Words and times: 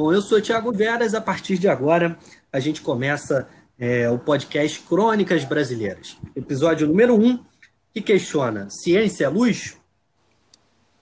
Bom, 0.00 0.12
eu 0.12 0.22
sou 0.22 0.40
Tiago 0.40 0.70
Veras. 0.70 1.12
A 1.12 1.20
partir 1.20 1.58
de 1.58 1.66
agora, 1.66 2.16
a 2.52 2.60
gente 2.60 2.80
começa 2.82 3.48
é, 3.76 4.08
o 4.08 4.16
podcast 4.16 4.78
Crônicas 4.82 5.42
Brasileiras. 5.42 6.16
Episódio 6.36 6.86
número 6.86 7.16
1, 7.16 7.26
um, 7.26 7.44
que 7.92 8.00
questiona 8.00 8.70
ciência 8.70 9.24
é 9.24 9.28
luz? 9.28 9.76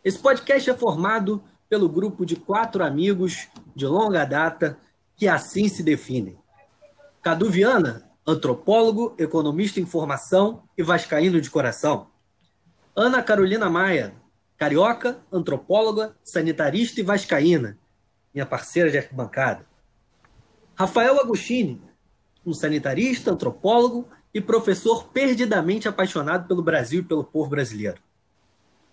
Esse 0.02 0.18
podcast 0.18 0.70
é 0.70 0.74
formado 0.74 1.44
pelo 1.68 1.90
grupo 1.90 2.24
de 2.24 2.36
quatro 2.36 2.82
amigos 2.82 3.48
de 3.74 3.86
longa 3.86 4.24
data 4.24 4.78
que 5.14 5.28
assim 5.28 5.68
se 5.68 5.82
definem. 5.82 6.38
Cadu 7.20 7.50
Viana, 7.50 8.10
antropólogo, 8.26 9.14
economista 9.18 9.78
em 9.78 9.84
formação 9.84 10.62
e 10.74 10.82
vascaíno 10.82 11.38
de 11.38 11.50
coração. 11.50 12.06
Ana 12.96 13.22
Carolina 13.22 13.68
Maia, 13.68 14.14
carioca, 14.56 15.18
antropóloga, 15.30 16.16
sanitarista 16.24 16.98
e 16.98 17.04
vascaína, 17.04 17.78
minha 18.36 18.44
parceira 18.44 18.90
de 18.90 18.98
arquibancada. 18.98 19.64
Rafael 20.74 21.18
Agostini, 21.18 21.80
um 22.44 22.52
sanitarista, 22.52 23.30
antropólogo 23.30 24.06
e 24.34 24.42
professor 24.42 25.08
perdidamente 25.08 25.88
apaixonado 25.88 26.46
pelo 26.46 26.62
Brasil 26.62 27.00
e 27.00 27.04
pelo 27.04 27.24
povo 27.24 27.48
brasileiro. 27.48 27.98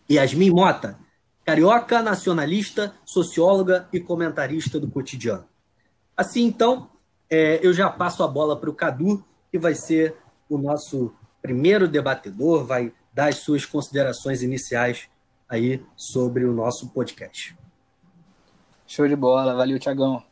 Yasmin 0.10 0.50
Mota, 0.50 0.98
carioca, 1.44 2.02
nacionalista, 2.02 2.96
socióloga 3.04 3.90
e 3.92 4.00
comentarista 4.00 4.80
do 4.80 4.90
cotidiano. 4.90 5.46
Assim, 6.16 6.46
então, 6.46 6.90
é, 7.30 7.60
eu 7.62 7.74
já 7.74 7.90
passo 7.90 8.24
a 8.24 8.28
bola 8.30 8.58
para 8.58 8.70
o 8.70 8.74
Cadu, 8.74 9.26
que 9.52 9.60
vai 9.60 9.76
ser 9.76 10.16
o 10.48 10.58
nosso 10.58 11.14
primeiro 11.42 11.86
debatedor, 11.86 12.64
vai 12.64 12.94
dar 13.14 13.28
as 13.28 13.40
suas 13.40 13.66
considerações 13.66 14.42
iniciais 14.42 15.10
aí 15.50 15.86
sobre 15.98 16.46
o 16.46 16.54
nosso 16.54 16.90
podcast. 16.92 17.58
Show 18.88 19.08
de 19.08 19.16
bola, 19.16 19.54
valeu, 19.54 19.80
Tiagão. 19.80 20.24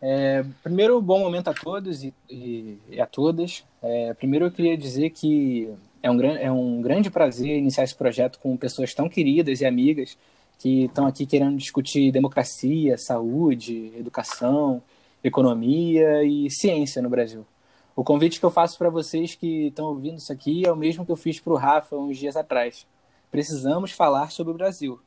É, 0.00 0.44
primeiro, 0.62 1.00
bom 1.02 1.18
momento 1.18 1.48
a 1.48 1.54
todos 1.54 2.02
e, 2.02 2.14
e, 2.28 2.78
e 2.88 3.00
a 3.00 3.06
todas. 3.06 3.64
É, 3.82 4.14
primeiro, 4.14 4.46
eu 4.46 4.50
queria 4.50 4.76
dizer 4.76 5.10
que 5.10 5.68
é 6.02 6.10
um, 6.10 6.20
é 6.22 6.50
um 6.50 6.80
grande 6.80 7.10
prazer 7.10 7.58
iniciar 7.58 7.84
esse 7.84 7.94
projeto 7.94 8.38
com 8.38 8.56
pessoas 8.56 8.94
tão 8.94 9.08
queridas 9.08 9.60
e 9.60 9.66
amigas 9.66 10.16
que 10.58 10.84
estão 10.84 11.06
aqui 11.06 11.26
querendo 11.26 11.56
discutir 11.56 12.12
democracia, 12.12 12.96
saúde, 12.96 13.92
educação, 13.98 14.82
economia 15.22 16.22
e 16.22 16.50
ciência 16.50 17.02
no 17.02 17.10
Brasil. 17.10 17.46
O 17.94 18.04
convite 18.04 18.38
que 18.38 18.46
eu 18.46 18.50
faço 18.50 18.78
para 18.78 18.88
vocês 18.88 19.34
que 19.34 19.66
estão 19.66 19.86
ouvindo 19.86 20.18
isso 20.18 20.32
aqui 20.32 20.66
é 20.66 20.72
o 20.72 20.76
mesmo 20.76 21.04
que 21.04 21.12
eu 21.12 21.16
fiz 21.16 21.40
para 21.40 21.52
o 21.52 21.56
Rafa 21.56 21.96
uns 21.96 22.16
dias 22.16 22.36
atrás. 22.36 22.86
Precisamos 23.30 23.92
falar 23.92 24.30
sobre 24.30 24.52
o 24.52 24.56
Brasil. 24.56 24.98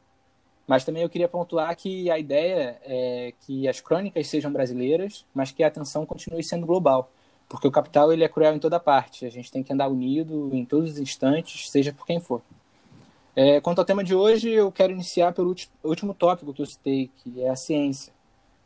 Mas 0.68 0.86
também 0.86 1.04
eu 1.04 1.10
queria 1.10 1.28
pontuar 1.28 1.76
que 1.76 2.10
a 2.10 2.18
ideia 2.18 2.80
é 2.84 3.34
que 3.42 3.68
as 3.68 3.82
crônicas 3.82 4.28
sejam 4.28 4.52
brasileiras, 4.52 5.26
mas 5.34 5.52
que 5.52 5.64
a 5.64 5.68
atenção 5.68 6.06
continue 6.06 6.44
sendo 6.44 6.66
global, 6.66 7.12
porque 7.50 7.68
o 7.68 7.72
capital 7.72 8.14
ele 8.14 8.24
é 8.24 8.30
cruel 8.30 8.56
em 8.56 8.60
toda 8.60 8.80
parte. 8.80 9.26
A 9.26 9.30
gente 9.30 9.52
tem 9.52 9.62
que 9.62 9.74
andar 9.74 9.90
unido 9.90 10.50
em 10.54 10.64
todos 10.64 10.92
os 10.92 11.00
instantes, 11.00 11.70
seja 11.70 11.92
por 11.92 12.06
quem 12.06 12.20
for. 12.20 12.42
É, 13.36 13.60
quanto 13.60 13.80
ao 13.80 13.86
tema 13.86 14.04
de 14.04 14.16
hoje, 14.16 14.50
eu 14.50 14.72
quero 14.72 14.94
iniciar 14.94 15.34
pelo 15.34 15.54
último 15.84 16.14
tópico 16.14 16.54
que 16.54 16.62
eu 16.62 16.66
citei, 16.66 17.10
que 17.18 17.42
é 17.42 17.50
a 17.50 17.56
ciência. 17.56 18.14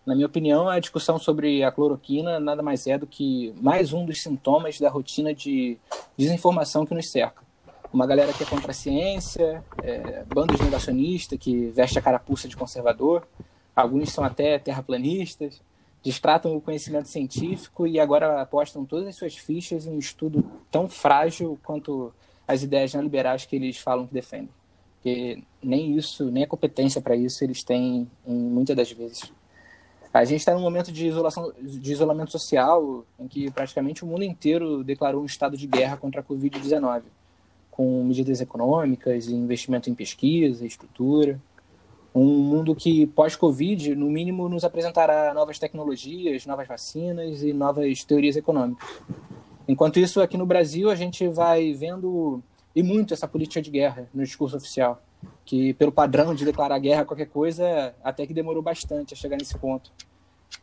Na 0.06 0.14
minha 0.14 0.28
opinião, 0.28 0.70
a 0.70 0.80
discussão 0.80 1.17
sobre 1.17 1.64
a 1.64 1.72
cloroquina 1.72 2.39
nada 2.39 2.61
mais 2.61 2.86
é 2.86 2.98
do 2.98 3.08
que 3.08 3.54
mais 3.59 3.92
um 3.92 4.06
dos 4.06 4.22
sintomas 4.22 4.80
da 4.80 4.89
rotina 4.89 5.34
de 5.34 5.78
desinformação 6.17 6.86
que 6.86 6.94
nos 6.94 7.09
cerca 7.09 7.47
uma 7.92 8.06
galera 8.06 8.34
que 8.34 8.44
é 8.44 8.46
contra 8.46 8.72
a 8.72 8.74
ciência, 8.74 9.64
é, 9.84 10.24
bandos 10.26 10.60
negacionistas 10.60 11.40
que 11.40 11.68
veste 11.68 11.98
a 11.98 12.02
carapuça 12.02 12.48
de 12.48 12.58
conservador, 12.58 13.28
alguns 13.76 14.11
são 14.11 14.23
até 14.23 14.58
terraplanistas, 14.60 15.61
distratam 16.04 16.56
o 16.56 16.61
conhecimento 16.61 17.08
científico 17.08 17.88
e 17.88 18.00
agora 18.00 18.42
apostam 18.42 18.86
todas 18.86 19.08
as 19.08 19.16
suas 19.16 19.36
fichas 19.36 19.86
em 19.86 19.92
um 19.92 20.00
estudo 20.00 20.44
tão 20.72 20.88
frágil 20.88 21.60
quanto 21.64 22.14
as 22.48 22.64
ideias 22.64 22.94
neoliberais 22.94 23.45
que 23.45 23.56
eles 23.56 23.78
falam 23.78 24.08
que 24.08 24.14
defendem. 24.14 24.50
Porque 24.95 25.44
nem 25.61 25.98
isso, 25.98 26.32
nem 26.32 26.44
a 26.44 26.48
competência 26.48 27.02
para 27.02 27.16
isso 27.16 27.44
eles 27.44 27.64
têm 27.64 28.10
muitas 28.26 28.76
das 28.76 28.92
vezes. 28.92 29.32
A 30.14 30.23
gente 30.23 30.40
está 30.40 30.54
num 30.54 30.61
momento 30.61 30.92
de, 30.92 31.08
isolação, 31.08 31.52
de 31.61 31.92
isolamento 31.92 32.32
social 32.32 33.06
em 33.20 33.28
que 33.28 33.52
praticamente 33.52 34.04
o 34.04 34.08
mundo 34.08 34.23
inteiro 34.23 34.84
declarou 34.84 35.22
um 35.22 35.26
estado 35.26 35.56
de 35.56 35.67
guerra 35.67 35.98
contra 35.98 36.22
a 36.22 36.23
Covid-19 36.23 37.04
com 37.77 38.04
medidas 38.04 38.42
econômicas 38.42 39.27
investimento 39.27 39.88
em 39.88 39.93
pesquisa, 39.93 40.65
estrutura. 40.65 41.39
Um 42.14 42.26
mundo 42.26 42.73
que, 42.76 43.05
pós-Covid, 43.05 43.93
no 43.93 44.10
mínimo, 44.10 44.49
nos 44.49 44.64
apresentará 44.64 45.32
novas 45.36 45.60
tecnologias, 45.60 46.48
novas 46.48 46.67
vacinas 46.67 47.43
e 47.43 47.54
novas 47.54 48.04
teorias 48.04 48.36
econômicas. 48.36 48.89
Enquanto 49.67 49.99
isso, 49.99 50.20
aqui 50.20 50.36
no 50.36 50.45
Brasil, 50.45 50.89
a 50.89 50.95
gente 50.95 51.27
vai 51.27 51.73
vendo 51.73 52.42
e 52.76 52.82
muito 52.82 53.14
essa 53.14 53.27
política 53.27 53.61
de 53.61 53.70
guerra 53.70 54.10
no 54.14 54.23
discurso 54.23 54.58
oficial, 54.58 55.02
que, 55.45 55.73
pelo 55.76 55.92
padrão 55.92 56.33
de 56.33 56.45
declarar 56.45 56.80
guerra 56.80 57.02
a 57.04 57.05
qualquer 57.05 57.27
coisa, 57.27 57.93
até 58.04 58.26
que 58.26 58.33
demorou 58.33 58.64
bastante 58.64 59.14
a 59.14 59.17
chegar 59.17 59.37
nesse 59.37 59.58
ponto. 59.58 59.92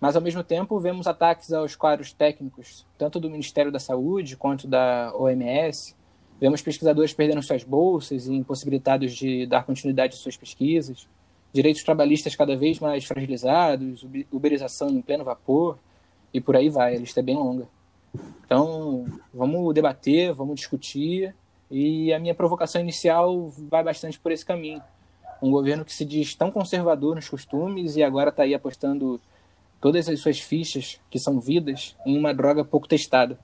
Mas, 0.01 0.17
ao 0.17 0.23
mesmo 0.23 0.43
tempo, 0.43 0.81
vemos 0.81 1.07
ataques 1.07 1.53
aos 1.53 1.77
quadros 1.77 2.13
técnicos, 2.13 2.85
tanto 2.99 3.21
do 3.21 3.31
Ministério 3.31 3.71
da 3.71 3.79
Saúde 3.79 4.37
quanto 4.37 4.67
da 4.67 5.13
OMS, 5.17 5.95
Vemos 6.41 6.63
pesquisadores 6.63 7.13
perdendo 7.13 7.43
suas 7.43 7.63
bolsas 7.63 8.27
e 8.27 8.35
impossibilitados 8.35 9.15
de 9.15 9.47
dar 9.47 9.65
continuidade 9.65 10.15
às 10.15 10.21
suas 10.21 10.37
pesquisas, 10.37 11.09
direitos 11.53 11.85
trabalhistas 11.85 12.35
cada 12.35 12.57
vez 12.57 12.81
mais 12.81 13.05
fragilizados, 13.05 14.05
uberização 14.31 14.91
em 14.91 15.01
pleno 15.01 15.25
vapor, 15.25 15.79
e 16.33 16.41
por 16.41 16.57
aí 16.57 16.69
vai, 16.69 16.97
a 16.97 16.99
lista 16.99 17.21
é 17.21 17.23
bem 17.23 17.37
longa. 17.37 17.69
Então, 18.45 19.07
vamos 19.33 19.73
debater, 19.73 20.33
vamos 20.33 20.57
discutir, 20.57 21.35
e 21.71 22.13
a 22.13 22.19
minha 22.19 22.35
provocação 22.35 22.81
inicial 22.81 23.49
vai 23.71 23.83
bastante 23.85 24.19
por 24.19 24.33
esse 24.33 24.45
caminho. 24.45 24.83
Um 25.41 25.51
governo 25.51 25.85
que 25.85 25.93
se 25.93 26.05
diz 26.05 26.35
tão 26.35 26.51
conservador 26.51 27.15
nos 27.15 27.29
costumes 27.29 27.97
e 27.97 28.03
agora 28.03 28.31
está 28.31 28.43
aí 28.43 28.55
apostando 28.55 29.21
todas 29.81 30.09
as 30.09 30.21
suas 30.21 30.41
fichas, 30.41 31.01
que 31.09 31.19
são 31.19 31.39
vidas, 31.39 31.97
em 32.05 32.19
uma 32.19 32.35
droga 32.35 32.65
pouco 32.65 32.89
testada. 32.89 33.39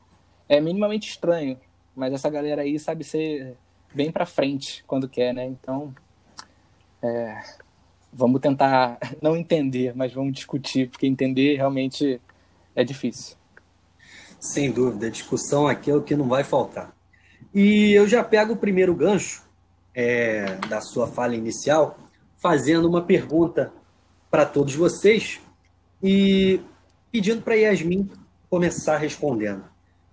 É 0.49 0.61
minimamente 0.61 1.09
estranho, 1.09 1.59
mas 1.95 2.13
essa 2.13 2.31
galera 2.31 2.63
aí 2.63 2.79
sabe 2.79 3.05
ser 3.05 3.57
bem 3.95 4.11
para 4.11 4.27
frente 4.27 4.85
quando 4.87 5.09
quer, 5.09 5.35
né? 5.35 5.47
Então, 5.47 5.95
é, 7.03 7.43
vamos 8.13 8.41
tentar 8.41 8.99
não 9.21 9.37
entender, 9.37 9.95
mas 9.95 10.13
vamos 10.13 10.33
discutir, 10.33 10.89
porque 10.89 11.07
entender 11.07 11.57
realmente 11.57 12.21
é 12.75 12.85
difícil. 12.85 13.37
Sem 14.39 14.71
dúvida, 14.71 15.11
discussão 15.11 15.69
aqui 15.69 15.91
é 15.91 15.95
o 15.95 16.03
que 16.03 16.17
não 16.17 16.29
vai 16.29 16.43
faltar. 16.43 16.95
E 17.55 17.93
eu 17.93 18.07
já 18.09 18.23
pego 18.23 18.55
o 18.55 18.57
primeiro 18.57 18.95
gancho 18.95 19.45
é, 19.95 20.55
da 20.69 20.81
sua 20.81 21.07
fala 21.07 21.35
inicial, 21.35 21.99
fazendo 22.39 22.89
uma 22.89 23.03
pergunta 23.03 23.73
para 24.31 24.47
todos 24.47 24.75
vocês 24.75 25.41
e 26.03 26.61
pedindo 27.11 27.43
para 27.43 27.55
Yasmin 27.55 28.09
começar 28.49 28.97
respondendo. 28.97 29.65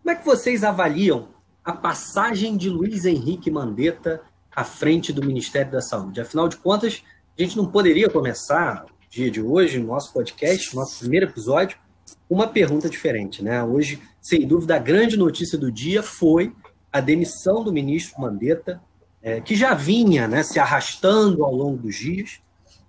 Como 0.04 0.12
é 0.12 0.16
que 0.16 0.26
vocês 0.26 0.64
avaliam 0.64 1.30
a 1.68 1.74
passagem 1.74 2.56
de 2.56 2.70
Luiz 2.70 3.04
Henrique 3.04 3.52
Mandetta 3.52 4.22
à 4.56 4.64
frente 4.64 5.12
do 5.12 5.22
Ministério 5.22 5.70
da 5.70 5.82
Saúde. 5.82 6.22
Afinal 6.22 6.48
de 6.48 6.56
contas, 6.56 7.04
a 7.38 7.42
gente 7.42 7.58
não 7.58 7.66
poderia 7.66 8.10
começar 8.10 8.86
o 8.86 9.10
dia 9.10 9.30
de 9.30 9.42
hoje, 9.42 9.78
no 9.78 9.88
nosso 9.88 10.14
podcast, 10.14 10.74
nosso 10.74 11.00
primeiro 11.00 11.26
episódio, 11.26 11.78
uma 12.30 12.48
pergunta 12.48 12.90
diferente. 12.90 13.44
Né? 13.44 13.62
Hoje, 13.62 14.02
sem 14.22 14.48
dúvida, 14.48 14.78
a 14.78 14.80
grande 14.80 15.18
notícia 15.18 15.58
do 15.58 15.70
dia 15.70 16.02
foi 16.02 16.56
a 16.90 17.02
demissão 17.02 17.62
do 17.62 17.74
ministro 17.74 18.22
Mandetta, 18.22 18.82
é, 19.22 19.42
que 19.42 19.54
já 19.54 19.74
vinha 19.74 20.26
né, 20.26 20.44
se 20.44 20.60
arrastando 20.60 21.44
ao 21.44 21.54
longo 21.54 21.80
dos 21.80 21.98
dias. 21.98 22.40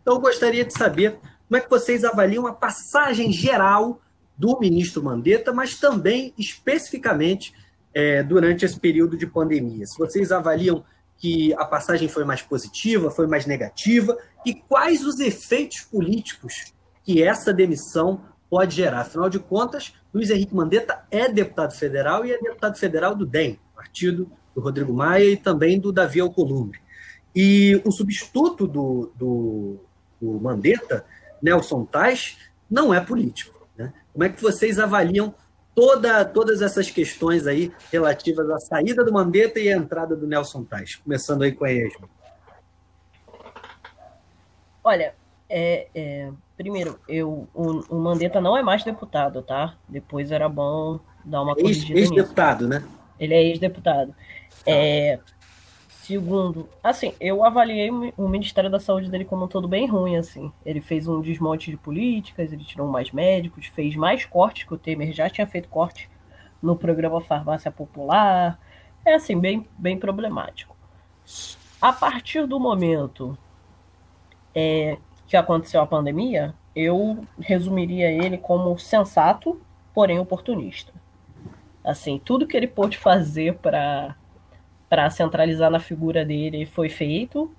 Então, 0.00 0.14
eu 0.14 0.20
gostaria 0.20 0.64
de 0.64 0.72
saber 0.72 1.18
como 1.48 1.58
é 1.58 1.60
que 1.60 1.68
vocês 1.68 2.04
avaliam 2.04 2.46
a 2.46 2.52
passagem 2.52 3.32
geral 3.32 4.00
do 4.36 4.56
ministro 4.60 5.02
Mandetta, 5.02 5.52
mas 5.52 5.80
também 5.80 6.32
especificamente 6.38 7.52
é, 7.94 8.22
durante 8.22 8.64
esse 8.64 8.78
período 8.78 9.16
de 9.16 9.26
pandemia? 9.26 9.86
Se 9.86 9.98
vocês 9.98 10.32
avaliam 10.32 10.84
que 11.18 11.52
a 11.54 11.64
passagem 11.64 12.08
foi 12.08 12.24
mais 12.24 12.42
positiva, 12.42 13.10
foi 13.10 13.26
mais 13.26 13.44
negativa, 13.44 14.16
e 14.46 14.54
quais 14.54 15.04
os 15.04 15.18
efeitos 15.18 15.80
políticos 15.80 16.72
que 17.04 17.22
essa 17.22 17.52
demissão 17.52 18.22
pode 18.48 18.76
gerar? 18.76 19.00
Afinal 19.00 19.28
de 19.28 19.38
contas, 19.38 19.92
Luiz 20.14 20.30
Henrique 20.30 20.54
Mandetta 20.54 21.04
é 21.10 21.28
deputado 21.28 21.74
federal 21.74 22.24
e 22.24 22.32
é 22.32 22.40
deputado 22.40 22.78
federal 22.78 23.14
do 23.14 23.26
DEM, 23.26 23.58
partido 23.74 24.30
do 24.54 24.60
Rodrigo 24.60 24.92
Maia 24.92 25.24
e 25.24 25.36
também 25.36 25.78
do 25.78 25.92
Davi 25.92 26.20
Alcolumbre. 26.20 26.80
E 27.34 27.80
o 27.84 27.90
substituto 27.90 28.66
do, 28.66 29.12
do, 29.16 29.80
do 30.20 30.40
Mandetta, 30.40 31.04
Nelson 31.42 31.84
Tais, 31.84 32.38
não 32.70 32.92
é 32.92 33.00
político. 33.00 33.68
Né? 33.76 33.92
Como 34.12 34.24
é 34.24 34.28
que 34.28 34.40
vocês 34.40 34.78
avaliam 34.78 35.34
toda, 35.78 36.24
todas 36.24 36.60
essas 36.60 36.90
questões 36.90 37.46
aí 37.46 37.72
relativas 37.92 38.50
à 38.50 38.58
saída 38.58 39.04
do 39.04 39.12
Mandetta 39.12 39.60
e 39.60 39.72
à 39.72 39.76
entrada 39.76 40.16
do 40.16 40.26
Nelson 40.26 40.64
Tais. 40.64 40.96
Começando 40.96 41.42
aí 41.42 41.52
com 41.52 41.64
a 41.64 41.72
Esma. 41.72 42.08
Olha, 44.82 45.14
é, 45.48 45.86
é, 45.94 46.30
primeiro, 46.56 46.98
eu, 47.08 47.48
o, 47.54 47.94
o 47.94 48.00
Mandetta 48.00 48.40
não 48.40 48.56
é 48.56 48.62
mais 48.62 48.82
deputado, 48.82 49.40
tá? 49.40 49.76
Depois 49.88 50.32
era 50.32 50.48
bom 50.48 50.98
dar 51.24 51.42
uma 51.42 51.54
corrigida 51.54 52.00
Ex-deputado, 52.00 52.66
né? 52.66 52.82
Ele 53.20 53.34
é 53.34 53.42
ex-deputado. 53.44 54.12
É, 54.66 55.20
segundo, 56.08 56.66
assim, 56.82 57.12
eu 57.20 57.44
avaliei 57.44 57.90
o 57.90 58.28
Ministério 58.28 58.70
da 58.70 58.80
Saúde 58.80 59.10
dele 59.10 59.26
como 59.26 59.44
um 59.44 59.48
todo 59.48 59.68
bem 59.68 59.86
ruim, 59.86 60.16
assim. 60.16 60.50
Ele 60.64 60.80
fez 60.80 61.06
um 61.06 61.20
desmonte 61.20 61.70
de 61.70 61.76
políticas, 61.76 62.50
ele 62.50 62.64
tirou 62.64 62.88
mais 62.88 63.12
médicos, 63.12 63.66
fez 63.66 63.94
mais 63.94 64.24
cortes 64.24 64.64
que 64.64 64.72
o 64.72 64.78
Temer 64.78 65.12
já 65.12 65.28
tinha 65.28 65.46
feito 65.46 65.68
corte 65.68 66.08
no 66.62 66.74
programa 66.74 67.20
Farmácia 67.20 67.70
Popular. 67.70 68.58
É 69.04 69.16
assim, 69.16 69.38
bem, 69.38 69.68
bem 69.76 69.98
problemático. 69.98 70.74
A 71.78 71.92
partir 71.92 72.46
do 72.46 72.58
momento 72.58 73.36
é, 74.54 74.96
que 75.26 75.36
aconteceu 75.36 75.82
a 75.82 75.86
pandemia, 75.86 76.54
eu 76.74 77.22
resumiria 77.38 78.10
ele 78.10 78.38
como 78.38 78.78
sensato, 78.78 79.60
porém 79.92 80.18
oportunista. 80.18 80.90
Assim, 81.84 82.18
tudo 82.18 82.46
que 82.46 82.56
ele 82.56 82.66
pôde 82.66 82.96
fazer 82.96 83.56
para 83.58 84.16
para 84.88 85.08
centralizar 85.10 85.70
na 85.70 85.80
figura 85.80 86.24
dele 86.24 86.66
foi 86.66 86.88
feito, 86.88 87.50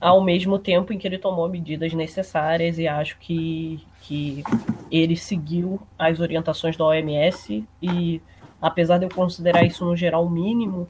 ao 0.00 0.22
mesmo 0.22 0.58
tempo 0.58 0.92
em 0.92 0.98
que 0.98 1.06
ele 1.06 1.18
tomou 1.18 1.48
medidas 1.48 1.92
necessárias 1.92 2.78
e 2.78 2.88
acho 2.88 3.16
que, 3.18 3.84
que 4.00 4.42
ele 4.90 5.16
seguiu 5.16 5.80
as 5.98 6.20
orientações 6.20 6.76
da 6.76 6.84
OMS 6.84 7.64
e 7.80 8.20
apesar 8.60 8.98
de 8.98 9.06
eu 9.06 9.10
considerar 9.10 9.64
isso 9.64 9.84
no 9.84 9.96
geral 9.96 10.28
mínimo 10.28 10.88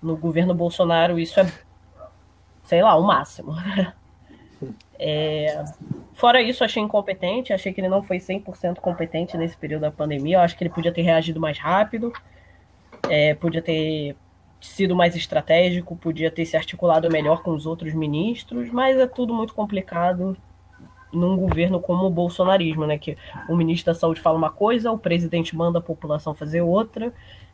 no 0.00 0.16
governo 0.16 0.54
Bolsonaro, 0.54 1.18
isso 1.18 1.38
é 1.38 1.52
sei 2.64 2.82
lá, 2.82 2.96
o 2.96 3.02
máximo. 3.02 3.54
É, 5.04 5.64
fora 6.14 6.40
isso, 6.40 6.62
achei 6.62 6.80
incompetente, 6.80 7.52
achei 7.52 7.72
que 7.72 7.80
ele 7.80 7.88
não 7.88 8.04
foi 8.04 8.18
100% 8.18 8.76
competente 8.76 9.36
nesse 9.36 9.56
período 9.56 9.82
da 9.82 9.90
pandemia. 9.90 10.36
Eu 10.36 10.40
acho 10.40 10.56
que 10.56 10.62
ele 10.62 10.72
podia 10.72 10.92
ter 10.92 11.02
reagido 11.02 11.40
mais 11.40 11.58
rápido, 11.58 12.12
é, 13.10 13.34
podia 13.34 13.60
ter 13.60 14.14
sido 14.62 14.94
mais 14.94 15.16
estratégico, 15.16 15.96
podia 15.96 16.30
ter 16.30 16.46
se 16.46 16.56
articulado 16.56 17.10
melhor 17.10 17.42
com 17.42 17.52
os 17.52 17.66
outros 17.66 17.92
ministros, 17.92 18.70
mas 18.70 18.96
é 18.96 19.06
tudo 19.06 19.34
muito 19.34 19.54
complicado 19.54 20.36
num 21.12 21.36
governo 21.36 21.80
como 21.80 22.06
o 22.06 22.10
bolsonarismo, 22.10 22.86
né? 22.86 22.96
Que 22.96 23.18
o 23.48 23.56
ministro 23.56 23.92
da 23.92 23.98
Saúde 23.98 24.20
fala 24.20 24.38
uma 24.38 24.50
coisa, 24.50 24.90
o 24.90 24.98
presidente 24.98 25.54
manda 25.54 25.78
a 25.78 25.82
população 25.82 26.32
fazer 26.32 26.62
outra, 26.62 27.12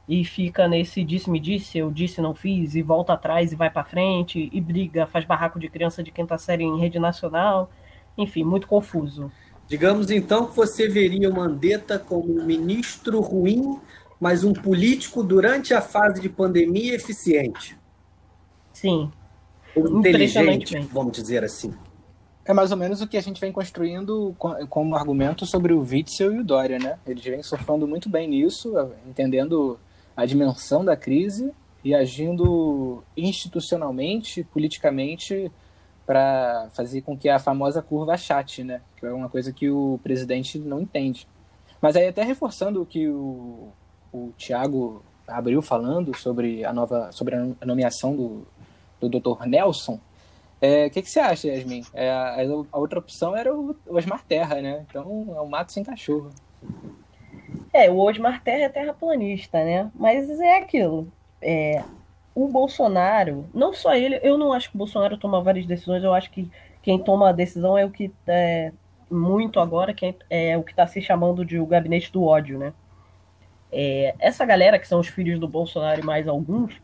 e 0.08 0.24
fica 0.24 0.68
nesse 0.68 1.02
disse-me 1.02 1.40
disse, 1.40 1.78
eu 1.78 1.90
disse 1.90 2.20
não 2.20 2.34
fiz, 2.34 2.74
e 2.74 2.82
volta 2.82 3.14
atrás 3.14 3.52
e 3.52 3.56
vai 3.56 3.68
para 3.70 3.84
frente, 3.84 4.48
e 4.52 4.60
briga, 4.60 5.06
faz 5.06 5.24
barraco 5.24 5.58
de 5.58 5.68
criança 5.68 6.02
de 6.02 6.10
quinta 6.10 6.38
série 6.38 6.64
em 6.64 6.78
rede 6.78 6.98
nacional, 6.98 7.70
enfim, 8.16 8.44
muito 8.44 8.66
confuso. 8.66 9.30
Digamos 9.66 10.10
então 10.10 10.46
que 10.46 10.56
você 10.56 10.88
veria 10.88 11.28
o 11.28 11.34
Mandetta 11.34 11.98
como 11.98 12.40
um 12.40 12.44
ministro 12.44 13.20
ruim, 13.20 13.78
mas 14.20 14.44
um 14.44 14.52
político 14.52 15.22
durante 15.22 15.72
a 15.74 15.80
fase 15.80 16.20
de 16.20 16.28
pandemia 16.28 16.94
eficiente. 16.94 17.78
Sim. 18.72 19.10
Ou 19.74 19.98
inteligente, 19.98 20.78
vamos 20.92 21.12
dizer 21.12 21.44
assim. 21.44 21.74
É 22.44 22.52
mais 22.54 22.70
ou 22.70 22.78
menos 22.78 23.02
o 23.02 23.06
que 23.06 23.16
a 23.16 23.20
gente 23.20 23.40
vem 23.40 23.52
construindo 23.52 24.34
como 24.70 24.96
argumento 24.96 25.44
sobre 25.44 25.72
o 25.72 25.80
Witzel 25.80 26.32
e 26.32 26.38
o 26.40 26.44
Dória, 26.44 26.78
né? 26.78 26.98
Eles 27.06 27.22
vêm 27.22 27.42
surfando 27.42 27.86
muito 27.86 28.08
bem 28.08 28.26
nisso, 28.26 28.72
entendendo 29.06 29.78
a 30.16 30.24
dimensão 30.24 30.82
da 30.82 30.96
crise 30.96 31.52
e 31.84 31.94
agindo 31.94 33.04
institucionalmente, 33.16 34.42
politicamente, 34.44 35.52
para 36.06 36.70
fazer 36.72 37.02
com 37.02 37.16
que 37.16 37.28
a 37.28 37.38
famosa 37.38 37.82
curva 37.82 38.14
achate, 38.14 38.64
né? 38.64 38.80
Que 38.96 39.04
é 39.04 39.12
uma 39.12 39.28
coisa 39.28 39.52
que 39.52 39.68
o 39.68 40.00
presidente 40.02 40.58
não 40.58 40.80
entende. 40.80 41.28
Mas 41.82 41.96
aí 41.96 42.08
até 42.08 42.24
reforçando 42.24 42.80
o 42.80 42.86
que 42.86 43.08
o, 43.08 43.68
o 44.12 44.32
Tiago 44.36 45.02
abriu 45.26 45.60
falando 45.60 46.16
sobre 46.16 46.64
a 46.64 46.72
nova, 46.72 47.12
sobre 47.12 47.34
a 47.34 47.66
nomeação 47.66 48.16
do, 48.16 48.46
do 49.00 49.08
Dr. 49.08 49.46
Nelson, 49.46 49.94
o 49.94 50.00
é, 50.60 50.90
que, 50.90 51.02
que 51.02 51.10
você 51.10 51.20
acha, 51.20 51.46
Yasmin? 51.46 51.84
É, 51.94 52.10
a, 52.10 52.36
a, 52.72 52.78
outra 52.78 52.98
opção 52.98 53.36
era 53.36 53.54
o 53.54 53.76
Osmar 53.86 54.24
Terra, 54.24 54.60
né? 54.60 54.84
Então 54.88 55.32
é 55.36 55.40
um 55.40 55.48
mato 55.48 55.72
sem 55.72 55.84
cachorro. 55.84 56.30
É, 57.72 57.88
o 57.88 57.98
Osmar 57.98 58.42
Terra 58.42 58.64
é 58.64 58.68
terraplanista, 58.68 59.62
né? 59.64 59.88
Mas 59.94 60.28
é 60.40 60.58
aquilo. 60.58 61.06
É, 61.40 61.84
o 62.34 62.48
Bolsonaro, 62.48 63.46
não 63.54 63.72
só 63.72 63.94
ele, 63.94 64.18
eu 64.20 64.36
não 64.36 64.52
acho 64.52 64.70
que 64.70 64.74
o 64.74 64.78
Bolsonaro 64.78 65.16
toma 65.16 65.40
várias 65.40 65.64
decisões, 65.64 66.02
eu 66.02 66.12
acho 66.12 66.28
que 66.30 66.50
quem 66.82 66.98
toma 66.98 67.28
a 67.28 67.32
decisão 67.32 67.78
é 67.78 67.84
o 67.84 67.90
que 67.90 68.12
é, 68.26 68.72
muito 69.08 69.60
agora, 69.60 69.94
que 69.94 70.06
é, 70.28 70.50
é 70.50 70.58
o 70.58 70.64
que 70.64 70.72
está 70.72 70.88
se 70.88 71.00
chamando 71.00 71.44
de 71.44 71.60
o 71.60 71.66
gabinete 71.66 72.10
do 72.10 72.24
ódio, 72.24 72.58
né? 72.58 72.72
É, 73.72 74.14
essa 74.18 74.44
galera, 74.44 74.78
que 74.78 74.88
são 74.88 75.00
os 75.00 75.08
filhos 75.08 75.38
do 75.38 75.48
Bolsonaro 75.48 76.00
e 76.00 76.04
mais 76.04 76.26
alguns, 76.26 76.80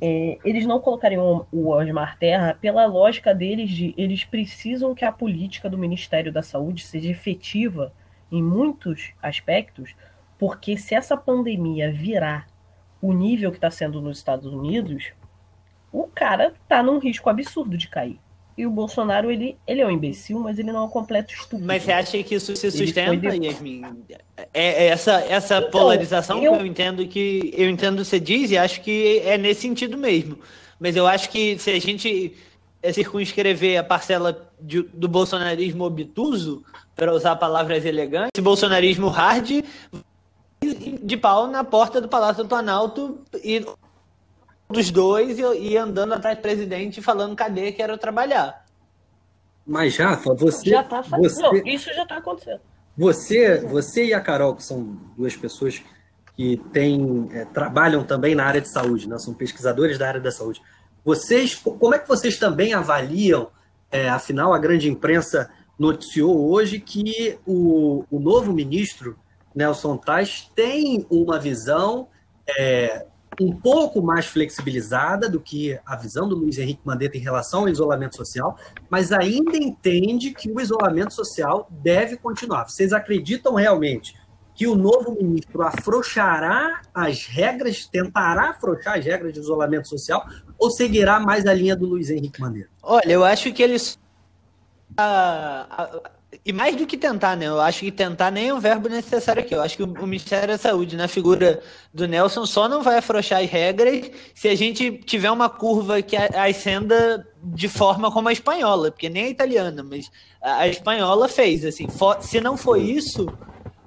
é, 0.00 0.38
eles 0.44 0.66
não 0.66 0.80
colocariam 0.80 1.46
o 1.50 1.68
Osmar 1.68 2.18
Terra 2.18 2.56
pela 2.60 2.86
lógica 2.86 3.34
deles 3.34 3.70
de 3.70 3.94
eles 3.96 4.24
precisam 4.24 4.94
que 4.94 5.04
a 5.04 5.12
política 5.12 5.68
do 5.68 5.78
Ministério 5.78 6.32
da 6.32 6.42
Saúde 6.42 6.84
seja 6.84 7.10
efetiva 7.10 7.92
em 8.30 8.42
muitos 8.42 9.12
aspectos, 9.22 9.94
porque 10.38 10.76
se 10.76 10.94
essa 10.94 11.16
pandemia 11.16 11.92
virar 11.92 12.46
o 13.00 13.12
nível 13.12 13.50
que 13.50 13.56
está 13.56 13.70
sendo 13.70 14.00
nos 14.00 14.18
Estados 14.18 14.52
Unidos, 14.52 15.12
o 15.92 16.04
cara 16.04 16.54
tá 16.68 16.82
num 16.82 16.98
risco 16.98 17.30
absurdo 17.30 17.76
de 17.76 17.88
cair. 17.88 18.18
E 18.56 18.66
o 18.66 18.70
Bolsonaro, 18.70 19.30
ele, 19.30 19.56
ele 19.66 19.82
é 19.82 19.86
um 19.86 19.90
imbecil, 19.90 20.38
mas 20.40 20.58
ele 20.58 20.72
não 20.72 20.80
é 20.80 20.84
um 20.84 20.88
completo 20.88 21.34
estúpido. 21.34 21.66
Mas 21.66 21.82
você 21.82 21.92
acha 21.92 22.22
que 22.22 22.34
isso 22.34 22.56
se 22.56 22.70
sustenta. 22.70 23.34
Yasmin? 23.34 23.82
É, 24.54 24.84
é 24.84 24.86
essa, 24.86 25.20
essa 25.28 25.58
então, 25.58 25.70
polarização 25.70 26.42
eu... 26.42 26.54
que 26.54 26.62
eu 26.62 26.66
entendo 26.66 27.06
que 27.06 27.52
eu 27.54 27.68
entendo 27.68 28.02
você 28.02 28.18
diz 28.18 28.50
e 28.50 28.56
acho 28.56 28.80
que 28.80 29.20
é 29.24 29.36
nesse 29.36 29.60
sentido 29.62 29.98
mesmo. 29.98 30.38
Mas 30.80 30.96
eu 30.96 31.06
acho 31.06 31.28
que 31.28 31.58
se 31.58 31.70
a 31.70 31.78
gente 31.78 32.34
circunscrever 32.92 33.78
a 33.78 33.84
parcela 33.84 34.50
de, 34.60 34.82
do 34.82 35.08
bolsonarismo 35.08 35.84
obtuso, 35.84 36.64
para 36.94 37.12
usar 37.12 37.36
palavras 37.36 37.84
elegantes, 37.84 38.30
esse 38.34 38.42
bolsonarismo 38.42 39.08
hard 39.08 39.62
de 41.02 41.16
pau 41.16 41.46
na 41.46 41.62
porta 41.62 42.00
do 42.00 42.08
Palácio 42.08 42.42
do 42.42 42.48
Planalto 42.48 43.20
e 43.44 43.64
dos 44.68 44.90
dois 44.90 45.38
e, 45.38 45.76
andando 45.76 46.14
atrás 46.14 46.36
do 46.36 46.42
presidente 46.42 47.00
falando 47.00 47.36
cadê 47.36 47.72
quero 47.72 47.96
trabalhar. 47.96 48.64
Mas 49.66 49.96
Rafa, 49.96 50.34
você 50.34 50.70
já 50.70 50.82
tá 50.82 51.00
você, 51.02 51.42
Não, 51.42 51.56
isso 51.66 51.92
já 51.92 52.02
está 52.02 52.18
acontecendo. 52.18 52.60
Você, 52.96 53.60
você 53.60 54.06
e 54.06 54.14
a 54.14 54.20
Carol, 54.20 54.54
que 54.54 54.62
são 54.62 54.96
duas 55.16 55.36
pessoas 55.36 55.82
que 56.36 56.56
têm, 56.72 57.28
é, 57.32 57.44
trabalham 57.44 58.04
também 58.04 58.34
na 58.34 58.44
área 58.44 58.60
de 58.60 58.70
saúde, 58.70 59.08
né? 59.08 59.18
são 59.18 59.34
pesquisadores 59.34 59.98
da 59.98 60.08
área 60.08 60.20
da 60.20 60.30
saúde. 60.30 60.62
Vocês, 61.04 61.54
como 61.54 61.94
é 61.94 61.98
que 61.98 62.08
vocês 62.08 62.38
também 62.38 62.74
avaliam? 62.74 63.48
É, 63.90 64.08
afinal, 64.08 64.52
a 64.52 64.58
grande 64.58 64.88
imprensa 64.88 65.50
noticiou 65.78 66.50
hoje 66.50 66.80
que 66.80 67.38
o, 67.46 68.04
o 68.10 68.18
novo 68.18 68.52
ministro 68.52 69.16
Nelson 69.54 69.96
Tais 69.96 70.50
tem 70.54 71.06
uma 71.10 71.38
visão 71.38 72.08
é, 72.58 73.06
um 73.40 73.54
pouco 73.54 74.02
mais 74.02 74.26
flexibilizada 74.26 75.28
do 75.28 75.40
que 75.40 75.78
a 75.84 75.96
visão 75.96 76.28
do 76.28 76.34
Luiz 76.34 76.58
Henrique 76.58 76.80
Mandetta 76.84 77.16
em 77.16 77.20
relação 77.20 77.60
ao 77.60 77.68
isolamento 77.68 78.16
social, 78.16 78.58
mas 78.88 79.12
ainda 79.12 79.56
entende 79.56 80.32
que 80.32 80.50
o 80.50 80.60
isolamento 80.60 81.12
social 81.12 81.68
deve 81.70 82.16
continuar. 82.16 82.68
Vocês 82.68 82.92
acreditam 82.92 83.54
realmente 83.54 84.14
que 84.54 84.66
o 84.66 84.74
novo 84.74 85.12
ministro 85.12 85.62
afrouxará 85.62 86.80
as 86.94 87.26
regras, 87.26 87.86
tentará 87.86 88.50
afrouxar 88.50 88.98
as 88.98 89.04
regras 89.04 89.34
de 89.34 89.40
isolamento 89.40 89.86
social, 89.86 90.26
ou 90.58 90.70
seguirá 90.70 91.20
mais 91.20 91.44
a 91.46 91.52
linha 91.52 91.76
do 91.76 91.84
Luiz 91.84 92.08
Henrique 92.08 92.40
Mandetta? 92.40 92.70
Olha, 92.82 93.12
eu 93.12 93.22
acho 93.22 93.52
que 93.52 93.62
ele 93.62 93.76
e 96.44 96.52
mais 96.52 96.76
do 96.76 96.86
que 96.86 96.96
tentar, 96.96 97.36
né? 97.36 97.46
Eu 97.46 97.60
acho 97.60 97.80
que 97.80 97.90
tentar 97.90 98.30
nem 98.30 98.48
é 98.48 98.54
um 98.54 98.60
verbo 98.60 98.88
necessário 98.88 99.42
aqui. 99.42 99.54
Eu 99.54 99.62
acho 99.62 99.76
que 99.76 99.82
o 99.82 100.06
Ministério 100.06 100.48
da 100.48 100.58
Saúde, 100.58 100.96
na 100.96 101.08
figura 101.08 101.62
do 101.92 102.06
Nelson, 102.06 102.46
só 102.46 102.68
não 102.68 102.82
vai 102.82 102.98
afrouxar 102.98 103.42
as 103.42 103.50
regras 103.50 104.10
se 104.34 104.48
a 104.48 104.54
gente 104.54 104.90
tiver 105.04 105.30
uma 105.30 105.48
curva 105.48 106.02
que 106.02 106.16
ascenda 106.16 107.26
de 107.42 107.68
forma 107.68 108.10
como 108.10 108.28
a 108.28 108.32
espanhola, 108.32 108.90
porque 108.90 109.08
nem 109.08 109.24
a 109.24 109.28
italiana, 109.30 109.82
mas 109.82 110.10
a 110.42 110.66
espanhola 110.68 111.28
fez. 111.28 111.64
Assim, 111.64 111.86
se 112.20 112.40
não 112.40 112.56
for 112.56 112.76
isso, 112.76 113.26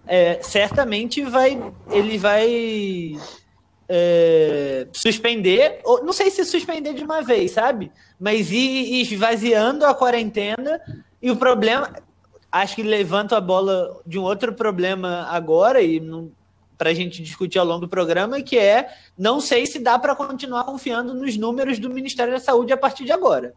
é, 0.07 0.39
certamente 0.41 1.21
vai, 1.23 1.61
ele 1.91 2.17
vai 2.17 3.17
é, 3.87 4.87
suspender, 4.93 5.81
ou 5.83 6.03
não 6.03 6.13
sei 6.13 6.29
se 6.29 6.45
suspender 6.45 6.93
de 6.93 7.03
uma 7.03 7.21
vez, 7.21 7.51
sabe? 7.51 7.91
Mas 8.19 8.51
ir 8.51 9.01
esvaziando 9.01 9.85
a 9.85 9.93
quarentena 9.93 10.79
e 11.21 11.31
o 11.31 11.35
problema, 11.35 11.93
acho 12.51 12.75
que 12.75 12.83
levanta 12.83 13.37
a 13.37 13.41
bola 13.41 14.01
de 14.05 14.17
um 14.17 14.23
outro 14.23 14.53
problema 14.53 15.27
agora 15.29 15.81
e 15.81 16.01
para 16.77 16.91
a 16.91 16.93
gente 16.93 17.21
discutir 17.21 17.59
ao 17.59 17.65
longo 17.65 17.81
do 17.81 17.89
programa, 17.89 18.41
que 18.41 18.57
é 18.57 18.89
não 19.17 19.41
sei 19.41 19.65
se 19.65 19.79
dá 19.79 19.99
para 19.99 20.15
continuar 20.15 20.63
confiando 20.63 21.13
nos 21.13 21.35
números 21.35 21.77
do 21.77 21.89
Ministério 21.89 22.33
da 22.33 22.39
Saúde 22.39 22.71
a 22.71 22.77
partir 22.77 23.05
de 23.05 23.11
agora. 23.11 23.53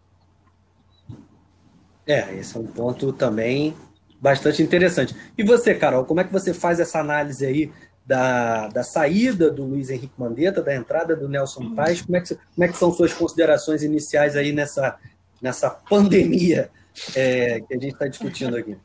É, 2.06 2.34
esse 2.34 2.56
é 2.56 2.60
um 2.60 2.66
ponto 2.66 3.12
também 3.12 3.76
Bastante 4.22 4.62
interessante. 4.62 5.16
E 5.36 5.42
você, 5.42 5.74
Carol, 5.74 6.04
como 6.04 6.20
é 6.20 6.24
que 6.24 6.32
você 6.32 6.54
faz 6.54 6.78
essa 6.78 7.00
análise 7.00 7.44
aí 7.44 7.72
da, 8.06 8.68
da 8.68 8.84
saída 8.84 9.50
do 9.50 9.64
Luiz 9.64 9.90
Henrique 9.90 10.14
Mandetta, 10.16 10.62
da 10.62 10.72
entrada 10.72 11.16
do 11.16 11.28
Nelson 11.28 11.74
Paes? 11.74 12.02
Como 12.02 12.16
é 12.16 12.20
que, 12.20 12.36
como 12.36 12.64
é 12.64 12.68
que 12.68 12.76
são 12.76 12.92
suas 12.92 13.12
considerações 13.12 13.82
iniciais 13.82 14.36
aí 14.36 14.52
nessa, 14.52 14.96
nessa 15.40 15.68
pandemia 15.68 16.70
é, 17.14 17.60
que 17.60 17.74
a 17.74 17.78
gente 17.78 17.92
está 17.92 18.06
discutindo 18.06 18.56
aqui? 18.56 18.76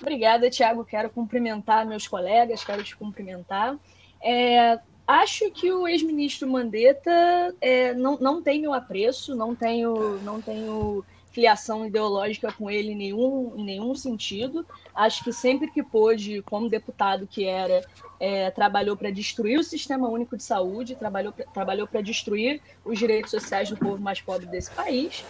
Obrigada, 0.00 0.48
Tiago. 0.48 0.84
Quero 0.84 1.10
cumprimentar 1.10 1.86
meus 1.86 2.06
colegas, 2.06 2.64
quero 2.64 2.82
te 2.84 2.96
cumprimentar. 2.96 3.76
É, 4.22 4.78
acho 5.06 5.50
que 5.50 5.72
o 5.72 5.86
ex-ministro 5.86 6.48
Mandetta 6.48 7.54
é, 7.60 7.94
não, 7.94 8.18
não 8.18 8.42
tem 8.42 8.60
meu 8.60 8.72
apreço, 8.72 9.34
não 9.34 9.54
tenho, 9.54 10.18
não 10.22 10.40
tenho 10.40 11.04
filiação 11.30 11.86
ideológica 11.86 12.52
com 12.52 12.70
ele 12.70 12.92
em 12.92 12.96
nenhum, 12.96 13.54
em 13.56 13.64
nenhum 13.64 13.94
sentido. 13.94 14.66
Acho 14.94 15.22
que 15.22 15.32
sempre 15.32 15.70
que 15.70 15.82
pôde, 15.82 16.42
como 16.42 16.68
deputado 16.68 17.26
que 17.26 17.44
era, 17.44 17.84
é, 18.18 18.50
trabalhou 18.50 18.96
para 18.96 19.10
destruir 19.10 19.58
o 19.58 19.64
Sistema 19.64 20.08
Único 20.08 20.36
de 20.36 20.42
Saúde, 20.42 20.96
trabalhou 20.96 21.32
para 21.32 21.44
trabalhou 21.46 21.88
destruir 22.02 22.60
os 22.84 22.98
direitos 22.98 23.30
sociais 23.30 23.70
do 23.70 23.76
povo 23.76 24.02
mais 24.02 24.20
pobre 24.20 24.46
desse 24.46 24.70
país. 24.70 25.24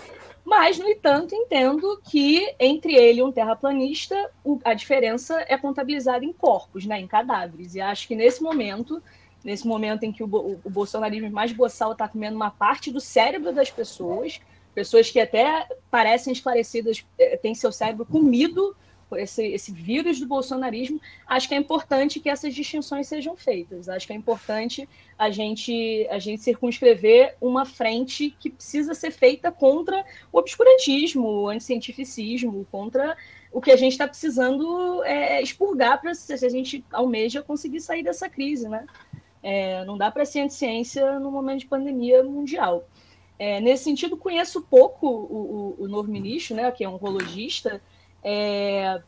Mas, 0.44 0.78
no 0.78 0.88
entanto, 0.88 1.34
entendo 1.34 2.00
que 2.10 2.54
entre 2.58 2.94
ele 2.94 3.20
e 3.20 3.22
um 3.22 3.30
terraplanista, 3.30 4.30
a 4.64 4.74
diferença 4.74 5.44
é 5.46 5.58
contabilizada 5.58 6.24
em 6.24 6.32
corpos, 6.32 6.86
né, 6.86 6.98
em 7.00 7.06
cadáveres. 7.06 7.74
E 7.74 7.80
acho 7.80 8.08
que 8.08 8.16
nesse 8.16 8.42
momento, 8.42 9.02
nesse 9.44 9.66
momento 9.66 10.04
em 10.04 10.12
que 10.12 10.22
o, 10.22 10.60
o 10.64 10.70
bolsonarismo 10.70 11.30
mais 11.30 11.52
boçal 11.52 11.92
está 11.92 12.08
comendo 12.08 12.36
uma 12.36 12.50
parte 12.50 12.90
do 12.90 13.00
cérebro 13.00 13.52
das 13.52 13.70
pessoas, 13.70 14.40
pessoas 14.74 15.10
que 15.10 15.20
até 15.20 15.66
parecem 15.90 16.32
esclarecidas, 16.32 17.04
eh, 17.18 17.36
têm 17.36 17.54
seu 17.54 17.72
cérebro 17.72 18.06
comido 18.06 18.76
esse, 19.16 19.44
esse 19.46 19.72
vírus 19.72 20.20
do 20.20 20.26
bolsonarismo, 20.26 21.00
acho 21.26 21.48
que 21.48 21.54
é 21.54 21.58
importante 21.58 22.20
que 22.20 22.28
essas 22.28 22.54
distinções 22.54 23.06
sejam 23.06 23.36
feitas. 23.36 23.88
Acho 23.88 24.06
que 24.06 24.12
é 24.12 24.16
importante 24.16 24.88
a 25.18 25.30
gente, 25.30 26.06
a 26.10 26.18
gente 26.18 26.42
circunscrever 26.42 27.36
uma 27.40 27.64
frente 27.64 28.34
que 28.38 28.50
precisa 28.50 28.94
ser 28.94 29.10
feita 29.10 29.50
contra 29.50 30.04
o 30.32 30.38
obscurantismo, 30.38 31.26
o 31.26 31.48
anticientificismo, 31.48 32.66
contra 32.70 33.16
o 33.52 33.60
que 33.60 33.70
a 33.70 33.76
gente 33.76 33.92
está 33.92 34.06
precisando 34.06 35.02
é, 35.04 35.40
expurgar 35.42 36.00
para 36.00 36.14
se 36.14 36.32
a 36.32 36.48
gente 36.48 36.84
almeja 36.92 37.42
conseguir 37.42 37.80
sair 37.80 38.02
dessa 38.02 38.28
crise, 38.28 38.68
né? 38.68 38.86
É, 39.42 39.84
não 39.84 39.96
dá 39.96 40.10
para 40.10 40.24
ser 40.24 40.50
ciência 40.50 41.18
no 41.18 41.30
momento 41.30 41.60
de 41.60 41.66
pandemia 41.66 42.22
mundial. 42.22 42.86
É, 43.38 43.60
nesse 43.60 43.84
sentido, 43.84 44.16
conheço 44.16 44.60
pouco 44.62 45.06
o, 45.06 45.76
o, 45.78 45.84
o 45.84 45.88
novo 45.88 46.10
ministro, 46.10 46.56
né, 46.56 46.70
que 46.72 46.82
é 46.82 46.88
um 46.88 46.94
oncologista, 46.94 47.80
é... 48.30 49.02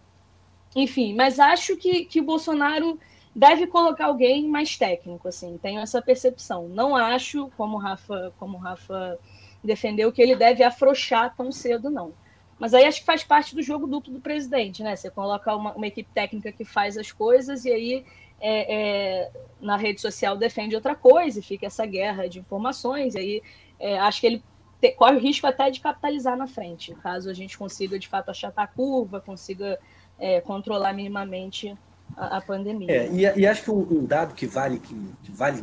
Enfim, 0.75 1.15
mas 1.15 1.39
acho 1.39 1.77
que, 1.77 2.07
que 2.07 2.21
o 2.21 2.25
Bolsonaro 2.25 2.99
deve 3.35 3.67
colocar 3.67 4.07
alguém 4.07 4.49
mais 4.49 4.79
técnico, 4.79 5.29
assim, 5.29 5.59
tenho 5.59 5.81
essa 5.81 6.01
percepção. 6.01 6.69
Não 6.69 6.97
acho, 6.97 7.51
como 7.57 7.77
o 7.77 7.81
Rafa, 7.81 8.33
como 8.39 8.57
o 8.57 8.61
Rafa 8.61 9.19
defendeu, 9.63 10.11
que 10.11 10.23
ele 10.23 10.35
deve 10.35 10.63
afrouxar 10.63 11.35
tão 11.37 11.53
cedo, 11.53 11.91
não. 11.91 12.15
Mas 12.59 12.73
aí 12.73 12.85
acho 12.85 13.01
que 13.01 13.07
faz 13.07 13.23
parte 13.23 13.55
do 13.55 13.63
jogo 13.63 13.87
duplo 13.87 14.13
do 14.13 14.21
presidente, 14.21 14.83
né? 14.83 14.97
Você 14.97 15.11
coloca 15.11 15.55
uma, 15.55 15.75
uma 15.75 15.87
equipe 15.87 16.11
técnica 16.15 16.53
que 16.53 16.65
faz 16.65 16.97
as 16.97 17.13
coisas 17.13 17.65
e 17.65 17.73
aí 17.73 18.05
é, 18.41 18.75
é, 18.75 19.31
na 19.61 19.77
rede 19.77 20.01
social 20.01 20.37
defende 20.37 20.75
outra 20.75 20.95
coisa 20.95 21.41
e 21.41 21.43
fica 21.43 21.67
essa 21.67 21.85
guerra 21.85 22.29
de 22.29 22.39
informações. 22.39 23.15
E 23.15 23.19
aí 23.19 23.43
é, 23.79 23.99
acho 23.99 24.21
que 24.21 24.27
ele 24.27 24.43
ter, 24.81 24.93
corre 24.93 25.17
o 25.17 25.21
risco 25.21 25.47
até 25.47 25.71
de 25.71 25.81
capitalizar 25.81 26.37
na 26.37 26.47
frente, 26.47 26.95
caso 27.03 27.29
a 27.29 27.35
gente 27.35 27.57
consiga 27.59 27.99
de 27.99 28.09
fato 28.09 28.31
achatar 28.31 28.65
a 28.65 28.69
curva, 28.69 29.21
consiga 29.21 29.79
é, 30.19 30.41
controlar 30.41 30.93
minimamente 30.93 31.77
a, 32.17 32.39
a 32.39 32.41
pandemia. 32.41 32.91
É, 32.91 33.09
e, 33.11 33.41
e, 33.41 33.47
acho 33.47 33.65
que 33.65 33.71
um, 33.71 33.81
um 33.81 34.05
dado 34.05 34.35
que 34.35 34.47
vale, 34.47 34.79
que, 34.79 34.95
que, 35.23 35.33
vale 35.33 35.63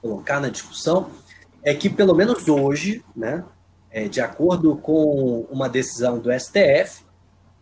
colocar 0.00 0.40
na 0.40 0.48
discussão 0.48 1.10
é 1.62 1.74
que, 1.74 1.88
pelo 1.88 2.14
menos 2.14 2.48
hoje, 2.48 3.04
né, 3.14 3.44
é, 3.90 4.08
de 4.08 4.20
acordo 4.20 4.76
com 4.76 5.46
uma 5.50 5.68
decisão 5.68 6.18
do 6.18 6.30
STF, 6.32 7.04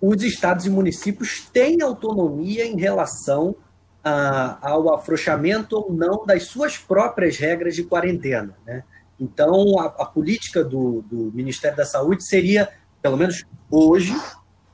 os 0.00 0.22
estados 0.22 0.66
e 0.66 0.70
municípios 0.70 1.48
têm 1.52 1.80
autonomia 1.80 2.66
em 2.66 2.78
relação 2.78 3.56
a, 4.02 4.58
ao 4.60 4.92
afrouxamento 4.92 5.76
ou 5.76 5.92
não 5.92 6.26
das 6.26 6.44
suas 6.44 6.76
próprias 6.76 7.38
regras 7.38 7.74
de 7.74 7.84
quarentena. 7.84 8.54
Né? 8.66 8.84
Então, 9.18 9.78
a, 9.78 9.86
a 9.86 10.06
política 10.06 10.64
do, 10.64 11.02
do, 11.02 11.30
Ministério 11.32 11.76
da 11.76 11.84
Saúde 11.84 12.24
seria, 12.24 12.68
pelo 13.00 13.16
menos 13.16 13.44
hoje, 13.70 14.14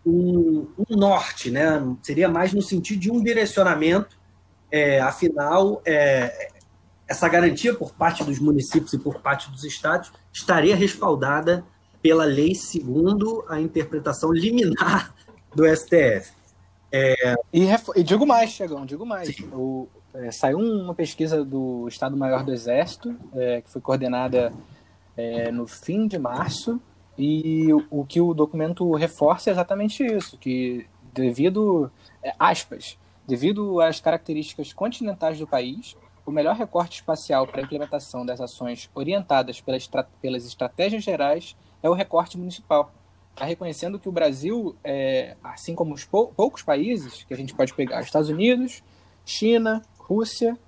um, 0.05 0.67
um, 0.79 0.97
norte, 0.97 1.51
né? 1.51 1.81
seria 2.03 2.29
mais 2.29 2.53
no 2.53 2.63
sentido 2.63 3.01
de 3.01 3.11
um 3.11 3.23
direcionamento. 3.23 4.19
É, 4.73 5.01
afinal, 5.01 5.83
é, 5.85 6.51
essa 7.09 7.29
garantia 7.29 7.75
por 7.75 7.93
parte 7.93 8.23
dos 8.23 8.39
municípios 8.39 8.93
e 8.93 8.99
por 8.99 9.21
parte 9.21 9.51
dos 9.51 9.65
estados 9.65 10.13
estaria 10.33 10.77
respaldada 10.77 11.65
pela 12.01 12.25
lei 12.25 12.55
segundo 12.55 13.45
a 13.49 13.61
interpretação 13.61 14.33
liminar 14.33 15.13
do 15.55 15.65
STF. 15.67 16.33
É... 16.93 17.35
E, 17.53 17.69
e, 17.97 18.03
digo 18.03 18.27
mais, 18.27 18.51
Chegão, 18.51 18.85
digo 18.85 19.07
mais. 19.07 19.39
O, 19.53 19.89
é, 20.15 20.31
saiu 20.31 20.59
uma 20.59 20.95
pesquisa 20.95 21.45
do 21.45 21.87
Estado-Maior 21.89 22.45
do 22.45 22.53
Exército, 22.53 23.17
é, 23.35 23.61
que 23.61 23.71
foi 23.71 23.81
coordenada 23.81 24.53
é, 25.17 25.51
no 25.53 25.67
fim 25.67 26.07
de 26.07 26.19
março, 26.19 26.81
e 27.17 27.73
o, 27.73 27.85
o, 27.91 28.05
que 28.05 28.21
o 28.21 28.35
documento 28.35 28.91
reforça 28.95 29.51
é 29.51 29.53
exatamente 29.53 30.05
isso, 30.05 30.37
que 30.39 30.87
devido, 31.13 31.91
é, 32.23 32.35
aspas, 32.39 32.99
devido 33.27 33.81
às 33.81 34.01
características 34.01 34.73
continentais 34.73 35.39
do 35.39 35.47
país, 35.47 35.97
o 36.27 36.33
melhor 36.33 36.57
recorte 36.57 36.97
espacial 36.97 37.47
para 37.47 37.61
a 37.61 37.65
implementação 37.65 38.25
das 38.25 38.41
ações 38.41 38.91
orientadas 38.95 39.61
pelas, 39.61 39.89
pelas 40.21 40.47
estratégias 40.47 41.05
gerais 41.05 41.57
é 41.83 41.89
o 41.89 41.95
recorte 41.95 42.37
municipal. 42.37 42.93
Está 43.33 43.45
reconhecendo 43.45 43.99
que 43.99 44.09
o 44.09 44.13
Brasil, 44.13 44.77
é, 44.85 45.37
assim 45.43 45.75
como 45.75 45.95
os 45.95 46.05
pou, 46.05 46.29
poucos 46.29 46.63
países 46.63 47.25
que 47.25 47.33
a 47.33 47.37
gente 47.37 47.55
pode 47.55 47.73
pegar, 47.73 48.01
Estados 48.03 48.29
Unidos, 48.29 48.83
China, 49.25 49.83
Rússia 49.99 50.59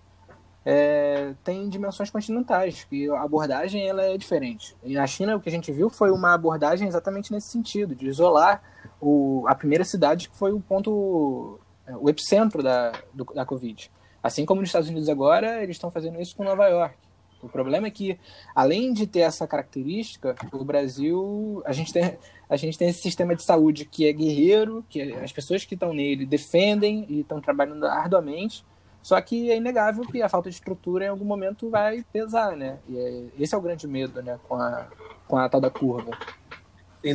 é, 0.65 1.35
tem 1.43 1.69
dimensões 1.69 2.11
continentais, 2.11 2.87
e 2.91 3.09
a 3.11 3.23
abordagem 3.23 3.87
ela 3.87 4.03
é 4.03 4.17
diferente. 4.17 4.77
E 4.83 4.95
na 4.95 5.07
China, 5.07 5.37
o 5.37 5.41
que 5.41 5.49
a 5.49 5.53
gente 5.53 5.73
viu 5.73 5.91
foi 5.91 6.11
uma 6.11 6.35
abordagem 6.35 6.87
exatamente 6.87 7.33
nesse 7.33 7.49
sentido, 7.49 7.95
de 7.95 8.07
isolar 8.07 8.63
o, 9.01 9.45
a 9.49 9.55
primeira 9.55 9.85
cidade 9.85 10.29
que 10.29 10.37
foi 10.37 10.53
o 10.53 10.61
ponto, 10.61 11.59
o 12.01 12.09
epicentro 12.09 12.63
da, 12.63 12.93
do, 13.13 13.25
da 13.25 13.45
Covid. 13.45 13.91
Assim 14.23 14.47
como 14.47 14.61
nos 14.61 14.69
Estados 14.69 14.89
Unidos 14.89 15.09
agora, 15.09 15.63
eles 15.63 15.77
estão 15.77 15.91
fazendo 15.91 16.21
isso 16.21 16.37
com 16.37 16.45
Nova 16.45 16.69
York. 16.69 16.95
O 17.43 17.49
problema 17.49 17.89
é 17.89 17.91
que, 17.91 18.17
além 18.55 18.93
de 18.93 19.05
ter 19.05 19.21
essa 19.21 19.49
característica, 19.49 20.37
o 20.53 20.65
Brasil, 20.65 21.61
a 21.67 21.73
gente 21.73 21.93
tem, 21.93 22.17
a 22.53 22.57
gente 22.57 22.77
tem 22.77 22.91
esse 22.91 23.01
sistema 23.01 23.35
de 23.35 23.43
saúde 23.43 23.87
que 23.87 24.07
é 24.07 24.13
guerreiro, 24.13 24.85
que 24.91 25.01
as 25.01 25.33
pessoas 25.33 25.65
que 25.65 25.73
estão 25.73 25.95
nele 25.95 26.27
defendem 26.27 27.07
e 27.09 27.21
estão 27.21 27.41
trabalhando 27.41 27.87
arduamente, 27.87 28.63
só 29.03 29.19
que 29.23 29.51
é 29.51 29.57
inegável 29.57 30.05
que 30.05 30.21
a 30.21 30.29
falta 30.29 30.51
de 30.51 30.57
estrutura 30.57 31.07
em 31.07 31.09
algum 31.09 31.25
momento 31.25 31.71
vai 31.71 32.05
pesar, 32.13 32.55
né? 32.55 32.79
E 32.87 32.99
é, 32.99 33.43
esse 33.43 33.55
é 33.55 33.59
o 33.59 33.61
grande 33.63 33.89
medo, 33.89 34.23
né? 34.23 34.39
Com 34.47 34.57
a, 34.57 34.87
com 35.27 35.39
a 35.39 35.49
tal 35.49 35.63
da 35.63 35.71
curva. 35.71 36.11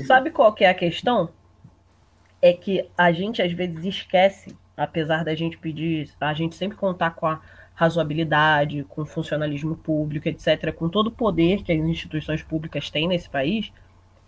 Sabe 0.08 0.32
qual 0.32 0.52
que 0.54 0.64
é 0.64 0.70
a 0.70 0.74
questão? 0.74 1.30
É 2.42 2.52
que 2.52 2.90
a 2.98 3.12
gente 3.12 3.40
às 3.40 3.52
vezes 3.52 3.86
esquece, 3.86 4.58
apesar 4.76 5.24
da 5.24 5.36
gente 5.36 5.56
pedir, 5.56 6.10
a 6.20 6.34
gente 6.34 6.56
sempre 6.56 6.76
contar 6.76 7.12
com 7.12 7.28
a 7.28 7.40
razoabilidade, 7.76 8.84
com 8.90 9.04
o 9.04 9.06
funcionalismo 9.06 9.76
público, 9.76 10.28
etc., 10.28 10.74
com 10.74 10.90
todo 10.90 11.08
o 11.08 11.12
poder 11.12 11.62
que 11.62 11.72
as 11.72 11.78
instituições 11.78 12.42
públicas 12.42 12.90
têm 12.90 13.08
nesse 13.08 13.30
país, 13.30 13.72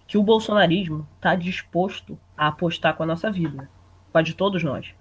que 0.10 0.18
o 0.18 0.24
bolsonarismo 0.24 1.08
está 1.18 1.36
disposto 1.36 2.18
a 2.36 2.48
apostar 2.48 2.98
com 2.98 3.04
a 3.04 3.06
nossa 3.06 3.32
vida, 3.32 3.70
com 4.12 4.18
a 4.18 4.24
de 4.24 4.34
todos 4.34 4.64
nós. 4.64 4.92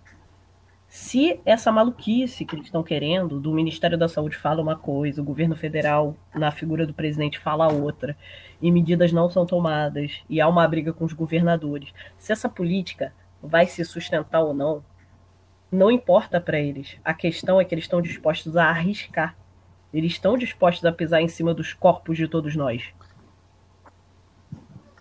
Se 0.87 1.41
essa 1.47 1.73
maluquice 1.73 2.45
que 2.45 2.55
eles 2.55 2.67
estão 2.67 2.83
querendo, 2.83 3.41
do 3.41 3.55
Ministério 3.55 3.97
da 3.97 4.07
Saúde 4.07 4.37
fala 4.37 4.61
uma 4.61 4.77
coisa, 4.77 5.23
o 5.23 5.25
governo 5.25 5.57
federal, 5.57 6.15
na 6.35 6.51
figura 6.51 6.87
do 6.87 6.93
presidente, 6.93 7.39
fala 7.39 7.73
outra, 7.73 8.15
e 8.61 8.71
medidas 8.71 9.11
não 9.11 9.31
são 9.31 9.47
tomadas, 9.47 10.23
e 10.29 10.43
há 10.43 10.47
uma 10.47 10.69
briga 10.69 10.93
com 10.93 11.07
os 11.07 11.15
governadores, 11.15 11.91
se 12.19 12.31
essa 12.31 12.47
política 12.47 13.15
vai 13.43 13.67
se 13.67 13.83
sustentar 13.87 14.43
ou 14.43 14.53
não, 14.53 14.85
não 15.73 15.91
importa 15.91 16.39
para 16.39 16.61
eles. 16.61 16.99
A 17.03 17.15
questão 17.15 17.59
é 17.59 17.65
que 17.65 17.75
eles 17.75 17.85
estão 17.85 18.03
dispostos 18.03 18.59
a 18.59 18.67
arriscar. 18.67 19.35
Eles 19.91 20.13
estão 20.13 20.37
dispostos 20.37 20.85
a 20.85 20.93
pisar 20.93 21.23
em 21.23 21.29
cima 21.29 21.55
dos 21.55 21.73
corpos 21.73 22.19
de 22.19 22.29
todos 22.29 22.55
nós. 22.55 22.93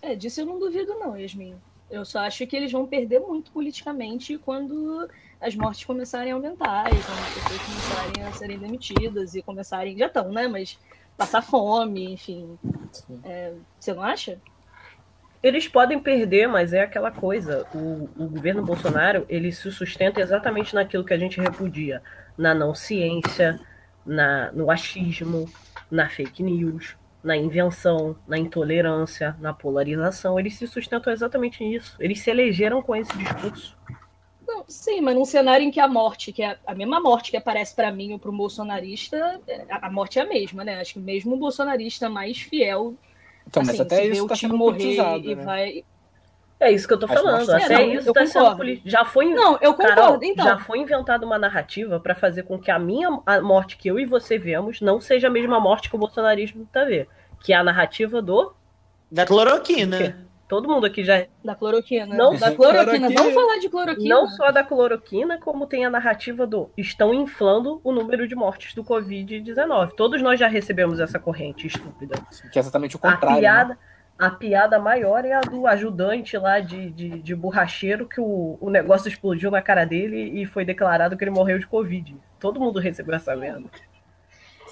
É, 0.08 0.16
disso 0.16 0.40
eu 0.40 0.46
não 0.46 0.58
duvido, 0.58 0.94
não, 0.98 1.18
Yasmin. 1.18 1.56
Eu 1.92 2.06
só 2.06 2.20
acho 2.20 2.48
que 2.48 2.56
eles 2.56 2.72
vão 2.72 2.88
perder 2.88 3.20
muito 3.20 3.52
politicamente 3.52 4.38
quando 4.38 5.10
as 5.40 5.54
mortes 5.54 5.84
começarem 5.84 6.32
a 6.32 6.36
aumentar 6.36 6.88
e 6.88 6.96
quando 6.96 7.20
as 7.20 7.34
pessoas 7.34 7.62
começarem 7.62 8.24
a 8.24 8.32
serem 8.32 8.58
demitidas 8.58 9.36
e 9.36 9.42
começarem. 9.42 9.98
Já 9.98 10.08
estão, 10.08 10.32
né? 10.32 10.48
Mas 10.48 10.80
passar 11.18 11.42
fome, 11.42 12.14
enfim. 12.14 12.58
É, 13.26 13.54
você 13.78 13.94
não 13.94 14.02
acha? 14.02 14.40
Eles 15.44 15.68
podem 15.68 16.00
perder, 16.00 16.48
mas 16.48 16.72
é 16.72 16.84
aquela 16.84 17.12
coisa. 17.12 17.68
O, 17.76 18.10
o 18.18 18.30
governo 18.30 18.64
Bolsonaro 18.64 19.26
ele 19.28 19.52
se 19.52 19.70
sustenta 19.74 20.22
exatamente 20.22 20.74
naquilo 20.74 21.04
que 21.04 21.14
a 21.14 21.20
gente 21.20 21.42
repudia, 21.42 22.02
na 22.38 22.54
não 22.54 22.74
ciência, 22.74 23.60
na, 24.06 24.54
no 24.54 24.72
achismo, 24.72 25.50
na 25.92 26.08
fake 26.08 26.42
news, 26.42 26.96
na 27.24 27.36
invenção, 27.36 28.16
na 28.28 28.38
intolerância, 28.38 29.36
na 29.40 29.54
polarização. 29.54 30.40
Eles 30.40 30.56
se 30.56 30.68
sustentam 30.68 31.12
exatamente 31.12 31.64
nisso. 31.64 31.96
Eles 32.00 32.20
se 32.20 32.30
elegeram 32.30 32.82
com 32.82 32.96
esse 32.96 33.16
discurso. 33.18 33.78
Não, 34.48 34.64
sim, 34.68 35.02
mas 35.02 35.14
num 35.14 35.26
cenário 35.26 35.66
em 35.66 35.72
que 35.72 35.80
a 35.80 35.88
morte, 35.88 36.32
que 36.32 36.42
é 36.42 36.58
a 36.66 36.74
mesma 36.74 37.02
morte 37.02 37.32
que 37.32 37.38
aparece 37.38 37.76
para 37.76 37.92
mim 37.92 38.14
ou 38.14 38.20
para 38.20 38.32
um 38.32 38.38
bolsonarista, 38.38 39.42
a 39.70 39.92
morte 39.92 40.20
é 40.20 40.22
a 40.22 40.26
mesma, 40.26 40.64
né? 40.64 40.80
Acho 40.80 40.94
que 40.94 41.00
mesmo 41.00 41.36
o 41.36 41.38
bolsonarista 41.38 42.10
mais 42.10 42.38
fiel. 42.38 42.96
Então, 43.46 43.62
assim, 43.62 43.72
mas 43.72 43.82
até 43.82 44.06
isso 44.06 44.24
está 44.24 44.36
sendo 44.36 44.58
morrer 44.58 44.96
e 45.22 45.36
né? 45.36 45.44
vai. 45.44 45.84
É 46.60 46.72
isso 46.72 46.88
que 46.88 46.94
eu 46.94 47.00
tô 47.00 47.08
falando. 47.08 47.50
Até 47.52 47.66
é, 47.66 47.88
não, 47.88 47.94
isso 47.94 48.10
está 48.10 48.26
sendo 48.26 48.82
Já 48.84 49.06
foi. 49.06 49.34
Não, 49.34 49.58
eu 49.62 49.74
concordo. 49.74 49.96
Carol, 49.96 50.20
então. 50.24 50.46
Já 50.46 50.58
foi 50.58 50.80
inventada 50.80 51.26
uma 51.26 51.38
narrativa 51.38 52.00
para 52.00 52.16
fazer 52.16 52.44
com 52.44 52.58
que 52.58 52.72
a 52.72 52.80
minha 52.80 53.20
a 53.26 53.40
morte 53.42 53.78
que 53.78 53.88
eu 53.88 54.00
e 54.00 54.06
você 54.06 54.38
vemos 54.40 54.82
não 54.82 55.00
seja 55.00 55.28
a 55.28 55.32
mesma 55.32 55.60
morte 55.60 55.90
que 55.90 55.96
o 55.96 56.00
bolsonarismo 56.00 56.68
tá 56.72 56.84
vendo. 56.84 57.08
Que 57.40 57.54
é 57.54 57.56
a 57.56 57.64
narrativa 57.64 58.22
do. 58.22 58.54
Da 59.12 59.26
cloroquina. 59.26 60.28
Todo 60.48 60.68
mundo 60.68 60.86
aqui 60.86 61.04
já. 61.04 61.26
Da 61.44 61.54
cloroquina. 61.54 62.16
Não, 62.16 62.36
da 62.36 62.56
cloroquina. 62.56 63.10
Vamos 63.10 63.34
falar 63.34 63.60
de 63.60 63.70
cloroquina. 63.70 64.16
Não 64.16 64.28
só 64.28 64.52
da 64.52 64.64
cloroquina, 64.64 65.38
como 65.38 65.68
tem 65.68 65.86
a 65.86 65.90
narrativa 65.90 66.48
do 66.48 66.72
estão 66.76 67.14
inflando 67.14 67.82
o 67.84 67.92
número 67.92 68.28
de 68.28 68.34
mortes 68.34 68.74
do 68.74 68.84
Covid-19. 68.84 69.92
Todos 69.92 70.22
nós 70.22 70.40
já 70.40 70.48
recebemos 70.48 71.00
essa 71.00 71.20
corrente 71.20 71.68
estúpida. 71.68 72.16
Que 72.52 72.58
é 72.58 72.62
exatamente 72.62 72.96
o 72.96 73.00
contrário. 73.00 73.38
A 73.38 73.40
piada, 73.40 73.70
né? 73.74 73.78
A 74.18 74.30
piada 74.32 74.80
maior 74.80 75.24
é 75.26 75.34
a 75.34 75.42
do 75.42 75.68
ajudante 75.68 76.38
lá 76.38 76.60
de, 76.60 76.90
de, 76.90 77.10
de 77.20 77.36
borracheiro, 77.36 78.08
que 78.08 78.20
o, 78.20 78.58
o 78.60 78.70
negócio 78.70 79.08
explodiu 79.08 79.52
na 79.52 79.62
cara 79.62 79.86
dele 79.86 80.42
e 80.42 80.46
foi 80.46 80.66
declarado 80.66 81.16
que 81.16 81.24
ele 81.24 81.32
morreu 81.32 81.60
de 81.60 81.68
Covid. 81.68 82.16
Todo 82.40 82.60
mundo 82.60 82.80
recebeu 82.80 83.16
essa 83.16 83.36
merda. 83.36 83.70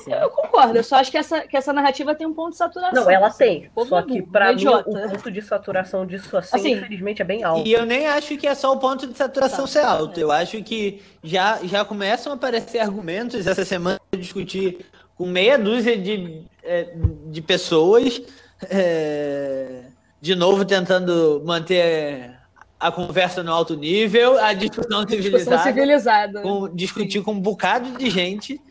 Eu 0.07 0.29
concordo, 0.29 0.77
eu 0.77 0.83
só 0.83 0.97
acho 0.97 1.09
que 1.09 1.17
essa, 1.17 1.41
que 1.41 1.57
essa 1.57 1.73
narrativa 1.73 2.13
tem 2.13 2.27
um 2.27 2.33
ponto 2.33 2.51
de 2.51 2.57
saturação. 2.57 3.03
Não, 3.03 3.09
ela 3.09 3.29
tem. 3.31 3.71
Só 3.87 4.01
que, 4.01 4.21
pra 4.21 4.53
mim, 4.53 4.67
o 4.67 4.83
ponto 4.83 5.31
de 5.31 5.41
saturação 5.41 6.05
disso, 6.05 6.35
assim, 6.37 6.55
assim, 6.57 6.71
infelizmente, 6.73 7.21
é 7.21 7.25
bem 7.25 7.43
alto. 7.43 7.67
E 7.67 7.73
eu 7.73 7.85
nem 7.85 8.05
acho 8.05 8.37
que 8.37 8.45
é 8.45 8.53
só 8.53 8.71
o 8.73 8.77
ponto 8.77 9.07
de 9.07 9.17
saturação 9.17 9.61
tá, 9.61 9.67
ser 9.67 9.79
alto. 9.79 10.19
É. 10.19 10.23
Eu 10.23 10.31
acho 10.31 10.61
que 10.63 11.01
já, 11.23 11.59
já 11.63 11.83
começam 11.83 12.33
a 12.33 12.35
aparecer 12.35 12.79
argumentos. 12.79 13.47
Essa 13.47 13.65
semana 13.65 13.99
eu 14.11 14.19
discuti 14.19 14.77
com 15.15 15.25
meia 15.25 15.57
dúzia 15.57 15.97
de, 15.97 16.43
é, 16.61 16.93
de 17.27 17.41
pessoas, 17.41 18.21
é, 18.63 19.83
de 20.21 20.35
novo 20.35 20.65
tentando 20.65 21.41
manter 21.45 22.35
a 22.79 22.91
conversa 22.91 23.41
no 23.41 23.51
alto 23.51 23.75
nível, 23.75 24.37
a 24.39 24.53
discussão 24.53 25.01
civilizada. 25.07 25.37
Discussão 25.37 25.63
civilizada. 25.63 26.41
Com, 26.41 26.75
discutir 26.75 27.21
com 27.21 27.31
um 27.31 27.39
bocado 27.39 27.97
de 27.97 28.09
gente. 28.09 28.61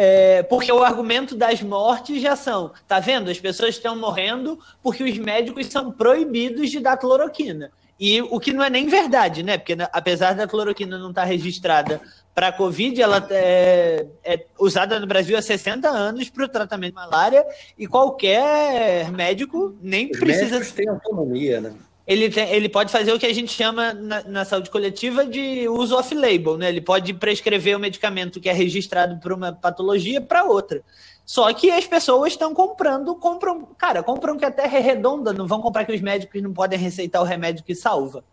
É, 0.00 0.44
porque 0.44 0.70
o 0.70 0.84
argumento 0.84 1.34
das 1.34 1.60
mortes 1.60 2.22
já 2.22 2.36
são, 2.36 2.72
tá 2.86 3.00
vendo? 3.00 3.30
As 3.30 3.40
pessoas 3.40 3.70
estão 3.70 3.98
morrendo 3.98 4.56
porque 4.80 5.02
os 5.02 5.18
médicos 5.18 5.66
são 5.66 5.90
proibidos 5.90 6.70
de 6.70 6.78
dar 6.78 6.96
cloroquina. 6.96 7.72
E 7.98 8.22
o 8.22 8.38
que 8.38 8.52
não 8.52 8.62
é 8.62 8.70
nem 8.70 8.86
verdade, 8.86 9.42
né? 9.42 9.58
Porque 9.58 9.76
apesar 9.92 10.34
da 10.34 10.46
cloroquina 10.46 10.96
não 10.98 11.10
estar 11.10 11.22
tá 11.22 11.26
registrada 11.26 12.00
para 12.34 12.52
Covid, 12.52 13.02
ela 13.02 13.26
é, 13.30 14.06
é, 14.22 14.44
usada 14.58 15.00
no 15.00 15.06
Brasil 15.06 15.36
há 15.36 15.42
60 15.42 15.88
anos 15.88 16.30
para 16.30 16.44
o 16.44 16.48
tratamento 16.48 16.90
de 16.90 16.94
malária 16.94 17.44
e 17.76 17.86
qualquer 17.88 19.10
médico 19.10 19.76
nem 19.82 20.10
Os 20.12 20.18
precisa. 20.18 20.60
ter 20.72 20.88
autonomia, 20.88 21.60
né? 21.60 21.74
ele, 22.08 22.30
tem, 22.30 22.48
ele 22.50 22.70
pode 22.70 22.90
fazer 22.90 23.12
o 23.12 23.18
que 23.18 23.26
a 23.26 23.34
gente 23.34 23.52
chama 23.52 23.92
na, 23.92 24.22
na 24.24 24.44
saúde 24.46 24.70
coletiva 24.70 25.26
de 25.26 25.68
uso 25.68 25.94
off-label, 25.94 26.56
né? 26.56 26.70
Ele 26.70 26.80
pode 26.80 27.12
prescrever 27.12 27.76
o 27.76 27.78
medicamento 27.78 28.40
que 28.40 28.48
é 28.48 28.52
registrado 28.52 29.20
para 29.20 29.34
uma 29.34 29.52
patologia 29.52 30.18
para 30.18 30.42
outra. 30.42 30.82
Só 31.28 31.52
que 31.52 31.70
as 31.70 31.86
pessoas 31.86 32.32
estão 32.32 32.54
comprando, 32.54 33.14
compram, 33.14 33.68
cara, 33.76 34.02
compram 34.02 34.38
que 34.38 34.46
a 34.46 34.50
terra 34.50 34.78
é 34.78 34.80
redonda, 34.80 35.30
não 35.30 35.46
vão 35.46 35.60
comprar 35.60 35.84
que 35.84 35.92
os 35.92 36.00
médicos 36.00 36.40
não 36.40 36.54
podem 36.54 36.78
receitar 36.78 37.20
o 37.20 37.24
remédio 37.26 37.62
que 37.62 37.74
salva. 37.74 38.24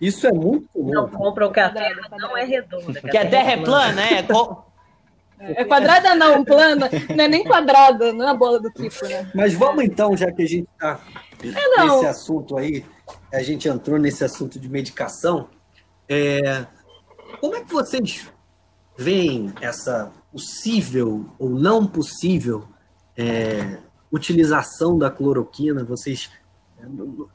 Isso 0.00 0.26
é 0.26 0.32
muito 0.32 0.66
comum. 0.72 0.92
Não 0.92 1.10
compram 1.10 1.52
que 1.52 1.60
a 1.60 1.68
terra 1.68 2.08
não 2.12 2.34
é 2.34 2.44
redonda. 2.44 3.02
Que 3.02 3.18
a 3.18 3.28
terra 3.28 3.52
é 3.52 3.56
plana, 3.58 4.00
é. 4.00 4.26
É 5.40 5.62
quadrada 5.66 6.14
não, 6.14 6.42
plana, 6.42 6.88
não 7.14 7.24
é 7.24 7.28
nem 7.28 7.44
quadrada, 7.44 8.14
não 8.14 8.28
é 8.28 8.30
a 8.30 8.34
bola 8.34 8.58
do 8.58 8.70
tipo, 8.70 9.06
né? 9.06 9.30
Mas 9.34 9.52
vamos 9.52 9.84
então, 9.84 10.16
já 10.16 10.32
que 10.32 10.40
a 10.40 10.48
gente 10.48 10.68
está 10.72 10.98
é, 11.44 11.84
nesse 11.84 12.06
assunto 12.06 12.56
aí, 12.56 12.82
a 13.30 13.42
gente 13.42 13.68
entrou 13.68 13.98
nesse 13.98 14.24
assunto 14.24 14.58
de 14.58 14.70
medicação. 14.70 15.50
É, 16.08 16.64
como 17.42 17.56
é 17.56 17.60
que 17.60 17.70
vocês 17.70 18.26
veem 18.96 19.52
essa 19.60 20.10
possível 20.32 21.26
ou 21.38 21.50
não 21.50 21.86
possível 21.86 22.68
é, 23.16 23.78
utilização 24.10 24.98
da 24.98 25.10
cloroquina? 25.10 25.84
Vocês, 25.84 26.30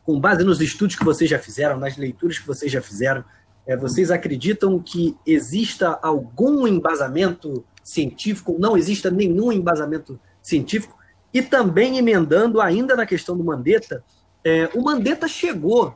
com 0.04 0.20
base 0.20 0.44
nos 0.44 0.62
estudos 0.62 0.96
que 0.96 1.06
vocês 1.06 1.30
já 1.30 1.40
fizeram, 1.40 1.78
nas 1.78 1.98
leituras 1.98 2.40
que 2.40 2.48
vocês 2.48 2.72
já 2.72 2.82
fizeram, 2.82 3.24
é, 3.68 3.76
vocês 3.76 4.12
acreditam 4.12 4.80
que 4.80 5.18
exista 5.26 6.00
algum 6.02 6.68
embasamento 6.68 7.66
científico? 7.84 8.58
Não 8.60 8.78
exista 8.78 9.10
nenhum 9.10 9.52
embasamento 9.52 10.20
científico 10.42 10.96
e 11.34 11.42
também 11.42 11.98
emendando 11.98 12.62
ainda 12.62 12.96
na 12.96 13.06
questão 13.06 13.36
do 13.36 13.44
Mandetta, 13.44 14.04
é, 14.42 14.70
o 14.74 14.82
Mandetta 14.82 15.28
chegou 15.28 15.94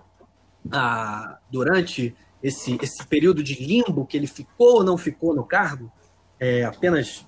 a, 0.72 1.38
durante 1.50 2.14
esse, 2.44 2.78
esse 2.82 3.06
período 3.06 3.44
de 3.44 3.54
limbo 3.64 4.06
que 4.06 4.18
ele 4.18 4.28
ficou 4.28 4.78
ou 4.78 4.84
não 4.84 4.98
ficou 4.98 5.34
no 5.34 5.46
cargo, 5.46 5.92
é, 6.40 6.64
apenas, 6.64 7.26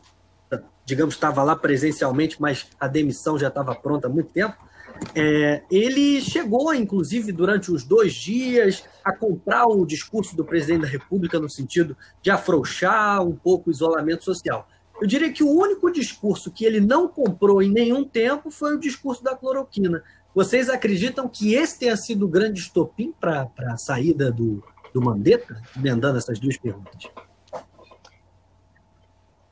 digamos, 0.85 1.15
estava 1.15 1.43
lá 1.43 1.55
presencialmente, 1.55 2.41
mas 2.41 2.67
a 2.79 2.87
demissão 2.87 3.37
já 3.37 3.49
estava 3.49 3.75
pronta 3.75 4.07
há 4.07 4.09
muito 4.09 4.31
tempo. 4.31 4.55
É, 5.15 5.63
ele 5.69 6.21
chegou, 6.21 6.73
inclusive, 6.73 7.31
durante 7.31 7.71
os 7.71 7.83
dois 7.83 8.13
dias, 8.13 8.83
a 9.03 9.11
comprar 9.11 9.65
o 9.65 9.85
discurso 9.85 10.35
do 10.35 10.45
presidente 10.45 10.81
da 10.81 10.87
República 10.87 11.39
no 11.39 11.49
sentido 11.49 11.97
de 12.21 12.29
afrouxar 12.29 13.21
um 13.25 13.35
pouco 13.35 13.69
o 13.69 13.73
isolamento 13.73 14.23
social. 14.23 14.67
Eu 15.01 15.07
diria 15.07 15.33
que 15.33 15.43
o 15.43 15.49
único 15.49 15.91
discurso 15.91 16.51
que 16.51 16.63
ele 16.63 16.79
não 16.79 17.07
comprou 17.07 17.61
em 17.61 17.71
nenhum 17.71 18.03
tempo 18.03 18.51
foi 18.51 18.75
o 18.75 18.79
discurso 18.79 19.23
da 19.23 19.35
cloroquina. 19.35 20.03
Vocês 20.33 20.69
acreditam 20.69 21.27
que 21.27 21.55
esse 21.55 21.79
tenha 21.79 21.97
sido 21.97 22.25
o 22.25 22.29
grande 22.29 22.59
estopim 22.59 23.11
para 23.19 23.49
a 23.67 23.77
saída 23.77 24.31
do, 24.31 24.63
do 24.93 25.01
Mandetta? 25.01 25.59
Emendando 25.75 26.19
essas 26.19 26.39
duas 26.39 26.55
perguntas. 26.57 27.09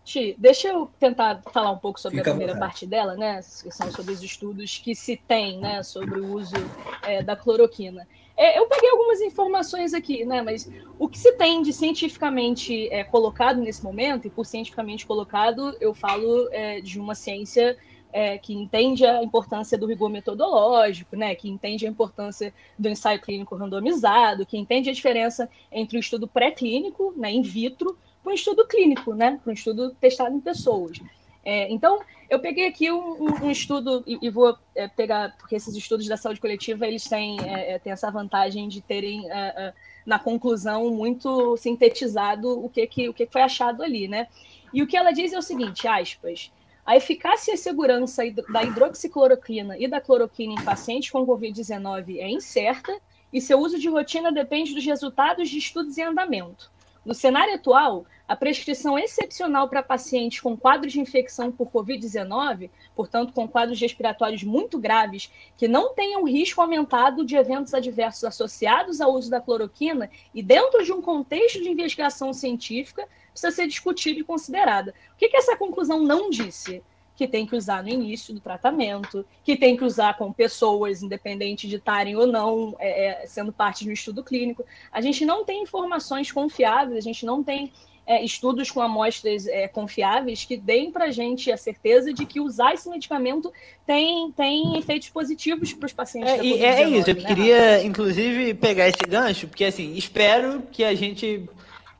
Ti, 0.09 0.35
deixa 0.39 0.69
eu 0.69 0.89
tentar 0.99 1.39
falar 1.53 1.69
um 1.69 1.77
pouco 1.77 1.99
sobre 1.99 2.17
Fica 2.17 2.31
a 2.31 2.33
primeira 2.33 2.59
parte 2.59 2.83
dela, 2.87 3.15
né? 3.15 3.41
Que 3.61 3.69
são 3.69 3.91
sobre 3.91 4.11
os 4.11 4.23
estudos 4.23 4.79
que 4.79 4.95
se 4.95 5.15
tem, 5.15 5.59
né? 5.59 5.83
Sobre 5.83 6.19
o 6.19 6.33
uso 6.33 6.55
é, 7.03 7.21
da 7.21 7.35
cloroquina. 7.35 8.07
É, 8.35 8.57
eu 8.57 8.65
peguei 8.65 8.89
algumas 8.89 9.21
informações 9.21 9.93
aqui, 9.93 10.25
né? 10.25 10.41
Mas 10.41 10.67
o 10.97 11.07
que 11.07 11.19
se 11.19 11.33
tem 11.33 11.61
de 11.61 11.71
cientificamente 11.71 12.91
é, 12.91 13.03
colocado 13.03 13.61
nesse 13.61 13.83
momento, 13.83 14.25
e 14.25 14.31
por 14.31 14.47
cientificamente 14.47 15.05
colocado, 15.05 15.77
eu 15.79 15.93
falo 15.93 16.49
é, 16.51 16.81
de 16.81 16.99
uma 16.99 17.13
ciência 17.13 17.77
é, 18.11 18.39
que 18.39 18.51
entende 18.51 19.05
a 19.05 19.21
importância 19.21 19.77
do 19.77 19.85
rigor 19.85 20.09
metodológico, 20.09 21.15
né? 21.15 21.35
Que 21.35 21.47
entende 21.47 21.85
a 21.85 21.89
importância 21.89 22.51
do 22.79 22.89
ensaio 22.89 23.21
clínico 23.21 23.55
randomizado, 23.55 24.43
que 24.43 24.57
entende 24.57 24.89
a 24.89 24.93
diferença 24.93 25.47
entre 25.71 25.97
o 25.97 25.99
estudo 25.99 26.27
pré-clínico, 26.27 27.13
né, 27.15 27.31
in 27.31 27.43
vitro, 27.43 27.95
para 28.23 28.31
o 28.31 28.35
estudo 28.35 28.65
clínico, 28.67 29.13
né? 29.13 29.39
Para 29.43 29.51
um 29.51 29.53
estudo 29.53 29.91
testado 29.95 30.35
em 30.35 30.39
pessoas. 30.39 30.99
É, 31.43 31.71
então, 31.71 31.99
eu 32.29 32.39
peguei 32.39 32.67
aqui 32.67 32.91
um, 32.91 33.43
um 33.43 33.49
estudo 33.49 34.03
e, 34.05 34.19
e 34.21 34.29
vou 34.29 34.57
é, 34.75 34.87
pegar, 34.87 35.35
porque 35.37 35.55
esses 35.55 35.75
estudos 35.75 36.07
da 36.07 36.17
saúde 36.17 36.39
coletiva, 36.39 36.85
eles 36.85 37.05
têm, 37.05 37.37
é, 37.41 37.73
é 37.73 37.79
têm 37.79 37.91
essa 37.91 38.11
vantagem 38.11 38.67
de 38.67 38.81
terem, 38.81 39.29
é, 39.31 39.37
é, 39.37 39.73
na 40.05 40.19
conclusão, 40.19 40.89
muito 40.91 41.57
sintetizado 41.57 42.63
o 42.63 42.69
que, 42.69 42.85
que, 42.87 43.09
o 43.09 43.13
que 43.13 43.25
foi 43.25 43.41
achado 43.41 43.81
ali, 43.81 44.07
né? 44.07 44.27
E 44.73 44.83
o 44.83 44.87
que 44.87 44.95
ela 44.95 45.11
diz 45.11 45.33
é 45.33 45.37
o 45.37 45.41
seguinte, 45.41 45.87
aspas, 45.87 46.51
a 46.85 46.95
eficácia 46.95 47.53
e 47.53 47.57
segurança 47.57 48.23
da 48.51 48.63
hidroxicloroquina 48.63 49.77
e 49.77 49.87
da 49.87 50.01
cloroquina 50.01 50.53
em 50.53 50.63
pacientes 50.63 51.09
com 51.09 51.25
Covid-19 51.25 52.17
é 52.17 52.29
incerta 52.29 52.99
e 53.31 53.39
seu 53.39 53.59
uso 53.59 53.79
de 53.79 53.87
rotina 53.87 54.31
depende 54.31 54.73
dos 54.73 54.85
resultados 54.85 55.49
de 55.49 55.57
estudos 55.57 55.97
em 55.97 56.03
andamento. 56.03 56.71
No 57.05 57.13
cenário 57.13 57.55
atual, 57.55 58.05
a 58.27 58.35
prescrição 58.35 58.99
excepcional 58.99 59.69
para 59.69 59.81
pacientes 59.81 60.39
com 60.39 60.55
quadros 60.55 60.93
de 60.93 60.99
infecção 60.99 61.51
por 61.51 61.71
Covid-19, 61.71 62.69
portanto, 62.95 63.33
com 63.33 63.47
quadros 63.47 63.79
respiratórios 63.79 64.43
muito 64.43 64.77
graves, 64.77 65.31
que 65.57 65.67
não 65.67 65.93
tenham 65.93 66.25
risco 66.25 66.61
aumentado 66.61 67.25
de 67.25 67.35
eventos 67.35 67.73
adversos 67.73 68.23
associados 68.25 68.99
ao 69.01 69.13
uso 69.13 69.29
da 69.29 69.41
cloroquina 69.41 70.09
e 70.33 70.43
dentro 70.43 70.83
de 70.83 70.91
um 70.91 71.01
contexto 71.01 71.63
de 71.63 71.69
investigação 71.69 72.33
científica, 72.33 73.07
precisa 73.31 73.51
ser 73.51 73.67
discutida 73.67 74.19
e 74.19 74.23
considerada. 74.23 74.93
O 75.13 75.17
que, 75.17 75.29
que 75.29 75.37
essa 75.37 75.55
conclusão 75.55 76.03
não 76.03 76.29
disse? 76.29 76.83
Que 77.19 77.27
tem 77.27 77.45
que 77.45 77.53
usar 77.53 77.83
no 77.83 77.89
início 77.89 78.33
do 78.33 78.39
tratamento, 78.39 79.25
que 79.43 79.57
tem 79.57 79.75
que 79.75 79.83
usar 79.83 80.17
com 80.17 80.31
pessoas, 80.31 81.03
independente 81.03 81.67
de 81.67 81.75
estarem 81.75 82.15
ou 82.15 82.25
não 82.25 82.73
é, 82.79 83.23
é 83.23 83.27
sendo 83.27 83.51
parte 83.51 83.83
de 83.83 83.89
um 83.89 83.93
estudo 83.93 84.23
clínico. 84.23 84.63
A 84.89 85.01
gente 85.01 85.25
não 85.25 85.43
tem 85.43 85.61
informações 85.63 86.31
confiáveis, 86.31 86.97
a 86.97 87.01
gente 87.01 87.25
não 87.25 87.43
tem 87.43 87.73
é, 88.07 88.23
estudos 88.23 88.71
com 88.71 88.79
amostras 88.79 89.47
é, 89.47 89.67
confiáveis 89.67 90.45
que 90.45 90.55
deem 90.55 90.93
para 90.93 91.07
a 91.07 91.11
gente 91.11 91.51
a 91.51 91.57
certeza 91.57 92.13
de 92.13 92.25
que 92.25 92.39
usar 92.39 92.73
esse 92.73 92.89
medicamento 92.89 93.51
tem, 93.85 94.31
tem 94.31 94.77
efeitos 94.77 95.09
positivos 95.09 95.73
para 95.73 95.87
os 95.87 95.91
pacientes. 95.91 96.31
É, 96.31 96.41
e 96.41 96.63
é 96.63 96.87
isso, 96.87 97.09
eu 97.09 97.15
né? 97.15 97.21
queria 97.21 97.83
inclusive 97.83 98.53
pegar 98.53 98.87
esse 98.87 99.03
gancho, 99.05 99.45
porque 99.45 99.65
assim, 99.65 99.93
espero 99.95 100.63
que 100.71 100.85
a 100.85 100.95
gente 100.95 101.49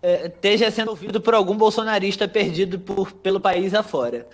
é, 0.01 0.27
esteja 0.27 0.71
sendo 0.71 0.89
ouvido 0.89 1.19
por 1.19 1.33
algum 1.33 1.55
bolsonarista 1.55 2.27
perdido 2.27 2.79
por, 2.79 3.11
pelo 3.11 3.39
país 3.39 3.73
afora. 3.73 4.27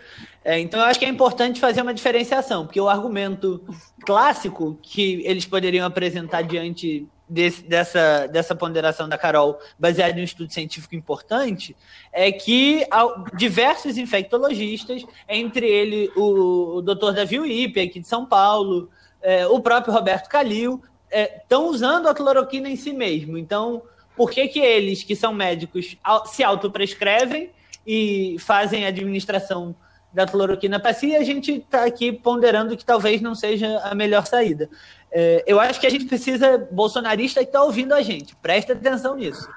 É, 0.44 0.60
então, 0.60 0.80
eu 0.80 0.86
acho 0.86 1.00
que 1.00 1.06
é 1.06 1.10
importante 1.10 1.60
fazer 1.60 1.82
uma 1.82 1.94
diferenciação, 1.94 2.66
porque 2.66 2.80
o 2.80 2.88
argumento 2.88 3.64
clássico 4.06 4.78
que 4.82 5.24
eles 5.26 5.46
poderiam 5.46 5.86
apresentar 5.86 6.44
diante 6.44 7.08
desse, 7.28 7.64
dessa, 7.64 8.28
dessa 8.28 8.56
ponderação 8.56 9.10
da 9.10 9.18
Carol, 9.18 9.58
baseado 9.80 10.18
em 10.18 10.22
um 10.22 10.24
estudo 10.24 10.54
científico 10.54 10.96
importante, 10.96 11.76
é 12.14 12.32
que 12.32 12.86
diversos 13.34 13.98
infectologistas, 13.98 15.04
entre 15.28 15.68
ele 15.68 16.12
o, 16.16 16.78
o 16.78 16.82
Dr. 16.84 17.14
Davi 17.14 17.40
Uipe, 17.40 17.80
aqui 17.80 18.00
de 18.00 18.08
São 18.08 18.26
Paulo, 18.26 18.90
é, 19.22 19.48
o 19.48 19.60
próprio 19.60 19.94
Roberto 19.94 20.30
Calil, 20.30 20.82
estão 21.12 21.66
é, 21.66 21.70
usando 21.70 22.08
a 22.08 22.14
cloroquina 22.14 22.70
em 22.70 22.76
si 22.76 22.94
mesmo. 22.94 23.38
Então, 23.38 23.82
por 24.16 24.32
que, 24.32 24.48
que 24.48 24.60
eles, 24.60 25.04
que 25.04 25.16
são 25.16 25.34
médicos, 25.34 25.98
se 26.26 26.44
autoprescrevem 26.44 27.50
e 27.86 28.38
fazem 28.40 28.86
a 28.86 28.90
administração 28.90 29.76
da 30.16 30.26
cloroquina 30.26 30.80
para 30.80 30.94
si, 30.94 31.14
a 31.14 31.24
gente 31.24 31.52
está 31.52 31.84
aqui 31.84 32.12
ponderando 32.12 32.78
que 32.78 32.86
talvez 32.86 33.22
não 33.22 33.36
seja 33.36 33.80
a 33.80 33.94
melhor 33.94 34.26
saída. 34.26 34.70
É, 35.12 35.44
eu 35.46 35.60
acho 35.60 35.80
que 35.80 35.86
a 35.86 35.90
gente 35.90 36.06
precisa, 36.06 36.58
bolsonarista 36.72 37.42
que 37.42 37.48
está 37.48 37.62
ouvindo 37.62 37.94
a 37.94 38.02
gente, 38.02 38.34
presta 38.38 38.72
atenção 38.72 39.16
nisso. 39.16 39.48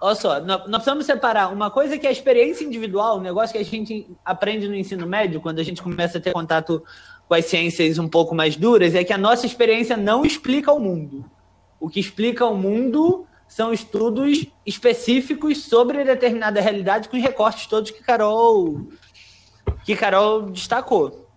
Olha 0.00 0.14
só, 0.14 0.40
nós, 0.40 0.62
nós 0.62 0.70
precisamos 0.76 1.06
separar 1.06 1.52
uma 1.52 1.70
coisa 1.70 1.98
que 1.98 2.06
é 2.06 2.08
a 2.08 2.12
experiência 2.12 2.64
individual, 2.64 3.18
um 3.18 3.20
negócio 3.20 3.52
que 3.52 3.58
a 3.58 3.64
gente 3.64 4.08
aprende 4.24 4.66
no 4.66 4.74
ensino 4.74 5.06
médio, 5.06 5.40
quando 5.40 5.58
a 5.58 5.62
gente 5.62 5.82
começa 5.82 6.16
a 6.16 6.20
ter 6.20 6.32
contato 6.32 6.82
com 7.28 7.34
as 7.34 7.44
ciências 7.44 7.98
um 7.98 8.08
pouco 8.08 8.34
mais 8.34 8.56
duras, 8.56 8.94
é 8.94 9.04
que 9.04 9.12
a 9.12 9.18
nossa 9.18 9.46
experiência 9.46 9.96
não 9.96 10.24
explica 10.24 10.72
o 10.72 10.80
mundo. 10.80 11.24
O 11.78 11.88
que 11.88 12.00
explica 12.00 12.46
o 12.46 12.56
mundo 12.56 13.26
são 13.52 13.70
estudos 13.70 14.46
específicos 14.64 15.64
sobre 15.64 16.02
determinada 16.04 16.58
realidade 16.58 17.06
com 17.10 17.18
os 17.18 17.22
recortes 17.22 17.66
todos 17.66 17.90
que 17.90 18.02
Carol 18.02 18.86
que 19.84 19.94
Carol 19.94 20.50
destacou. 20.50 21.28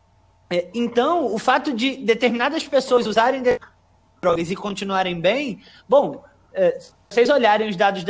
É, 0.49 0.69
então, 0.73 1.33
o 1.33 1.37
fato 1.37 1.73
de 1.73 1.97
determinadas 1.97 2.65
pessoas 2.65 3.05
usarem 3.05 3.43
drogas 4.21 4.49
e 4.49 4.55
continuarem 4.55 5.19
bem, 5.19 5.61
bom, 5.89 6.23
é, 6.53 6.79
se 6.79 6.93
vocês 7.09 7.29
olharem 7.29 7.67
os 7.67 7.75
dados 7.75 8.05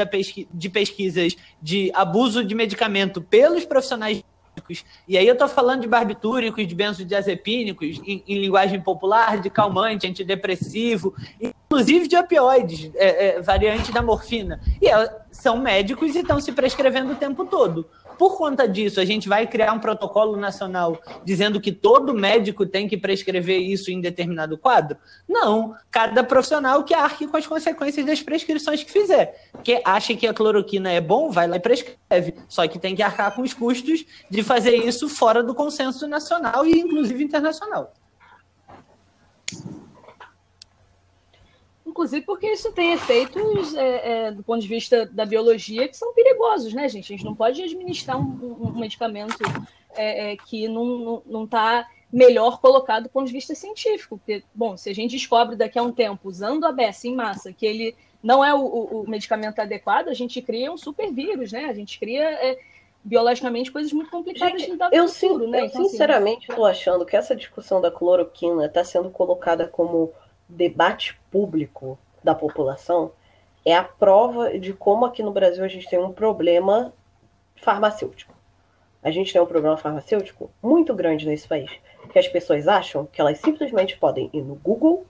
de 0.54 0.70
pesquisas 0.70 1.36
de 1.60 1.90
abuso 1.92 2.44
de 2.44 2.54
medicamento 2.54 3.24
pelos 3.24 3.66
profissionais 3.66 4.24
e 5.08 5.18
aí 5.18 5.28
eu 5.28 5.34
estou 5.34 5.48
falando 5.48 5.82
de 5.82 5.88
barbitúricos, 5.88 6.68
de 6.68 6.76
benzodiazepínicos, 6.76 8.02
em, 8.06 8.24
em, 8.28 8.40
linguagem 8.40 8.82
popular, 8.82 9.40
de 9.40 9.50
calmante, 9.50 10.08
antidepressivo, 10.08 11.14
inclusive 11.40 12.08
de 12.08 12.16
opioides, 12.16 12.92
é, 12.96 13.28
é, 13.28 13.42
variante 13.42 13.92
da 13.92 14.02
morfina. 14.02 14.60
E 14.82 14.88
é, 14.88 15.18
são 15.32 15.58
médicos 15.58 16.16
e 16.16 16.20
estão 16.20 16.40
se 16.40 16.52
prescrevendo 16.52 17.14
o 17.14 17.16
tempo 17.16 17.46
todo. 17.46 17.88
Por 18.18 18.38
conta 18.38 18.68
disso, 18.68 19.00
a 19.00 19.06
gente 19.06 19.28
vai 19.28 19.48
criar 19.48 19.74
um 19.74 19.80
protocolo 19.80 20.38
nacional 20.38 21.00
dizendo 21.24 21.60
que 21.60 21.72
todo 21.72 22.14
médico 22.14 22.66
tem 22.66 22.88
que 22.88 22.98
prescrever 22.98 23.60
isso 23.60 23.92
em 23.92 24.00
determinado 24.00 24.58
quadro? 24.58 24.98
Não. 25.28 25.76
Cada 25.92 26.24
profissional 26.24 26.84
que 26.84 26.94
arque 26.94 27.28
com 27.28 27.38
as 27.38 27.46
consequências 27.46 28.06
das 28.06 28.22
prescrições 28.22 28.84
que 28.84 28.92
fizer. 28.92 29.50
Que 29.64 29.82
acha 29.84 30.16
que 30.16 30.28
a 30.28 30.34
cloroquina 30.34 30.92
é 30.92 31.02
bom, 31.02 31.30
vai 31.30 31.48
lá 31.48 31.58
e 31.58 31.60
prescreve. 31.60 32.36
Só 32.48 32.68
que 32.68 32.80
tem 32.80 32.96
que 32.96 33.04
arcar 33.04 33.36
com 33.36 33.42
os 33.42 33.54
custos 33.54 34.06
de 34.30 34.44
fazer 34.44 34.76
isso 34.76 35.10
fora 35.10 35.44
do 35.44 35.54
consenso 35.54 36.08
nacional 36.08 36.66
e, 36.66 36.80
inclusive, 36.80 37.24
internacional. 37.24 37.94
Inclusive 41.96 42.26
porque 42.26 42.48
isso 42.48 42.74
tem 42.74 42.92
efeitos 42.92 43.74
é, 43.74 44.26
é, 44.26 44.32
do 44.32 44.44
ponto 44.44 44.60
de 44.62 44.68
vista 44.68 45.06
da 45.06 45.26
biologia 45.26 45.88
que 45.88 45.96
são 45.96 46.14
perigosos, 46.14 46.74
né, 46.74 46.90
gente? 46.90 47.06
A 47.06 47.16
gente 47.16 47.24
não 47.24 47.34
pode 47.34 47.64
administrar 47.64 48.20
um, 48.20 48.58
um 48.60 48.78
medicamento 48.78 49.38
é, 49.96 50.34
é 50.34 50.36
que 50.36 50.68
não 50.68 51.46
está 51.46 51.88
melhor 52.12 52.60
colocado 52.60 53.04
do 53.04 53.10
ponto 53.10 53.28
de 53.28 53.32
vista 53.32 53.56
científico. 53.56 54.18
Porque, 54.18 54.44
bom, 54.54 54.76
se 54.76 54.90
a 54.90 54.94
gente 54.94 55.12
descobre 55.12 55.56
daqui 55.56 55.80
a 55.80 55.84
um 55.84 55.92
tempo, 55.94 56.28
usando 56.28 56.66
a 56.66 56.72
BES 56.74 57.06
em 57.06 57.16
massa, 57.16 57.54
que 57.54 57.66
ele 57.66 57.96
não 58.22 58.44
é 58.44 58.54
o, 58.54 58.60
o, 58.60 59.10
medicamento 59.10 59.60
adequado, 59.60 60.10
a 60.10 60.14
gente 60.14 60.42
cria 60.42 60.70
um 60.70 60.78
super 60.78 61.10
vírus, 61.14 61.54
né? 61.54 61.68
A 61.68 61.74
gente 61.74 61.98
cria 61.98 62.24
é, 62.24 62.60
biologicamente 63.06 63.72
coisas 63.72 63.94
muito 63.94 64.12
complicadas 64.12 64.60
gente, 64.60 64.66
de 64.66 64.72
lidar 64.74 64.90
eu, 64.92 65.08
futuro, 65.08 65.48
né? 65.48 65.62
Eu 65.62 65.66
então, 65.68 65.86
sinceramente 65.86 66.50
estou 66.50 66.66
assim, 66.66 66.78
achando 66.78 67.06
que 67.06 67.16
essa 67.16 67.34
discussão 67.34 67.80
da 67.80 67.90
cloroquina 67.90 68.66
está 68.66 68.84
sendo 68.84 69.10
colocada 69.10 69.66
como 69.66 70.12
debate 70.48 71.20
público 71.32 71.98
da 72.24 72.36
população 72.36 73.12
é 73.66 73.76
a 73.76 73.84
prova 73.84 74.58
de 74.60 74.74
como 74.74 75.06
aqui 75.06 75.24
no 75.24 75.32
Brasil 75.32 75.64
a 75.64 75.68
gente 75.68 75.90
tem 75.90 76.00
um 76.00 76.12
problema 76.12 76.94
farmacêutico. 77.56 78.34
A 79.02 79.12
gente 79.12 79.32
tem 79.32 79.42
um 79.42 79.46
problema 79.46 79.78
farmacêutico 79.78 80.52
muito 80.62 80.94
grande 80.94 81.28
nesse 81.28 81.48
país, 81.48 81.72
que 82.12 82.20
as 82.20 82.28
pessoas 82.28 82.68
acham 82.68 83.06
que 83.06 83.22
elas 83.22 83.40
simplesmente 83.40 83.98
podem 83.98 84.30
ir 84.34 84.42
no 84.42 84.56
Google, 84.56 85.06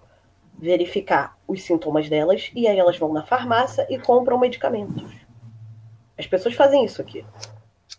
verificar 0.57 1.37
os 1.47 1.63
sintomas 1.63 2.09
delas 2.09 2.51
e 2.55 2.67
aí 2.67 2.77
elas 2.77 2.97
vão 2.97 3.11
na 3.11 3.25
farmácia 3.25 3.85
e 3.89 3.99
compram 3.99 4.39
medicamentos. 4.39 5.03
As 6.17 6.27
pessoas 6.27 6.55
fazem 6.55 6.85
isso 6.85 7.01
aqui. 7.01 7.25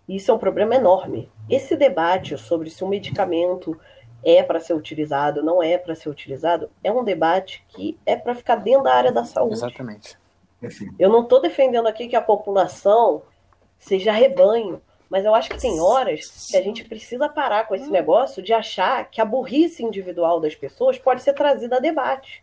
Isso 0.09 0.31
é 0.31 0.35
um 0.35 0.39
problema 0.39 0.75
enorme. 0.75 1.31
Esse 1.51 1.77
debate 1.77 2.39
sobre 2.39 2.71
se 2.71 2.83
um 2.83 2.89
medicamento 2.89 3.79
é 4.27 4.43
para 4.43 4.59
ser 4.59 4.75
utilizado, 4.75 5.41
não 5.41 5.63
é 5.63 5.79
para 5.79 5.95
ser 5.95 6.09
utilizado, 6.09 6.69
é 6.83 6.91
um 6.91 7.05
debate 7.05 7.65
que 7.69 7.97
é 8.05 8.17
para 8.17 8.35
ficar 8.35 8.57
dentro 8.57 8.83
da 8.83 8.93
área 8.93 9.13
da 9.13 9.25
saúde. 9.25 9.55
Exatamente. 9.55 10.19
Eu 10.99 11.09
não 11.09 11.23
estou 11.23 11.41
defendendo 11.41 11.87
aqui 11.87 12.09
que 12.09 12.17
a 12.17 12.21
população 12.21 13.23
seja 13.79 14.11
rebanho, 14.11 14.83
mas 15.09 15.25
eu 15.25 15.33
acho 15.33 15.49
que 15.49 15.61
tem 15.61 15.79
horas 15.81 16.49
que 16.51 16.57
a 16.57 16.63
gente 16.63 16.85
precisa 16.85 17.29
parar 17.29 17.69
com 17.69 17.77
esse 17.77 17.89
negócio 17.89 18.43
de 18.43 18.53
achar 18.53 19.09
que 19.09 19.21
a 19.21 19.25
burrice 19.25 19.85
individual 19.85 20.41
das 20.41 20.57
pessoas 20.57 20.99
pode 20.99 21.23
ser 21.23 21.33
trazida 21.33 21.77
a 21.77 21.81
debate. 21.81 22.43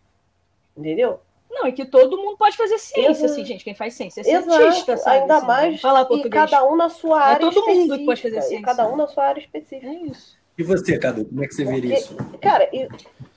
Entendeu? 0.74 1.20
Não, 1.50 1.68
e 1.68 1.72
que 1.72 1.84
todo 1.84 2.16
mundo 2.16 2.38
pode 2.38 2.56
fazer 2.56 2.78
ciência, 2.78 3.26
assim, 3.26 3.44
gente. 3.44 3.62
Quem 3.62 3.74
faz 3.74 3.92
ciência 3.92 4.22
é 4.22 4.24
cientista, 4.24 4.92
Exato. 4.92 4.98
sabe? 5.02 5.18
Ainda 5.18 5.36
assim, 5.36 5.46
mais 5.46 5.80
falar 5.82 6.08
e 6.10 6.30
cada 6.30 6.64
um 6.64 6.76
na 6.76 6.88
sua 6.88 7.20
é 7.20 7.24
área 7.34 7.46
é 7.46 7.50
todo 7.50 7.66
mundo 7.66 7.98
que 7.98 8.06
pode 8.06 8.22
fazer 8.22 8.40
ciência. 8.40 8.64
cada 8.64 8.88
um 8.88 8.96
na 8.96 9.06
sua 9.06 9.24
área 9.26 9.40
específica. 9.40 9.86
É 9.86 9.94
isso. 9.94 10.42
E 10.56 10.62
você, 10.62 10.98
Cadu, 10.98 11.24
como 11.24 11.42
é 11.42 11.48
que 11.48 11.54
você 11.54 11.64
vê 11.64 11.94
isso? 11.94 12.14
Cara, 12.40 12.68
eu... 12.72 12.88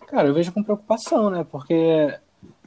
cara, 0.07 0.27
eu 0.27 0.33
vejo 0.33 0.51
com 0.51 0.63
preocupação, 0.63 1.29
né? 1.29 1.45
Porque 1.49 2.13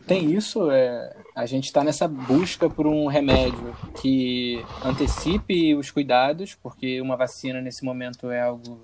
tem 0.07 0.33
isso, 0.35 0.71
é, 0.71 1.15
a 1.37 1.47
gente 1.47 1.67
está 1.67 1.85
nessa 1.85 2.09
busca 2.09 2.69
por 2.69 2.87
um 2.87 3.07
remédio 3.07 3.77
que 4.01 4.61
antecipe 4.85 5.75
os 5.75 5.91
cuidados, 5.91 6.57
porque 6.61 7.01
uma 7.01 7.17
vacina 7.17 7.61
nesse 7.61 7.85
momento 7.85 8.31
é 8.31 8.41
algo. 8.41 8.81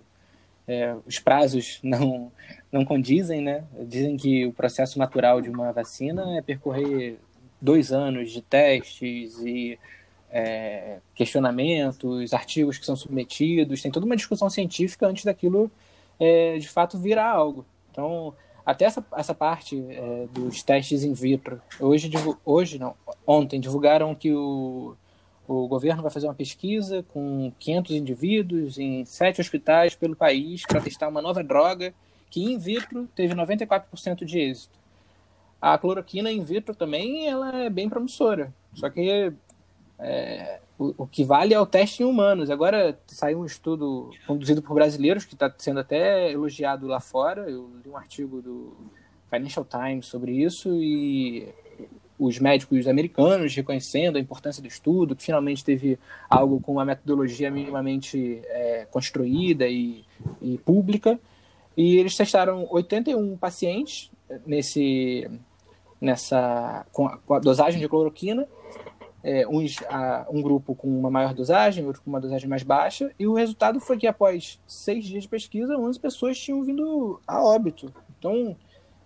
É, 0.69 0.97
os 1.07 1.19
prazos 1.19 1.79
não, 1.83 2.31
não 2.71 2.85
condizem, 2.85 3.41
né? 3.41 3.65
Dizem 3.87 4.17
que 4.17 4.47
o 4.47 4.53
processo 4.53 4.99
natural 4.99 5.41
de 5.41 5.51
uma 5.51 5.73
vacina 5.73 6.37
é 6.37 6.43
percorrer 6.43 7.19
dois 7.61 7.93
anos 7.93 8.31
de 8.31 8.43
testes 8.43 9.39
e 9.41 9.79
é, 10.31 10.99
questionamentos, 11.15 12.33
artigos 12.33 12.79
que 12.79 12.87
são 12.87 12.97
submetidos, 12.97 13.83
tem 13.83 13.91
toda 13.91 14.07
uma 14.07 14.17
discussão 14.17 14.51
científica 14.51 15.07
antes 15.07 15.25
daquilo 15.25 15.71
é, 16.19 16.59
de 16.59 16.69
fato 16.69 16.99
virar 16.99 17.31
algo. 17.31 17.65
Então, 17.91 18.35
até 18.65 18.85
essa, 18.85 19.05
essa 19.17 19.35
parte 19.35 19.83
é, 19.89 20.27
dos 20.33 20.63
testes 20.63 21.05
in 21.05 21.13
vitro, 21.13 21.61
hoje, 21.79 22.11
hoje 22.45 22.79
não, 22.79 22.95
ontem 23.27 23.61
divulgaram 23.61 24.15
que 24.15 24.33
o, 24.33 24.97
o 25.47 25.69
governo 25.69 26.03
vai 26.03 26.11
fazer 26.11 26.27
uma 26.27 26.35
pesquisa 26.35 27.05
com 27.13 27.53
500 27.59 27.97
indivíduos 27.97 28.79
em 28.79 29.05
sete 29.05 29.41
hospitais 29.41 29.95
pelo 29.95 30.17
país 30.17 30.63
para 30.67 30.81
testar 30.81 31.09
uma 31.09 31.23
nova 31.23 31.45
droga 31.45 31.95
que 32.29 32.43
in 32.43 32.59
vitro 32.59 33.09
teve 33.15 33.35
94% 33.35 34.25
de 34.25 34.39
êxito. 34.39 34.77
A 35.61 35.79
cloroquina 35.79 36.31
in 36.31 36.43
vitro 36.43 36.75
também 36.75 37.29
ela 37.29 37.57
é 37.57 37.71
bem 37.71 37.89
promissora, 37.89 38.53
só 38.75 38.91
que 38.91 39.33
é, 39.99 40.61
o, 40.79 40.95
o, 41.05 41.07
que 41.07 41.25
vale 41.25 41.55
é 41.55 41.61
o 41.61 41.67
teste 41.67 42.03
em 42.03 42.07
humanos. 42.07 42.51
Agora 42.51 42.99
saiu 43.07 43.41
um 43.41 43.45
estudo 43.45 44.11
conduzido 44.27 44.63
por 44.63 44.75
brasileiros 44.75 45.25
que 45.25 45.35
está 45.35 45.53
sendo 45.59 45.81
até 45.81 46.31
elogiado 46.31 46.87
lá 46.87 47.01
fora. 47.01 47.49
Eu 47.49 47.71
li 47.85 47.91
um 47.91 47.97
artigo 47.97 48.43
do 48.43 48.77
Financial 49.31 49.65
Times 49.65 50.07
sobre 50.07 50.33
isso 50.33 50.71
e 50.83 51.49
os 52.19 52.39
médicos 52.39 52.87
americanos 52.87 53.55
reconhecendo 53.55 54.17
a 54.17 54.21
importância 54.21 54.63
do 54.63 54.69
estudo, 54.69 55.15
que 55.15 55.25
finalmente 55.25 55.65
teve 55.65 55.99
algo 56.31 56.61
com 56.61 56.73
uma 56.73 56.85
metodologia 56.85 57.51
minimamente 57.51 58.41
é, 58.47 58.87
construída 58.91 59.67
e, 59.69 60.05
e, 60.41 60.59
pública. 60.59 61.19
E 61.77 61.97
eles 61.97 62.17
testaram 62.17 62.67
81 62.71 63.37
pacientes 63.37 64.11
nesse, 64.47 65.29
nessa, 66.01 66.87
com 66.91 67.07
a, 67.07 67.19
com 67.19 67.35
a 67.35 67.39
dosagem 67.39 67.81
de 67.81 67.89
cloroquina, 67.89 68.49
é, 69.27 69.45
uns, 69.49 69.79
a, 69.89 70.25
um 70.31 70.41
grupo 70.41 70.73
com 70.73 70.87
uma 70.87 71.11
maior 71.11 71.35
dosagem, 71.35 71.85
outro 71.85 72.01
com 72.01 72.09
uma 72.09 72.21
dosagem 72.21 72.49
mais 72.49 72.63
baixa, 72.63 73.11
e 73.19 73.27
o 73.27 73.35
resultado 73.35 73.81
foi 73.81 73.99
que 73.99 74.07
após 74.07 74.61
seis 74.69 75.05
dias 75.05 75.25
de 75.25 75.29
pesquisa, 75.29 75.77
11 75.77 75.99
pessoas 75.99 76.39
tinham 76.39 76.63
vindo 76.63 77.21
a 77.27 77.43
óbito. 77.43 77.93
Então, 78.17 78.57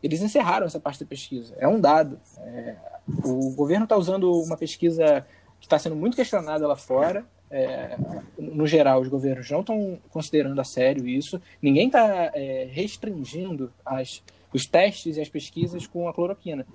eles 0.03 0.21
encerraram 0.21 0.67
essa 0.67 0.79
parte 0.79 1.01
da 1.01 1.07
pesquisa. 1.07 1.55
É 1.59 1.67
um 1.67 1.81
dado. 1.81 2.21
É, 2.37 2.77
o 3.25 3.51
governo 3.55 3.85
está 3.85 3.97
usando 3.97 4.31
uma 4.43 4.59
pesquisa 4.59 5.27
que 5.59 5.65
está 5.65 5.79
sendo 5.79 5.97
muito 5.97 6.17
questionada 6.17 6.69
lá 6.69 6.77
fora. 6.77 7.25
É, 7.51 7.97
no 8.39 8.67
geral, 8.67 9.01
os 9.01 9.09
governos 9.09 9.51
não 9.51 9.61
estão 9.61 9.99
considerando 10.11 10.61
a 10.61 10.65
sério 10.65 11.09
isso. 11.09 11.41
Ninguém 11.63 11.87
está 11.87 12.31
é, 12.35 12.69
restringindo 12.71 13.73
as, 13.87 14.23
os 14.53 14.67
testes 14.67 15.17
e 15.17 15.21
as 15.21 15.29
pesquisas 15.29 15.87
com 15.87 16.09
a 16.09 16.15
cloroquina. 16.15 16.67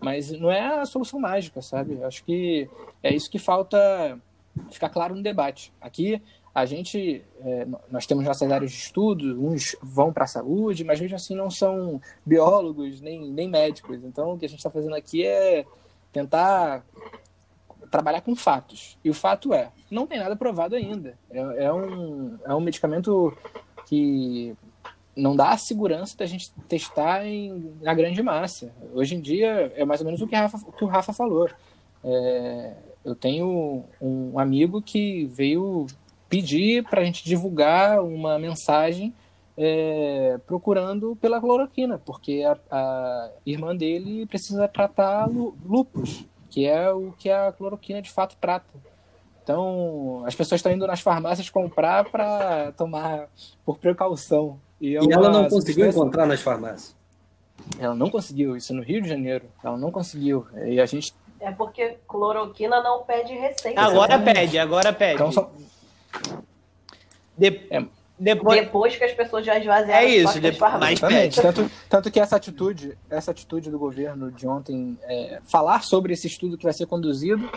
Mas 0.00 0.30
não 0.30 0.50
é 0.50 0.80
a 0.80 0.84
solução 0.84 1.20
mágica, 1.20 1.60
sabe? 1.62 2.02
Acho 2.02 2.24
que 2.24 2.68
é 3.02 3.14
isso 3.14 3.30
que 3.30 3.38
falta 3.38 4.18
ficar 4.70 4.88
claro 4.88 5.14
no 5.14 5.22
debate. 5.22 5.72
Aqui, 5.80 6.20
a 6.54 6.64
gente, 6.64 7.24
é, 7.40 7.66
nós 7.90 8.06
temos 8.06 8.24
nossas 8.24 8.50
áreas 8.50 8.70
de 8.70 8.78
estudo, 8.78 9.44
uns 9.44 9.76
vão 9.82 10.12
para 10.12 10.24
a 10.24 10.28
saúde, 10.28 10.84
mas 10.84 11.00
mesmo 11.00 11.16
assim 11.16 11.34
não 11.34 11.50
são 11.50 12.00
biólogos 12.24 13.00
nem, 13.00 13.28
nem 13.30 13.48
médicos. 13.48 14.04
Então, 14.04 14.32
o 14.32 14.38
que 14.38 14.44
a 14.44 14.48
gente 14.48 14.58
está 14.58 14.70
fazendo 14.70 14.94
aqui 14.94 15.26
é 15.26 15.64
tentar 16.12 16.84
trabalhar 17.90 18.20
com 18.20 18.36
fatos. 18.36 18.96
E 19.04 19.10
o 19.10 19.14
fato 19.14 19.52
é, 19.52 19.70
não 19.90 20.06
tem 20.06 20.18
nada 20.18 20.36
provado 20.36 20.76
ainda. 20.76 21.18
É, 21.30 21.64
é 21.64 21.72
um, 21.72 22.38
é 22.44 22.54
um 22.54 22.60
medicamento 22.60 23.36
que 23.86 24.56
não 25.16 25.36
dá 25.36 25.50
a 25.50 25.58
segurança 25.58 26.16
da 26.16 26.26
gente 26.26 26.52
testar 26.68 27.26
em, 27.26 27.74
na 27.80 27.94
grande 27.94 28.22
massa. 28.22 28.72
Hoje 28.92 29.14
em 29.14 29.20
dia, 29.20 29.72
é 29.76 29.84
mais 29.84 30.00
ou 30.00 30.06
menos 30.06 30.20
o 30.20 30.26
que, 30.26 30.34
Rafa, 30.34 30.58
o, 30.66 30.72
que 30.72 30.84
o 30.84 30.88
Rafa 30.88 31.12
falou. 31.12 31.48
É, 32.02 32.74
eu 33.04 33.14
tenho 33.14 33.84
um 34.00 34.38
amigo 34.38 34.82
que 34.82 35.26
veio 35.26 35.86
pedir 36.28 36.84
para 36.84 37.00
a 37.00 37.04
gente 37.04 37.24
divulgar 37.24 38.02
uma 38.02 38.38
mensagem 38.38 39.14
é, 39.56 40.38
procurando 40.46 41.16
pela 41.16 41.40
cloroquina, 41.40 41.98
porque 42.04 42.42
a, 42.44 42.58
a, 42.70 43.30
irmã 43.46 43.76
dele 43.76 44.26
precisa 44.26 44.66
tratar 44.66 45.28
lupus, 45.28 46.24
que 46.50 46.66
é 46.66 46.90
o 46.90 47.12
que 47.12 47.30
a 47.30 47.52
cloroquina 47.52 48.02
de 48.02 48.10
fato 48.10 48.36
trata. 48.40 48.66
Então, 49.42 50.24
as 50.26 50.34
pessoas 50.34 50.58
estão 50.58 50.72
indo 50.72 50.86
nas 50.86 51.00
farmácias 51.00 51.50
comprar 51.50 52.10
para 52.10 52.72
tomar 52.72 53.28
por 53.64 53.78
precaução. 53.78 54.58
E, 54.80 54.96
é 54.96 55.00
e 55.00 55.12
ela 55.12 55.30
não 55.30 55.48
conseguiu 55.48 55.86
encontrar 55.86 56.26
nas 56.26 56.40
farmácias? 56.40 56.94
Ela 57.78 57.94
não 57.94 58.10
conseguiu, 58.10 58.56
isso 58.56 58.74
no 58.74 58.82
Rio 58.82 59.00
de 59.00 59.08
Janeiro. 59.08 59.46
Ela 59.62 59.76
não 59.76 59.90
conseguiu. 59.90 60.46
E 60.66 60.80
a 60.80 60.86
gente. 60.86 61.14
É 61.40 61.50
porque 61.50 61.98
cloroquina 62.08 62.82
não 62.82 63.02
pede 63.02 63.32
receita. 63.32 63.80
Agora 63.80 64.18
né? 64.18 64.32
pede, 64.32 64.58
agora 64.58 64.92
pede. 64.92 65.14
Então, 65.14 65.32
só... 65.32 65.50
De... 67.36 67.66
É, 67.70 67.84
depois... 68.18 68.60
depois 68.60 68.96
que 68.96 69.04
as 69.04 69.12
pessoas 69.12 69.44
já 69.44 69.58
esvaziaram 69.58 70.06
é 70.06 70.10
isso, 70.10 70.40
depois, 70.40 70.78
mais 70.78 71.00
tanto, 71.34 71.68
tanto 71.88 72.10
que 72.10 72.20
essa 72.20 72.36
atitude, 72.36 72.96
essa 73.10 73.32
atitude 73.32 73.70
do 73.70 73.78
governo 73.78 74.30
de 74.30 74.46
ontem, 74.46 74.96
é, 75.02 75.40
falar 75.44 75.82
sobre 75.82 76.12
esse 76.12 76.28
estudo 76.28 76.56
que 76.56 76.62
vai 76.62 76.72
ser 76.72 76.86
conduzido, 76.86 77.50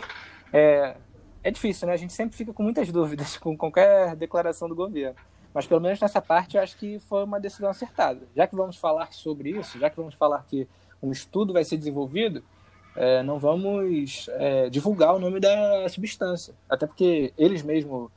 é, 0.52 0.96
é 1.44 1.52
difícil, 1.52 1.88
né? 1.88 1.94
A 1.94 1.98
gente 1.98 2.12
sempre 2.12 2.36
fica 2.36 2.52
com 2.52 2.64
muitas 2.64 2.90
dúvidas 2.92 3.38
com 3.38 3.56
qualquer 3.56 4.16
declaração 4.16 4.68
do 4.68 4.76
governo. 4.76 5.16
Mas 5.58 5.66
pelo 5.66 5.82
menos 5.82 6.00
nessa 6.00 6.22
parte 6.22 6.56
eu 6.56 6.62
acho 6.62 6.78
que 6.78 7.00
foi 7.00 7.24
uma 7.24 7.40
decisão 7.40 7.68
acertada. 7.68 8.22
Já 8.36 8.46
que 8.46 8.56
vamos 8.56 8.78
falar 8.78 9.12
sobre 9.12 9.50
isso, 9.50 9.80
já 9.80 9.90
que 9.90 9.98
vamos 9.98 10.14
falar 10.14 10.46
que 10.48 10.68
um 11.02 11.12
estudo 11.12 11.52
vai 11.52 11.64
ser 11.64 11.78
desenvolvido, 11.78 12.44
é, 12.96 13.24
não 13.24 13.40
vamos 13.40 14.30
é, 14.34 14.70
divulgar 14.70 15.16
o 15.16 15.20
nome 15.20 15.40
da 15.40 15.90
substância. 15.90 16.54
Até 16.70 16.86
porque 16.86 17.34
eles 17.36 17.64
mesmos 17.64 18.12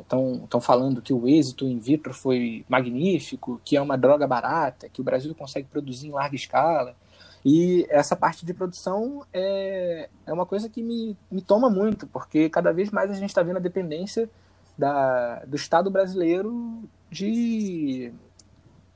estão 0.00 0.48
é, 0.54 0.60
falando 0.62 1.02
que 1.02 1.12
o 1.12 1.28
êxito 1.28 1.66
in 1.66 1.78
vitro 1.78 2.14
foi 2.14 2.64
magnífico, 2.66 3.60
que 3.62 3.76
é 3.76 3.82
uma 3.82 3.98
droga 3.98 4.26
barata, 4.26 4.88
que 4.88 5.02
o 5.02 5.04
Brasil 5.04 5.34
consegue 5.34 5.68
produzir 5.68 6.08
em 6.08 6.12
larga 6.12 6.34
escala. 6.34 6.96
E 7.44 7.86
essa 7.90 8.16
parte 8.16 8.46
de 8.46 8.54
produção 8.54 9.22
é, 9.34 10.08
é 10.24 10.32
uma 10.32 10.46
coisa 10.46 10.66
que 10.66 10.82
me, 10.82 11.14
me 11.30 11.42
toma 11.42 11.68
muito, 11.68 12.06
porque 12.06 12.48
cada 12.48 12.72
vez 12.72 12.90
mais 12.90 13.10
a 13.10 13.14
gente 13.14 13.28
está 13.28 13.42
vendo 13.42 13.58
a 13.58 13.60
dependência 13.60 14.30
da, 14.80 15.44
do 15.44 15.54
Estado 15.56 15.90
brasileiro 15.90 16.82
de 17.10 18.10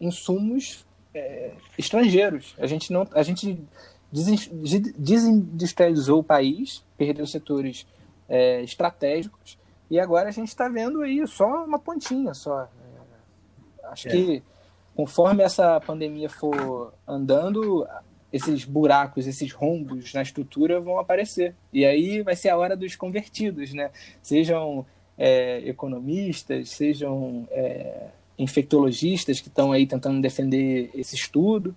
insumos 0.00 0.86
é, 1.14 1.52
estrangeiros. 1.76 2.54
A 2.58 2.66
gente 2.66 2.90
não, 2.90 3.06
a 3.12 3.22
gente 3.22 3.62
desindustrializou 4.10 6.20
o 6.20 6.24
país, 6.24 6.82
perdeu 6.96 7.26
setores 7.26 7.86
é, 8.28 8.62
estratégicos 8.62 9.58
e 9.90 10.00
agora 10.00 10.30
a 10.30 10.32
gente 10.32 10.48
está 10.48 10.66
vendo 10.68 11.02
aí 11.02 11.26
só 11.26 11.64
uma 11.64 11.78
pontinha 11.78 12.32
só. 12.32 12.62
É, 12.62 12.68
acho 13.88 14.08
é. 14.08 14.10
que 14.10 14.42
conforme 14.96 15.42
essa 15.42 15.78
pandemia 15.80 16.30
for 16.30 16.94
andando, 17.06 17.86
esses 18.32 18.64
buracos, 18.64 19.26
esses 19.26 19.52
rombos 19.52 20.14
na 20.14 20.22
estrutura 20.22 20.80
vão 20.80 20.98
aparecer. 20.98 21.54
E 21.72 21.84
aí 21.84 22.22
vai 22.22 22.34
ser 22.34 22.48
a 22.48 22.56
hora 22.56 22.74
dos 22.74 22.96
convertidos, 22.96 23.74
né? 23.74 23.90
Sejam 24.22 24.86
é, 25.16 25.58
economistas, 25.68 26.70
sejam 26.70 27.46
é, 27.50 28.08
infectologistas 28.38 29.40
que 29.40 29.48
estão 29.48 29.72
aí 29.72 29.86
tentando 29.86 30.20
defender 30.20 30.90
esse 30.94 31.14
estudo. 31.14 31.74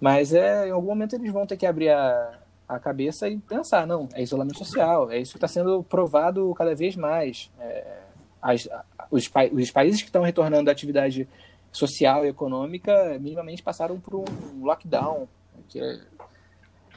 Mas 0.00 0.34
é, 0.34 0.68
em 0.68 0.70
algum 0.70 0.88
momento 0.88 1.14
eles 1.14 1.32
vão 1.32 1.46
ter 1.46 1.56
que 1.56 1.66
abrir 1.66 1.90
a, 1.90 2.38
a 2.68 2.78
cabeça 2.78 3.28
e 3.28 3.38
pensar, 3.38 3.86
não, 3.86 4.08
é 4.14 4.22
isolamento 4.22 4.58
social, 4.58 5.10
é 5.10 5.18
isso 5.18 5.32
que 5.32 5.38
está 5.38 5.48
sendo 5.48 5.82
provado 5.82 6.52
cada 6.54 6.74
vez 6.74 6.96
mais. 6.96 7.50
É, 7.60 7.98
as, 8.40 8.68
os, 9.10 9.30
os 9.52 9.70
países 9.70 10.00
que 10.02 10.08
estão 10.08 10.22
retornando 10.22 10.68
à 10.68 10.72
atividade 10.72 11.28
social 11.70 12.24
e 12.24 12.28
econômica 12.28 13.16
minimamente 13.20 13.62
passaram 13.62 13.98
por 13.98 14.16
um 14.16 14.64
lockdown, 14.64 15.28
que 15.68 15.80
é, 15.80 16.00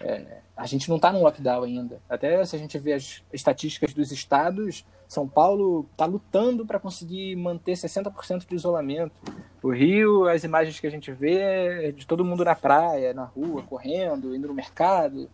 é, 0.01 0.39
a 0.55 0.65
gente 0.65 0.89
não 0.89 0.97
está 0.97 1.11
num 1.11 1.21
lockdown 1.21 1.63
ainda. 1.63 2.01
Até 2.09 2.43
se 2.45 2.55
a 2.55 2.59
gente 2.59 2.77
vê 2.77 2.93
as 2.93 3.23
estatísticas 3.31 3.93
dos 3.93 4.11
estados, 4.11 4.85
São 5.07 5.27
Paulo 5.27 5.87
está 5.91 6.05
lutando 6.05 6.65
para 6.65 6.79
conseguir 6.79 7.35
manter 7.35 7.73
60% 7.73 8.47
de 8.47 8.55
isolamento. 8.55 9.13
O 9.61 9.71
Rio, 9.71 10.27
as 10.27 10.43
imagens 10.43 10.79
que 10.79 10.87
a 10.87 10.91
gente 10.91 11.11
vê 11.11 11.87
é 11.87 11.91
de 11.91 12.05
todo 12.05 12.25
mundo 12.25 12.43
na 12.43 12.55
praia, 12.55 13.13
na 13.13 13.25
rua, 13.25 13.63
correndo, 13.63 14.35
indo 14.35 14.47
no 14.47 14.53
mercado 14.53 15.29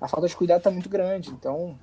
a 0.00 0.08
falta 0.08 0.26
de 0.26 0.34
cuidado 0.34 0.58
está 0.58 0.70
muito 0.70 0.88
grande. 0.88 1.30
Então, 1.30 1.78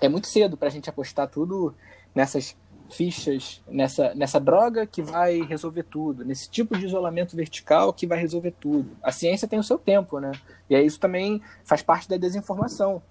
é 0.00 0.08
muito 0.08 0.26
cedo 0.26 0.56
para 0.56 0.68
a 0.68 0.70
gente 0.70 0.90
apostar 0.90 1.28
tudo 1.28 1.74
nessas 2.14 2.56
fichas, 2.92 3.62
nessa, 3.68 4.14
nessa 4.14 4.38
droga 4.38 4.86
que 4.86 5.02
vai 5.02 5.40
resolver 5.42 5.82
tudo, 5.84 6.24
nesse 6.24 6.48
tipo 6.50 6.76
de 6.76 6.86
isolamento 6.86 7.34
vertical 7.34 7.92
que 7.92 8.06
vai 8.06 8.18
resolver 8.18 8.52
tudo. 8.60 8.96
A 9.02 9.10
ciência 9.10 9.48
tem 9.48 9.58
o 9.58 9.64
seu 9.64 9.78
tempo, 9.78 10.18
né? 10.18 10.32
E 10.68 10.76
aí 10.76 10.84
isso 10.84 11.00
também 11.00 11.40
faz 11.64 11.82
parte 11.82 12.08
da 12.08 12.16
desinformação. 12.16 13.02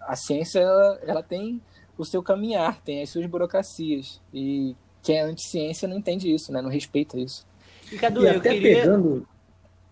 A 0.00 0.16
ciência, 0.16 0.60
ela, 0.60 1.00
ela 1.02 1.22
tem 1.22 1.60
o 1.96 2.04
seu 2.04 2.22
caminhar, 2.22 2.80
tem 2.82 3.02
as 3.02 3.10
suas 3.10 3.26
burocracias. 3.26 4.20
E 4.32 4.76
quem 5.02 5.18
é 5.18 5.22
anti-ciência 5.22 5.88
não 5.88 5.98
entende 5.98 6.32
isso, 6.32 6.52
né? 6.52 6.62
Não 6.62 6.70
respeita 6.70 7.18
isso. 7.18 7.46
E, 7.90 7.96
Cadu, 7.98 8.24
e 8.24 8.28
até 8.28 8.50
queria... 8.50 8.80
pegando 8.80 9.26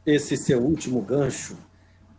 esse 0.05 0.37
seu 0.37 0.63
último 0.63 1.01
gancho, 1.01 1.57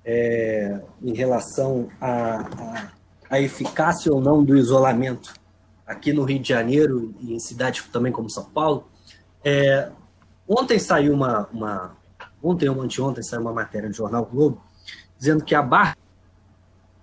é, 0.04 0.80
em 1.02 1.14
relação 1.14 1.90
à, 2.00 2.90
à, 3.30 3.42
eficácia 3.42 4.12
ou 4.12 4.22
não 4.22 4.42
do 4.42 4.58
isolamento 4.58 5.34
aqui 5.88 6.12
no 6.12 6.24
Rio 6.24 6.40
de 6.40 6.50
Janeiro 6.50 7.16
e 7.20 7.34
em 7.34 7.40
cidades 7.40 7.84
também 7.88 8.12
como 8.12 8.30
São 8.30 8.46
Paulo. 8.46 8.88
É, 9.44 9.90
ontem 10.48 10.78
saiu 10.78 11.14
uma, 11.14 11.48
uma, 11.54 11.98
ontem 12.44 12.68
ou 12.68 12.82
anteontem 12.82 13.24
saiu 13.24 13.42
uma 13.42 13.54
matéria 13.54 13.88
no 13.88 13.96
jornal 13.96 14.26
Globo 14.26 14.62
dizendo 15.18 15.44
que 15.44 15.56
a 15.56 15.62
Barra 15.62 15.96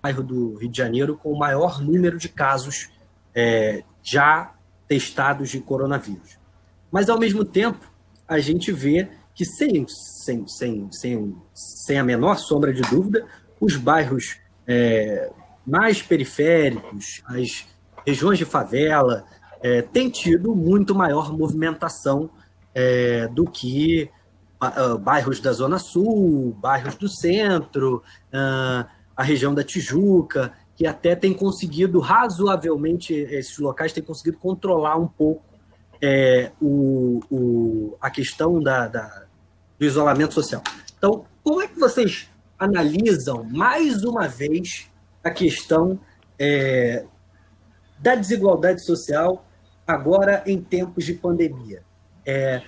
bairro 0.05 0.23
do 0.23 0.57
Rio 0.57 0.69
de 0.69 0.77
Janeiro 0.77 1.17
com 1.17 1.33
o 1.33 1.39
maior 1.39 1.81
número 1.81 2.19
de 2.19 2.29
casos 2.29 2.91
é, 3.35 3.83
já 4.03 4.53
testados 4.87 5.49
de 5.49 5.61
coronavírus. 5.61 6.39
Mas, 6.93 7.09
ao 7.09 7.19
mesmo 7.19 7.43
tempo, 7.43 7.91
a 8.29 8.39
gente 8.39 8.71
vê 8.71 9.09
que, 9.35 9.47
sem, 9.47 9.87
sem, 9.89 10.47
sem, 10.47 10.89
sem, 10.93 11.37
sem 11.55 11.99
a 11.99 12.05
menor 12.05 12.37
sombra 12.37 12.71
de 12.71 12.83
dúvida, 12.83 13.27
os 13.59 13.77
bairros 13.77 14.37
é, 14.67 15.33
mais 15.67 16.03
periféricos, 16.03 17.23
as 17.25 17.67
regiões 18.07 18.39
de 18.39 18.45
favela, 18.45 19.25
é, 19.63 19.83
têm 19.83 20.11
tido 20.11 20.55
muito 20.55 20.95
maior 20.95 21.33
movimentação 21.33 22.29
é, 22.75 23.29
do 23.29 23.45
que 23.47 24.11
uh, 24.63 24.99
bairros 24.99 25.41
da 25.41 25.53
Zona 25.53 25.79
Sul, 25.79 26.57
bairros 26.61 26.97
do 26.97 27.09
centro, 27.09 28.03
uh, 28.33 28.87
a 29.17 29.23
região 29.23 29.55
da 29.55 29.63
Tijuca, 29.63 30.53
que 30.77 30.87
até 30.87 31.15
tem 31.15 31.33
conseguido 31.33 32.01
razoavelmente, 32.01 33.15
esses 33.15 33.57
locais 33.59 33.93
têm 33.93 34.03
conseguido 34.03 34.39
controlar 34.39 34.97
um 34.97 35.07
pouco 35.07 35.43
é, 36.03 36.51
o, 36.61 37.21
o, 37.31 37.97
a 38.01 38.11
questão 38.11 38.61
da, 38.61 38.89
da, 38.89 39.25
do 39.79 39.87
isolamento 39.87 40.35
social. 40.35 40.63
Então, 40.99 41.25
como 41.43 41.63
é 41.63 41.69
que 41.69 41.79
vocês 41.79 42.29
analisam, 42.59 43.45
mais 43.45 44.03
uma 44.05 44.27
vez, 44.27 44.91
a 45.23 45.31
questão 45.31 45.99
é, 46.39 47.05
da 47.99 48.15
desigualdade 48.15 48.85
social 48.85 49.47
agora 49.87 50.43
em 50.47 50.61
tempos 50.63 51.05
de 51.05 51.15
pandemia? 51.15 51.83
É, 52.27 52.63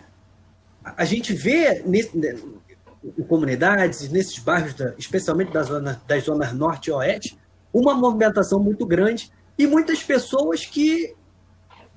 a 0.85 1.05
gente 1.05 1.33
vê 1.33 1.83
nesse, 1.85 2.17
em 3.19 3.23
comunidades, 3.23 4.09
nesses 4.11 4.39
bairros, 4.39 4.75
da, 4.75 4.95
especialmente 4.99 5.53
das 5.53 5.69
zonas, 5.69 5.99
das 6.07 6.25
zonas 6.25 6.53
norte 6.53 6.89
e 6.89 6.93
oeste, 6.93 7.39
uma 7.73 7.95
movimentação 7.95 8.59
muito 8.59 8.87
grande 8.87 9.31
e 9.59 9.67
muitas 9.67 10.03
pessoas 10.03 10.65
que, 10.65 11.15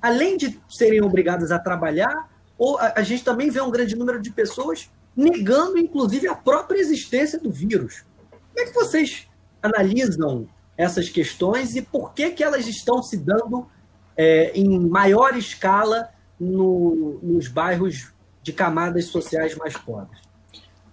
além 0.00 0.36
de 0.36 0.60
serem 0.68 1.02
obrigadas 1.02 1.50
a 1.50 1.58
trabalhar, 1.58 2.30
ou 2.58 2.78
a, 2.78 2.94
a 2.96 3.02
gente 3.02 3.24
também 3.24 3.50
vê 3.50 3.60
um 3.60 3.70
grande 3.70 3.96
número 3.96 4.20
de 4.20 4.30
pessoas 4.30 4.90
negando, 5.16 5.78
inclusive, 5.78 6.28
a 6.28 6.34
própria 6.34 6.78
existência 6.78 7.38
do 7.38 7.50
vírus. 7.50 8.04
Como 8.30 8.60
é 8.60 8.70
que 8.70 8.74
vocês 8.74 9.28
analisam 9.62 10.48
essas 10.80 11.10
questões 11.10 11.76
e 11.76 11.82
por 11.82 12.14
que, 12.14 12.30
que 12.30 12.42
elas 12.42 12.66
estão 12.66 13.02
se 13.02 13.18
dando 13.18 13.68
é, 14.16 14.50
em 14.54 14.80
maior 14.80 15.36
escala 15.36 16.08
no, 16.38 17.20
nos 17.22 17.48
bairros 17.48 18.14
de 18.42 18.50
camadas 18.50 19.04
sociais 19.06 19.54
mais 19.56 19.76
pobres? 19.76 20.18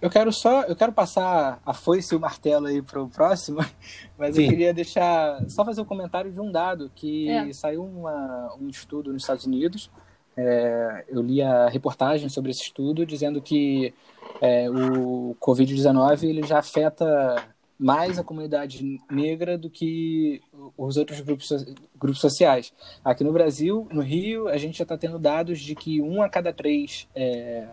Eu 0.00 0.10
quero 0.10 0.30
só, 0.30 0.62
eu 0.64 0.76
quero 0.76 0.92
passar 0.92 1.58
a 1.64 1.72
foice 1.72 2.14
e 2.14 2.16
o 2.16 2.20
martelo 2.20 2.66
aí 2.66 2.82
para 2.82 3.02
o 3.02 3.08
próximo, 3.08 3.60
mas 4.18 4.36
Sim. 4.36 4.44
eu 4.44 4.50
queria 4.50 4.74
deixar, 4.74 5.42
só 5.48 5.64
fazer 5.64 5.80
um 5.80 5.86
comentário 5.86 6.30
de 6.30 6.38
um 6.38 6.52
dado 6.52 6.92
que 6.94 7.30
é. 7.30 7.50
saiu 7.54 7.82
uma, 7.82 8.54
um 8.60 8.68
estudo 8.68 9.10
nos 9.10 9.22
Estados 9.22 9.46
Unidos. 9.46 9.90
É, 10.36 11.06
eu 11.08 11.22
li 11.22 11.40
a 11.40 11.68
reportagem 11.68 12.28
sobre 12.28 12.50
esse 12.50 12.62
estudo 12.62 13.06
dizendo 13.06 13.40
que 13.40 13.92
é, 14.40 14.68
o 14.70 15.34
Covid-19 15.40 16.24
ele 16.24 16.46
já 16.46 16.58
afeta 16.58 17.42
mais 17.78 18.18
a 18.18 18.24
comunidade 18.24 19.00
negra 19.08 19.56
do 19.56 19.70
que 19.70 20.42
os 20.76 20.96
outros 20.96 21.20
grupos, 21.20 21.48
grupos 21.96 22.20
sociais. 22.20 22.72
Aqui 23.04 23.22
no 23.22 23.32
Brasil, 23.32 23.86
no 23.92 24.02
Rio, 24.02 24.48
a 24.48 24.56
gente 24.56 24.78
já 24.78 24.82
está 24.82 24.98
tendo 24.98 25.18
dados 25.18 25.60
de 25.60 25.74
que 25.74 26.02
um 26.02 26.20
a 26.20 26.28
cada 26.28 26.52
três 26.52 27.08
é, 27.14 27.68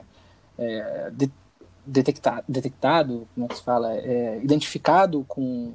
é, 0.57 1.11
de, 1.11 1.31
detectado, 1.85 2.43
detectado, 2.47 3.27
como 3.33 3.47
é 3.47 3.49
que 3.49 3.55
se 3.55 3.63
fala, 3.63 3.95
é, 3.95 4.39
identificado 4.43 5.23
com, 5.27 5.73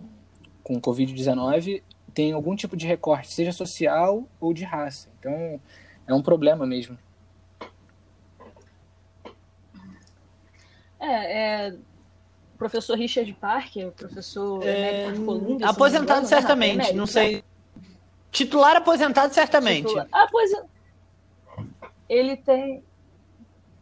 com 0.63 0.81
Covid-19 0.81 1.83
tem 2.15 2.33
algum 2.33 2.55
tipo 2.55 2.77
de 2.77 2.87
recorte, 2.87 3.33
seja 3.33 3.53
social 3.53 4.29
ou 4.41 4.53
de 4.53 4.65
raça. 4.65 5.09
Então, 5.19 5.61
é 6.07 6.15
um 6.15 6.23
problema 6.23 6.67
mesmo. 6.67 6.99
É, 10.99 11.69
é 11.69 11.79
professor 12.61 12.95
Richard 12.95 13.33
Parker, 13.41 13.91
professor 13.93 14.63
é, 14.63 15.11
Columbia, 15.25 15.67
aposentado 15.67 16.21
engano, 16.21 16.23
né, 16.23 16.29
certamente, 16.29 16.93
não 16.93 17.07
sei. 17.07 17.43
Titular 18.31 18.77
aposentado 18.77 19.33
certamente. 19.33 19.87
Titular. 19.87 20.07
Aposent... 20.13 20.67
Ele 22.07 22.37
tem 22.37 22.85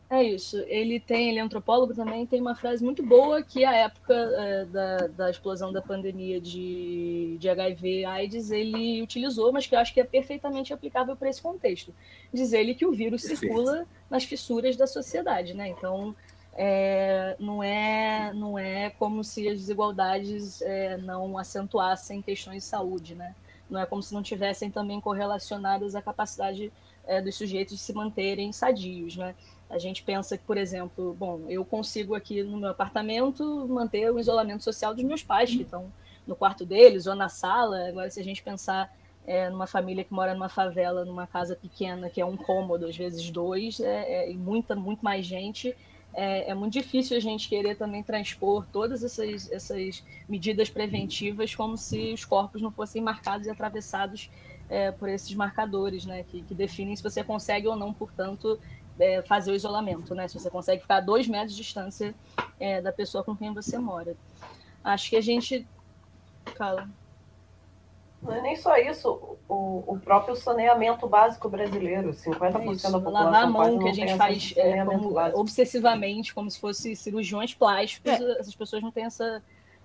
é 0.08 0.22
isso. 0.22 0.56
Ele 0.68 0.98
tem, 0.98 1.28
ele 1.28 1.38
é 1.38 1.42
antropólogo 1.42 1.92
também, 1.92 2.24
tem 2.24 2.40
uma 2.40 2.54
frase 2.54 2.82
muito 2.82 3.04
boa 3.04 3.42
que 3.42 3.64
a 3.64 3.74
época 3.74 4.14
é, 4.14 4.64
da, 4.64 4.96
da 5.08 5.30
explosão 5.30 5.70
da 5.70 5.82
pandemia 5.82 6.40
de, 6.40 7.36
de 7.38 7.48
HIV 7.48 8.06
AIDS 8.06 8.50
ele 8.50 9.02
utilizou, 9.02 9.52
mas 9.52 9.66
que 9.66 9.74
eu 9.74 9.78
acho 9.78 9.92
que 9.92 10.00
é 10.00 10.04
perfeitamente 10.04 10.72
aplicável 10.72 11.14
para 11.14 11.28
esse 11.28 11.42
contexto. 11.42 11.92
Diz 12.32 12.54
ele 12.54 12.74
que 12.74 12.86
o 12.86 12.92
vírus 12.92 13.22
Perfeito. 13.22 13.40
circula 13.40 13.86
nas 14.08 14.24
fissuras 14.24 14.76
da 14.76 14.86
sociedade, 14.86 15.52
né? 15.52 15.68
Então 15.68 16.16
é, 16.60 17.36
não, 17.38 17.62
é, 17.62 18.32
não 18.34 18.58
é 18.58 18.90
como 18.90 19.22
se 19.22 19.48
as 19.48 19.60
desigualdades 19.60 20.60
é, 20.60 20.96
não 20.96 21.38
acentuassem 21.38 22.20
questões 22.20 22.64
de 22.64 22.68
saúde, 22.68 23.14
né? 23.14 23.32
Não 23.70 23.80
é 23.80 23.86
como 23.86 24.02
se 24.02 24.12
não 24.12 24.24
tivessem 24.24 24.68
também 24.68 25.00
correlacionadas 25.00 25.94
à 25.94 26.02
capacidade 26.02 26.72
é, 27.06 27.22
dos 27.22 27.36
sujeitos 27.36 27.76
de 27.76 27.80
se 27.80 27.92
manterem 27.92 28.52
sadios, 28.52 29.16
né? 29.16 29.36
A 29.70 29.78
gente 29.78 30.02
pensa 30.02 30.36
que, 30.36 30.42
por 30.42 30.56
exemplo, 30.56 31.14
bom, 31.16 31.42
eu 31.48 31.64
consigo 31.64 32.16
aqui 32.16 32.42
no 32.42 32.56
meu 32.56 32.70
apartamento 32.70 33.68
manter 33.68 34.10
o 34.10 34.18
isolamento 34.18 34.64
social 34.64 34.92
dos 34.92 35.04
meus 35.04 35.22
pais, 35.22 35.54
que 35.54 35.62
estão 35.62 35.92
no 36.26 36.34
quarto 36.34 36.66
deles 36.66 37.06
ou 37.06 37.14
na 37.14 37.28
sala. 37.28 37.86
Agora, 37.86 38.10
se 38.10 38.18
a 38.18 38.24
gente 38.24 38.42
pensar 38.42 38.92
é, 39.24 39.48
numa 39.48 39.68
família 39.68 40.02
que 40.02 40.12
mora 40.12 40.34
numa 40.34 40.48
favela, 40.48 41.04
numa 41.04 41.26
casa 41.26 41.54
pequena, 41.54 42.10
que 42.10 42.20
é 42.20 42.26
um 42.26 42.36
cômodo, 42.36 42.86
às 42.86 42.96
vezes 42.96 43.30
dois, 43.30 43.78
é, 43.78 44.24
é, 44.24 44.30
e 44.32 44.36
muita, 44.36 44.74
muito 44.74 45.04
mais 45.04 45.24
gente, 45.24 45.76
é, 46.14 46.50
é, 46.50 46.54
muito 46.54 46.72
difícil 46.72 47.16
a 47.16 47.20
gente 47.20 47.48
querer 47.48 47.76
também 47.76 48.02
transpor 48.02 48.66
todas 48.72 49.04
essas, 49.04 49.50
essas 49.52 50.02
medidas 50.28 50.68
preventivas 50.68 51.54
como 51.54 51.76
se 51.76 52.12
os 52.12 52.24
corpos 52.24 52.62
não 52.62 52.72
fossem 52.72 53.02
marcados 53.02 53.46
e 53.46 53.50
atravessados 53.50 54.30
é, 54.68 54.90
por 54.90 55.08
esses 55.08 55.32
marcadores, 55.34 56.04
né, 56.04 56.24
que, 56.24 56.42
que 56.42 56.54
definem 56.54 56.96
se 56.96 57.02
você 57.02 57.22
consegue 57.22 57.68
ou 57.68 57.76
não, 57.76 57.92
portanto, 57.92 58.58
é, 58.98 59.22
fazer 59.22 59.52
o 59.52 59.54
isolamento, 59.54 60.14
né? 60.14 60.26
Se 60.26 60.38
você 60.38 60.50
consegue 60.50 60.82
ficar 60.82 60.96
a 60.96 61.00
dois 61.00 61.28
metros 61.28 61.52
de 61.54 61.62
distância 61.62 62.14
é, 62.58 62.80
da 62.82 62.92
pessoa 62.92 63.22
com 63.22 63.36
quem 63.36 63.54
você 63.54 63.78
mora. 63.78 64.16
Acho 64.82 65.10
que 65.10 65.16
a 65.16 65.20
gente. 65.20 65.66
Fala. 66.56 66.88
Não 68.20 68.34
é 68.34 68.40
nem 68.40 68.56
só 68.56 68.76
isso, 68.76 69.38
o, 69.48 69.84
o 69.86 69.98
próprio 70.00 70.34
saneamento 70.34 71.06
básico 71.06 71.48
brasileiro, 71.48 72.10
50% 72.10 72.60
é 72.60 72.72
isso, 72.72 72.82
da 72.82 72.98
população. 72.98 73.30
Lavar 73.30 73.42
a 73.42 73.46
mão, 73.46 73.78
que 73.78 73.88
a 73.88 73.92
gente 73.92 74.16
faz 74.16 74.52
é, 74.56 74.84
como, 74.84 75.16
obsessivamente, 75.34 76.34
como 76.34 76.50
se 76.50 76.58
fosse 76.58 76.96
cirurgiões 76.96 77.54
plásticos, 77.54 78.10
é. 78.10 78.40
essas 78.40 78.54
pessoas 78.56 78.82
não 78.82 78.90
têm 78.90 79.04
essa. 79.04 79.40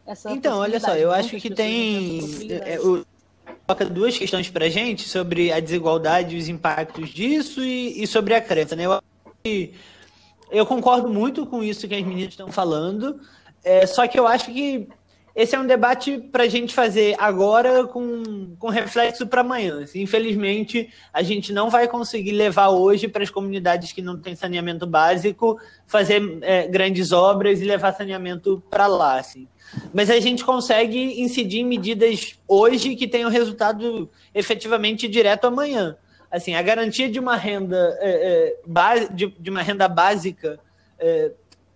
essa 0.05 0.31
então, 0.31 0.59
olha 0.59 0.79
só, 0.79 0.95
eu 0.95 1.11
acho 1.11 1.37
que 1.37 1.49
tem. 1.49 2.19
É, 2.49 2.77
coloca 3.65 3.85
duas 3.85 4.17
questões 4.17 4.49
para 4.49 4.67
gente 4.69 5.07
sobre 5.07 5.51
a 5.51 5.59
desigualdade 5.59 6.35
e 6.35 6.39
os 6.39 6.49
impactos 6.49 7.09
disso 7.09 7.63
e, 7.63 8.01
e 8.01 8.07
sobre 8.07 8.33
a 8.33 8.41
crença. 8.41 8.75
Né? 8.75 8.85
Eu, 8.85 8.99
eu, 10.49 10.65
concordo 10.65 11.07
muito 11.07 11.45
com 11.45 11.63
isso 11.63 11.87
que 11.87 11.93
as 11.93 12.03
meninas 12.03 12.33
estão 12.33 12.51
falando, 12.51 13.19
é, 13.63 13.85
só 13.85 14.07
que 14.07 14.19
eu 14.19 14.25
acho 14.27 14.51
que 14.51 14.87
esse 15.35 15.55
é 15.55 15.59
um 15.59 15.65
debate 15.65 16.19
para 16.31 16.43
a 16.43 16.47
gente 16.47 16.75
fazer 16.75 17.15
agora 17.17 17.87
com, 17.87 18.55
com 18.59 18.69
reflexo 18.69 19.25
para 19.25 19.41
amanhã. 19.41 19.83
Infelizmente, 19.95 20.89
a 21.11 21.23
gente 21.23 21.51
não 21.51 21.71
vai 21.71 21.87
conseguir 21.87 22.33
levar 22.33 22.69
hoje 22.69 23.07
para 23.07 23.23
as 23.23 23.31
comunidades 23.31 23.91
que 23.91 24.01
não 24.01 24.19
têm 24.19 24.35
saneamento 24.35 24.85
básico, 24.85 25.59
fazer 25.87 26.21
é, 26.41 26.67
grandes 26.67 27.11
obras 27.11 27.61
e 27.61 27.65
levar 27.65 27.93
saneamento 27.93 28.61
para 28.69 28.85
lá. 28.85 29.17
Assim. 29.17 29.47
Mas 29.91 30.11
a 30.11 30.19
gente 30.19 30.45
consegue 30.45 31.19
incidir 31.19 31.61
em 31.61 31.65
medidas 31.65 32.39
hoje 32.47 32.95
que 32.95 33.07
tenham 33.07 33.29
resultado 33.29 34.07
efetivamente 34.35 35.07
direto 35.07 35.45
amanhã. 35.45 35.97
Assim, 36.29 36.53
a 36.53 36.61
garantia 36.61 37.09
de 37.09 37.19
uma 37.19 37.35
renda, 37.35 37.97
é, 37.99 38.55
é, 38.65 39.05
de, 39.11 39.27
de, 39.39 39.49
uma 39.49 39.61
renda 39.63 39.87
básica 39.87 40.59
é, 40.99 41.31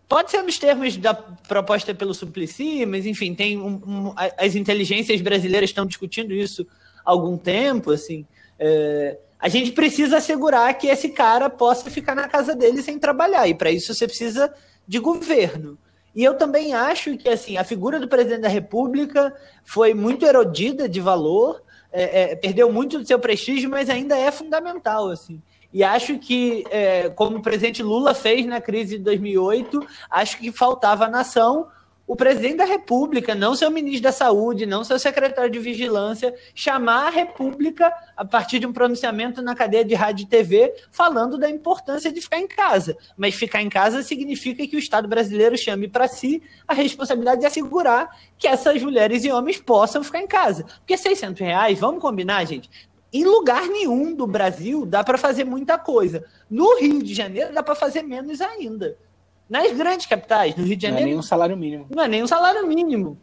pode 0.07 0.31
ser 0.31 0.41
nos 0.41 0.57
termos 0.57 0.97
da 0.97 1.13
proposta 1.13 1.93
pelo 1.93 2.13
Suplicy, 2.13 2.85
mas 2.85 3.05
enfim, 3.05 3.33
tem 3.33 3.57
um, 3.57 3.75
um, 3.85 4.13
as 4.37 4.55
inteligências 4.55 5.19
brasileiras 5.21 5.69
estão 5.69 5.85
discutindo 5.85 6.33
isso 6.33 6.65
há 7.05 7.11
algum 7.11 7.37
tempo, 7.37 7.91
assim. 7.91 8.25
É, 8.57 9.17
a 9.39 9.49
gente 9.49 9.71
precisa 9.71 10.17
assegurar 10.17 10.73
que 10.77 10.87
esse 10.87 11.09
cara 11.09 11.49
possa 11.49 11.89
ficar 11.91 12.15
na 12.15 12.27
casa 12.27 12.55
dele 12.55 12.81
sem 12.81 12.97
trabalhar, 12.97 13.47
e 13.47 13.53
para 13.53 13.69
isso 13.69 13.93
você 13.93 14.07
precisa 14.07 14.53
de 14.87 14.99
governo. 14.99 15.77
E 16.15 16.23
eu 16.23 16.33
também 16.35 16.73
acho 16.73 17.15
que 17.17 17.29
assim 17.29 17.57
a 17.57 17.63
figura 17.63 17.99
do 17.99 18.07
presidente 18.07 18.41
da 18.41 18.47
República 18.47 19.35
foi 19.63 19.93
muito 19.93 20.25
erodida 20.25 20.89
de 20.89 20.99
valor, 20.99 21.61
é, 21.91 22.31
é, 22.31 22.35
perdeu 22.35 22.71
muito 22.71 22.97
do 22.97 23.05
seu 23.05 23.19
prestígio, 23.19 23.69
mas 23.69 23.89
ainda 23.89 24.17
é 24.17 24.31
fundamental. 24.31 25.09
assim. 25.09 25.41
E 25.77 25.83
acho 25.83 26.17
que, 26.17 26.65
é, 26.71 27.07
como 27.09 27.37
o 27.37 27.41
presidente 27.43 27.83
Lula 27.83 28.15
fez 28.15 28.43
na 28.47 28.59
crise 28.59 28.97
de 28.97 29.03
2008, 29.03 29.79
acho 30.09 30.39
que 30.39 30.51
faltava 30.51 31.05
à 31.05 31.07
nação 31.07 31.67
o 32.07 32.15
presidente 32.15 32.55
da 32.55 32.65
República, 32.65 33.35
não 33.35 33.55
seu 33.55 33.69
ministro 33.69 34.01
da 34.01 34.11
Saúde, 34.11 34.65
não 34.65 34.83
seu 34.83 34.97
secretário 34.97 35.51
de 35.51 35.59
Vigilância, 35.59 36.33
chamar 36.55 37.05
a 37.05 37.09
República 37.11 37.93
a 38.15 38.25
partir 38.25 38.57
de 38.57 38.65
um 38.65 38.73
pronunciamento 38.73 39.39
na 39.39 39.53
cadeia 39.53 39.85
de 39.85 39.93
rádio 39.93 40.23
e 40.23 40.27
TV 40.27 40.73
falando 40.89 41.37
da 41.37 41.47
importância 41.47 42.11
de 42.11 42.21
ficar 42.21 42.39
em 42.39 42.47
casa. 42.47 42.97
Mas 43.15 43.35
ficar 43.35 43.61
em 43.61 43.69
casa 43.69 44.01
significa 44.01 44.65
que 44.65 44.77
o 44.77 44.79
Estado 44.79 45.07
brasileiro 45.07 45.55
chame 45.55 45.87
para 45.87 46.07
si 46.07 46.41
a 46.67 46.73
responsabilidade 46.73 47.41
de 47.41 47.45
assegurar 47.45 48.09
que 48.35 48.47
essas 48.47 48.81
mulheres 48.81 49.23
e 49.23 49.31
homens 49.31 49.61
possam 49.61 50.03
ficar 50.03 50.21
em 50.21 50.27
casa. 50.27 50.65
Porque 50.79 50.97
600 50.97 51.39
reais, 51.39 51.77
vamos 51.77 52.01
combinar, 52.01 52.43
gente, 52.45 52.67
em 53.11 53.23
lugar 53.23 53.67
nenhum 53.67 54.13
do 54.13 54.27
Brasil 54.27 54.85
dá 54.85 55.03
para 55.03 55.17
fazer 55.17 55.43
muita 55.43 55.77
coisa. 55.77 56.25
No 56.49 56.77
Rio 56.77 57.01
de 57.01 57.13
Janeiro 57.13 57.53
dá 57.53 57.63
para 57.63 57.75
fazer 57.75 58.03
menos 58.03 58.41
ainda. 58.41 58.97
Nas 59.49 59.71
grandes 59.71 60.05
capitais, 60.05 60.55
no 60.55 60.65
Rio 60.65 60.75
de 60.75 60.81
Janeiro. 60.81 61.05
Não 61.05 61.09
é 61.09 61.13
nem 61.13 61.19
um 61.19 61.23
salário 61.23 61.57
mínimo. 61.57 61.87
Não 61.89 62.03
é 62.03 62.07
nem 62.07 62.23
um 62.23 62.27
salário 62.27 62.67
mínimo. 62.67 63.17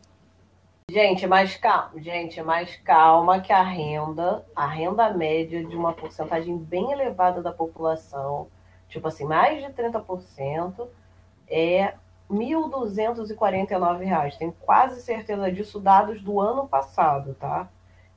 Gente, 0.91 1.26
mas 1.26 1.57
calma, 1.57 1.93
gente, 1.97 2.43
mas 2.43 2.76
calma 2.76 3.41
que 3.41 3.53
a 3.53 3.62
renda, 3.62 4.45
a 4.55 4.66
renda 4.66 5.11
média 5.11 5.64
de 5.64 5.74
uma 5.74 5.95
porcentagem 5.95 6.59
bem 6.59 6.93
elevada 6.93 7.43
da 7.43 7.53
população, 7.53 8.49
tipo 8.89 9.09
assim, 9.09 9.24
mais 9.24 9.64
de 9.64 9.72
30%, 9.72 10.87
é 11.49 11.95
R$ 12.30 12.30
1.249. 12.30 14.37
Tenho 14.37 14.53
quase 14.61 15.01
certeza 15.01 15.51
disso, 15.51 15.80
dados 15.80 16.22
do 16.22 16.39
ano 16.39 16.68
passado, 16.68 17.35
tá? 17.35 17.68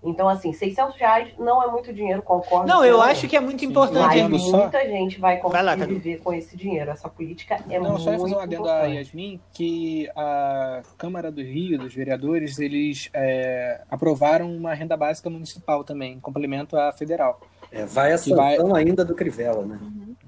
Então, 0.03 0.29
assim, 0.29 0.53
600 0.53 0.95
reais 0.95 1.33
não 1.39 1.61
é 1.61 1.67
muito 1.71 1.91
dinheiro, 1.91 2.21
concordo. 2.21 2.67
Não, 2.67 2.85
eu 2.85 3.01
acho 3.01 3.27
que 3.27 3.35
é 3.35 3.39
muito 3.39 3.65
importante. 3.65 4.21
Mas 4.21 4.43
muita 4.51 4.85
gente 4.85 5.19
vai 5.19 5.37
conseguir 5.37 5.63
Vai 5.63 5.77
lá, 5.77 5.85
viver 5.85 6.19
com 6.19 6.31
esse 6.33 6.55
dinheiro. 6.55 6.91
Essa 6.91 7.09
política 7.09 7.59
é 7.69 7.79
Não, 7.79 7.91
muito 7.91 8.03
só 8.03 8.11
ia 8.11 8.19
fazer 8.19 8.35
um 8.35 8.39
adendo 8.39 8.69
a 8.69 8.73
importante. 8.73 8.95
Yasmin, 8.97 9.41
que 9.51 10.09
a 10.15 10.83
Câmara 10.97 11.31
do 11.31 11.41
Rio, 11.41 11.79
dos 11.79 11.93
vereadores, 11.93 12.59
eles 12.59 13.09
é, 13.13 13.81
aprovaram 13.89 14.55
uma 14.55 14.73
renda 14.73 14.95
básica 14.95 15.29
municipal 15.29 15.83
também, 15.83 16.13
em 16.13 16.19
complemento 16.19 16.77
à 16.77 16.91
federal. 16.93 17.41
É, 17.71 17.85
vai 17.85 18.13
a 18.13 18.17
vai- 18.35 18.57
ainda 18.75 19.03
do 19.03 19.13
Crivella, 19.15 19.65
né? 19.65 19.79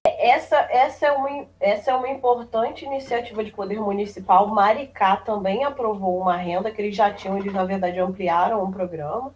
Essa, 0.03 0.57
essa, 0.69 1.05
é 1.05 1.11
uma, 1.11 1.45
essa 1.59 1.91
é 1.91 1.95
uma 1.95 2.09
importante 2.09 2.83
iniciativa 2.83 3.43
de 3.43 3.51
poder 3.51 3.79
municipal. 3.79 4.47
Maricá 4.47 5.15
também 5.15 5.63
aprovou 5.63 6.19
uma 6.19 6.35
renda 6.35 6.71
que 6.71 6.81
eles 6.81 6.95
já 6.95 7.13
tinham, 7.13 7.37
eles 7.37 7.53
na 7.53 7.63
verdade 7.63 7.99
ampliaram 7.99 8.61
o 8.63 8.71
programa. 8.71 9.33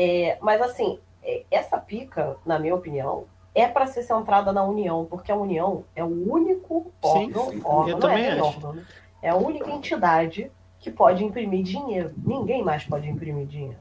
É, 0.00 0.38
mas 0.40 0.62
assim, 0.62 1.00
é, 1.24 1.42
essa 1.50 1.76
pica, 1.76 2.36
na 2.46 2.56
minha 2.56 2.72
opinião, 2.72 3.24
é 3.52 3.66
para 3.66 3.88
ser 3.88 4.04
centrada 4.04 4.52
na 4.52 4.62
União, 4.62 5.04
porque 5.04 5.32
a 5.32 5.34
União 5.34 5.84
é 5.96 6.04
o 6.04 6.32
único 6.32 6.92
Sim, 7.02 7.08
órgão, 7.08 7.50
sim. 7.50 7.62
órgão 7.64 7.88
Eu 7.88 7.92
não 7.94 8.00
também 8.00 8.26
é 8.26 8.40
órgão, 8.40 8.72
né? 8.74 8.86
é 9.20 9.30
a 9.30 9.34
única 9.34 9.68
entidade 9.68 10.52
que 10.78 10.88
pode 10.88 11.24
imprimir 11.24 11.64
dinheiro. 11.64 12.14
Ninguém 12.16 12.62
mais 12.62 12.84
pode 12.84 13.08
imprimir 13.08 13.48
dinheiro. 13.48 13.80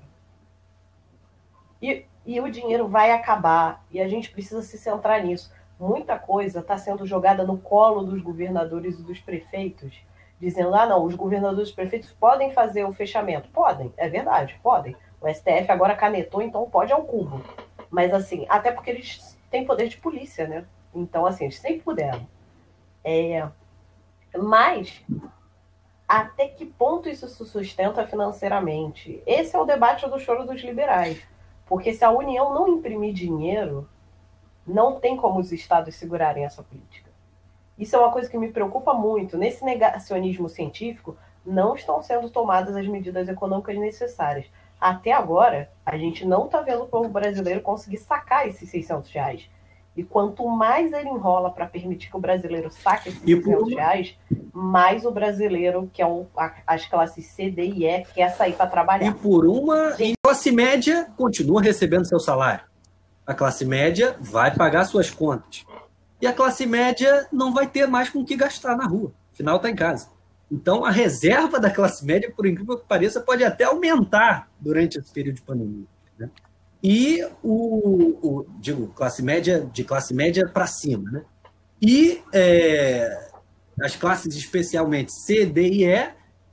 E, 1.79 2.03
e 2.25 2.41
o 2.41 2.49
dinheiro 2.49 2.87
vai 2.87 3.11
acabar, 3.11 3.85
e 3.91 4.01
a 4.01 4.07
gente 4.07 4.31
precisa 4.31 4.63
se 4.63 4.75
centrar 4.75 5.23
nisso. 5.23 5.53
Muita 5.79 6.17
coisa 6.17 6.61
está 6.61 6.79
sendo 6.79 7.05
jogada 7.05 7.43
no 7.43 7.59
colo 7.59 8.01
dos 8.01 8.23
governadores 8.23 8.97
e 8.97 9.03
dos 9.03 9.19
prefeitos, 9.19 10.01
dizendo: 10.41 10.73
ah, 10.73 10.87
não, 10.87 11.05
os 11.05 11.13
governadores 11.13 11.67
e 11.67 11.69
os 11.69 11.75
prefeitos 11.75 12.11
podem 12.13 12.51
fazer 12.53 12.85
o 12.85 12.91
fechamento. 12.91 13.49
Podem, 13.49 13.93
é 13.95 14.09
verdade, 14.09 14.59
podem. 14.63 14.95
O 15.21 15.27
STF 15.27 15.71
agora 15.71 15.95
canetou, 15.95 16.41
então 16.41 16.69
pode 16.69 16.93
ao 16.93 17.03
cubo. 17.03 17.43
Mas, 17.89 18.13
assim, 18.13 18.45
até 18.49 18.71
porque 18.71 18.89
eles 18.89 19.37
têm 19.49 19.65
poder 19.65 19.87
de 19.87 19.97
polícia, 19.97 20.47
né? 20.47 20.65
Então, 20.93 21.25
assim, 21.25 21.45
eles 21.45 21.59
sempre 21.59 21.79
puderam. 21.79 22.27
É, 23.03 23.47
mas, 24.37 25.03
até 26.07 26.47
que 26.47 26.65
ponto 26.65 27.09
isso 27.09 27.27
se 27.27 27.45
sustenta 27.45 28.05
financeiramente? 28.05 29.21
Esse 29.25 29.55
é 29.55 29.59
o 29.59 29.65
debate 29.65 30.07
do 30.07 30.19
choro 30.19 30.45
dos 30.45 30.61
liberais. 30.61 31.21
Porque 31.65 31.93
se 31.93 32.03
a 32.05 32.11
União 32.11 32.53
não 32.53 32.67
imprimir 32.67 33.13
dinheiro, 33.13 33.89
não 34.65 34.99
tem 34.99 35.17
como 35.17 35.39
os 35.39 35.51
estados 35.51 35.95
segurarem 35.95 36.45
essa 36.45 36.63
política. 36.63 37.09
Isso 37.77 37.95
é 37.95 37.99
uma 37.99 38.11
coisa 38.11 38.29
que 38.29 38.37
me 38.37 38.51
preocupa 38.51 38.93
muito. 38.93 39.37
Nesse 39.37 39.63
negacionismo 39.63 40.49
científico, 40.49 41.15
não 41.45 41.75
estão 41.75 42.01
sendo 42.01 42.29
tomadas 42.29 42.75
as 42.75 42.87
medidas 42.87 43.29
econômicas 43.29 43.77
necessárias. 43.77 44.49
Até 44.79 45.11
agora, 45.11 45.69
a 45.85 45.97
gente 45.97 46.25
não 46.25 46.45
está 46.45 46.61
vendo 46.61 46.83
o 46.83 46.87
povo 46.87 47.09
brasileiro 47.09 47.61
conseguir 47.61 47.97
sacar 47.97 48.47
esses 48.47 48.69
600 48.69 49.09
reais. 49.11 49.49
E 49.95 50.03
quanto 50.03 50.47
mais 50.47 50.93
ele 50.93 51.09
enrola 51.09 51.49
para 51.49 51.65
permitir 51.65 52.11
que 52.11 52.15
o 52.15 52.19
brasileiro 52.19 52.69
saque 52.69 53.09
esses 53.09 53.21
E 53.25 53.35
por 53.35 53.45
600 53.45 53.67
uma- 53.73 53.81
reais, 53.81 54.15
mais 54.53 55.03
o 55.05 55.11
brasileiro, 55.11 55.89
que 55.91 56.01
é 56.03 56.05
o- 56.05 56.27
a- 56.37 56.53
as 56.67 56.85
classes 56.85 57.25
C, 57.31 57.49
D 57.49 57.63
e 57.65 57.85
E, 57.87 58.05
quer 58.13 58.29
sair 58.29 58.53
para 58.53 58.67
E 58.67 58.69
trabalhar. 58.69 59.13
por 59.15 59.47
uma. 59.47 59.95
E 59.99 60.11
a 60.11 60.15
classe 60.23 60.51
média 60.51 61.07
continua 61.17 61.61
recebendo 61.63 62.05
seu 62.05 62.19
salário. 62.19 62.63
A 63.25 63.33
classe 63.33 63.65
média 63.65 64.15
vai 64.19 64.53
pagar 64.53 64.85
suas 64.85 65.09
contas. 65.09 65.65
E 66.21 66.27
a 66.27 66.33
classe 66.33 66.67
média 66.67 67.27
não 67.31 67.51
vai 67.51 67.65
ter 67.67 67.87
mais 67.87 68.09
com 68.09 68.19
o 68.19 68.25
que 68.25 68.35
gastar 68.35 68.75
na 68.77 68.85
rua. 68.85 69.11
Afinal, 69.33 69.55
está 69.57 69.69
em 69.69 69.75
casa. 69.75 70.09
Então, 70.51 70.85
a 70.85 70.91
reserva 70.91 71.59
da 71.59 71.69
classe 71.69 72.05
média, 72.05 72.31
por 72.35 72.45
incrível 72.45 72.77
que 72.77 72.85
pareça, 72.87 73.19
pode 73.19 73.43
até 73.43 73.65
aumentar 73.65 74.49
durante 74.59 74.97
esse 74.97 75.11
período 75.11 75.35
de 75.35 75.41
pandemia. 75.41 75.85
né? 76.17 76.29
E 76.81 77.25
o, 77.43 78.17
o- 78.21 78.45
digo, 78.59 78.87
classe 78.89 79.21
média 79.21 79.67
de 79.73 79.83
classe 79.83 80.13
média 80.13 80.47
para 80.47 80.67
cima, 80.67 81.09
né? 81.11 81.23
E 81.81 82.21
é, 82.33 83.29
as 83.81 83.95
classes, 83.95 84.35
especialmente 84.35 85.11
C, 85.11 85.45
D 85.45 85.67
e 85.69 85.85
E, 85.85 86.09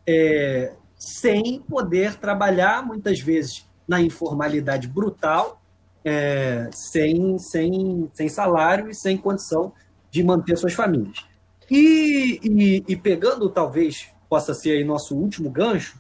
é, 0.07 0.73
sem 0.97 1.61
poder 1.61 2.17
trabalhar, 2.17 2.85
muitas 2.85 3.21
vezes, 3.21 3.65
na 3.87 4.01
informalidade 4.01 4.89
brutal, 4.89 5.63
é, 6.05 6.69
sem, 6.73 7.39
sem, 7.39 8.11
sem 8.13 8.29
salário 8.29 8.91
e 8.91 8.95
sem 8.95 9.17
condição 9.17 9.73
de 10.11 10.23
manter 10.25 10.57
suas 10.57 10.73
famílias. 10.73 11.25
E, 11.71 12.41
e, 12.43 12.85
e 12.89 12.97
pegando, 12.97 13.49
talvez, 13.49 14.09
possa 14.29 14.55
ser 14.55 14.73
aí 14.73 14.85
nosso 14.85 15.17
último 15.17 15.51
gancho, 15.51 15.99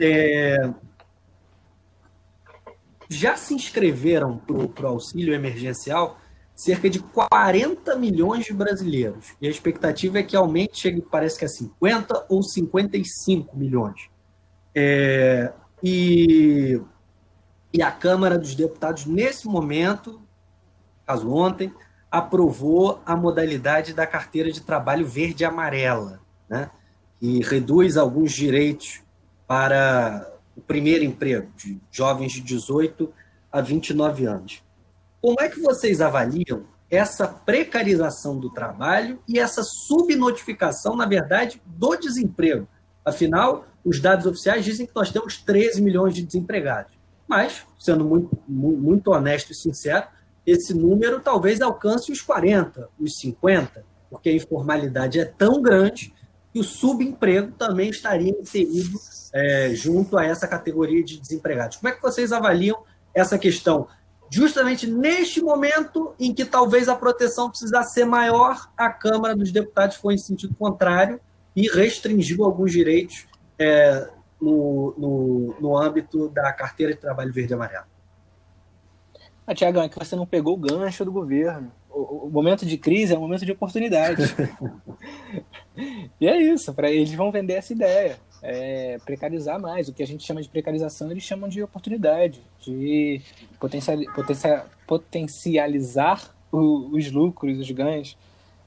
é, 0.00 0.70
já 3.08 3.36
se 3.36 3.54
inscreveram 3.54 4.38
para 4.38 4.86
o 4.86 4.88
auxílio 4.88 5.34
emergencial 5.34 6.18
cerca 6.54 6.88
de 6.88 6.98
40 6.98 7.96
milhões 7.96 8.46
de 8.46 8.54
brasileiros. 8.54 9.34
E 9.40 9.46
a 9.46 9.50
expectativa 9.50 10.18
é 10.18 10.22
que 10.22 10.34
aumente, 10.34 10.80
chegue, 10.80 11.02
parece 11.02 11.38
que 11.38 11.44
a 11.44 11.48
50 11.48 12.26
ou 12.30 12.42
55 12.42 13.56
milhões. 13.56 14.08
É, 14.74 15.52
e, 15.82 16.80
e 17.72 17.82
a 17.82 17.90
Câmara 17.90 18.38
dos 18.38 18.54
Deputados, 18.54 19.04
nesse 19.04 19.46
momento, 19.46 20.22
caso 21.06 21.30
ontem, 21.30 21.72
aprovou 22.18 23.00
a 23.04 23.14
modalidade 23.16 23.92
da 23.92 24.06
carteira 24.06 24.50
de 24.50 24.60
trabalho 24.60 25.06
verde 25.06 25.44
amarela, 25.44 26.20
né? 26.48 26.70
que 27.18 27.40
reduz 27.42 27.96
alguns 27.96 28.32
direitos 28.32 29.00
para 29.46 30.30
o 30.56 30.60
primeiro 30.60 31.04
emprego 31.04 31.48
de 31.56 31.78
jovens 31.90 32.32
de 32.32 32.40
18 32.40 33.12
a 33.52 33.60
29 33.60 34.26
anos. 34.26 34.62
Como 35.20 35.40
é 35.40 35.48
que 35.48 35.60
vocês 35.60 36.00
avaliam 36.00 36.64
essa 36.90 37.26
precarização 37.26 38.38
do 38.38 38.50
trabalho 38.50 39.18
e 39.28 39.38
essa 39.38 39.62
subnotificação, 39.62 40.94
na 40.96 41.06
verdade, 41.06 41.60
do 41.66 41.96
desemprego? 41.96 42.66
Afinal, 43.04 43.66
os 43.84 44.00
dados 44.00 44.26
oficiais 44.26 44.64
dizem 44.64 44.86
que 44.86 44.94
nós 44.94 45.10
temos 45.10 45.36
13 45.38 45.80
milhões 45.82 46.14
de 46.14 46.22
desempregados. 46.22 46.92
Mas, 47.28 47.64
sendo 47.78 48.04
muito, 48.04 48.36
mu- 48.46 48.76
muito 48.76 49.10
honesto 49.10 49.50
e 49.52 49.54
sincero, 49.54 50.06
esse 50.46 50.72
número 50.72 51.20
talvez 51.20 51.60
alcance 51.60 52.12
os 52.12 52.20
40, 52.20 52.88
os 53.00 53.18
50, 53.18 53.84
porque 54.08 54.28
a 54.28 54.32
informalidade 54.32 55.18
é 55.18 55.24
tão 55.24 55.60
grande 55.60 56.14
que 56.52 56.60
o 56.60 56.64
subemprego 56.64 57.52
também 57.52 57.90
estaria 57.90 58.30
inserido 58.40 58.98
é, 59.32 59.70
junto 59.74 60.16
a 60.16 60.24
essa 60.24 60.46
categoria 60.46 61.04
de 61.04 61.20
desempregados. 61.20 61.76
Como 61.76 61.88
é 61.88 61.92
que 61.92 62.00
vocês 62.00 62.32
avaliam 62.32 62.78
essa 63.12 63.36
questão? 63.36 63.88
Justamente 64.30 64.86
neste 64.86 65.42
momento 65.42 66.14
em 66.18 66.32
que 66.32 66.44
talvez 66.44 66.88
a 66.88 66.96
proteção 66.96 67.50
precisasse 67.50 67.94
ser 67.94 68.04
maior, 68.04 68.70
a 68.76 68.88
Câmara 68.88 69.36
dos 69.36 69.52
Deputados 69.52 69.96
foi 69.96 70.14
em 70.14 70.18
sentido 70.18 70.54
contrário 70.54 71.20
e 71.54 71.68
restringiu 71.68 72.44
alguns 72.44 72.72
direitos 72.72 73.26
é, 73.58 74.08
no, 74.40 74.94
no, 74.96 75.56
no 75.60 75.78
âmbito 75.78 76.28
da 76.28 76.52
carteira 76.52 76.94
de 76.94 77.00
trabalho 77.00 77.32
verde 77.32 77.52
e 77.52 77.54
amarelo. 77.54 77.95
Ah, 79.46 79.54
Tiagão, 79.54 79.82
é 79.82 79.88
que 79.88 79.98
você 79.98 80.16
não 80.16 80.26
pegou 80.26 80.54
o 80.54 80.58
gancho 80.58 81.04
do 81.04 81.12
governo. 81.12 81.70
O, 81.88 82.26
o 82.26 82.30
momento 82.30 82.66
de 82.66 82.76
crise 82.76 83.14
é 83.14 83.18
um 83.18 83.20
momento 83.20 83.46
de 83.46 83.52
oportunidade. 83.52 84.22
e 86.20 86.26
é 86.26 86.36
isso, 86.40 86.74
para 86.74 86.90
eles 86.90 87.12
vão 87.14 87.30
vender 87.30 87.54
essa 87.54 87.72
ideia. 87.72 88.18
É 88.42 88.98
precarizar 89.04 89.60
mais. 89.60 89.88
O 89.88 89.92
que 89.92 90.02
a 90.02 90.06
gente 90.06 90.24
chama 90.24 90.42
de 90.42 90.48
precarização, 90.48 91.10
eles 91.10 91.22
chamam 91.22 91.48
de 91.48 91.62
oportunidade, 91.62 92.40
de 92.60 93.20
potencial, 93.58 93.96
potencia- 94.14 94.64
potencializar 94.86 96.34
o- 96.52 96.88
os 96.96 97.10
lucros, 97.10 97.58
os 97.58 97.70
ganhos. 97.70 98.16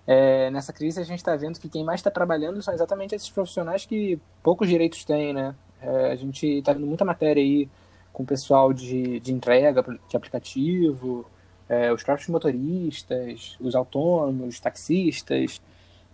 É, 0.07 0.49
nessa 0.49 0.73
crise, 0.73 0.99
a 0.99 1.03
gente 1.03 1.19
está 1.19 1.35
vendo 1.35 1.59
que 1.59 1.69
quem 1.69 1.83
mais 1.83 1.99
está 1.99 2.09
trabalhando 2.09 2.61
são 2.63 2.73
exatamente 2.73 3.13
esses 3.13 3.29
profissionais 3.29 3.85
que 3.85 4.19
poucos 4.41 4.67
direitos 4.67 5.03
têm, 5.05 5.33
né? 5.33 5.53
É, 5.81 6.11
a 6.11 6.15
gente 6.15 6.45
está 6.47 6.73
vendo 6.73 6.87
muita 6.87 7.05
matéria 7.05 7.41
aí 7.41 7.69
com 8.11 8.23
o 8.23 8.25
pessoal 8.25 8.73
de, 8.73 9.19
de 9.19 9.33
entrega 9.33 9.83
de 10.07 10.17
aplicativo, 10.17 11.25
é, 11.67 11.93
os 11.93 12.03
próprios 12.03 12.27
motoristas, 12.29 13.55
os 13.59 13.75
autônomos, 13.75 14.55
os 14.55 14.59
taxistas. 14.59 15.61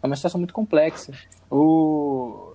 É 0.03 0.05
uma 0.05 0.15
situação 0.15 0.39
muito 0.39 0.53
complexa. 0.53 1.13
O... 1.49 2.53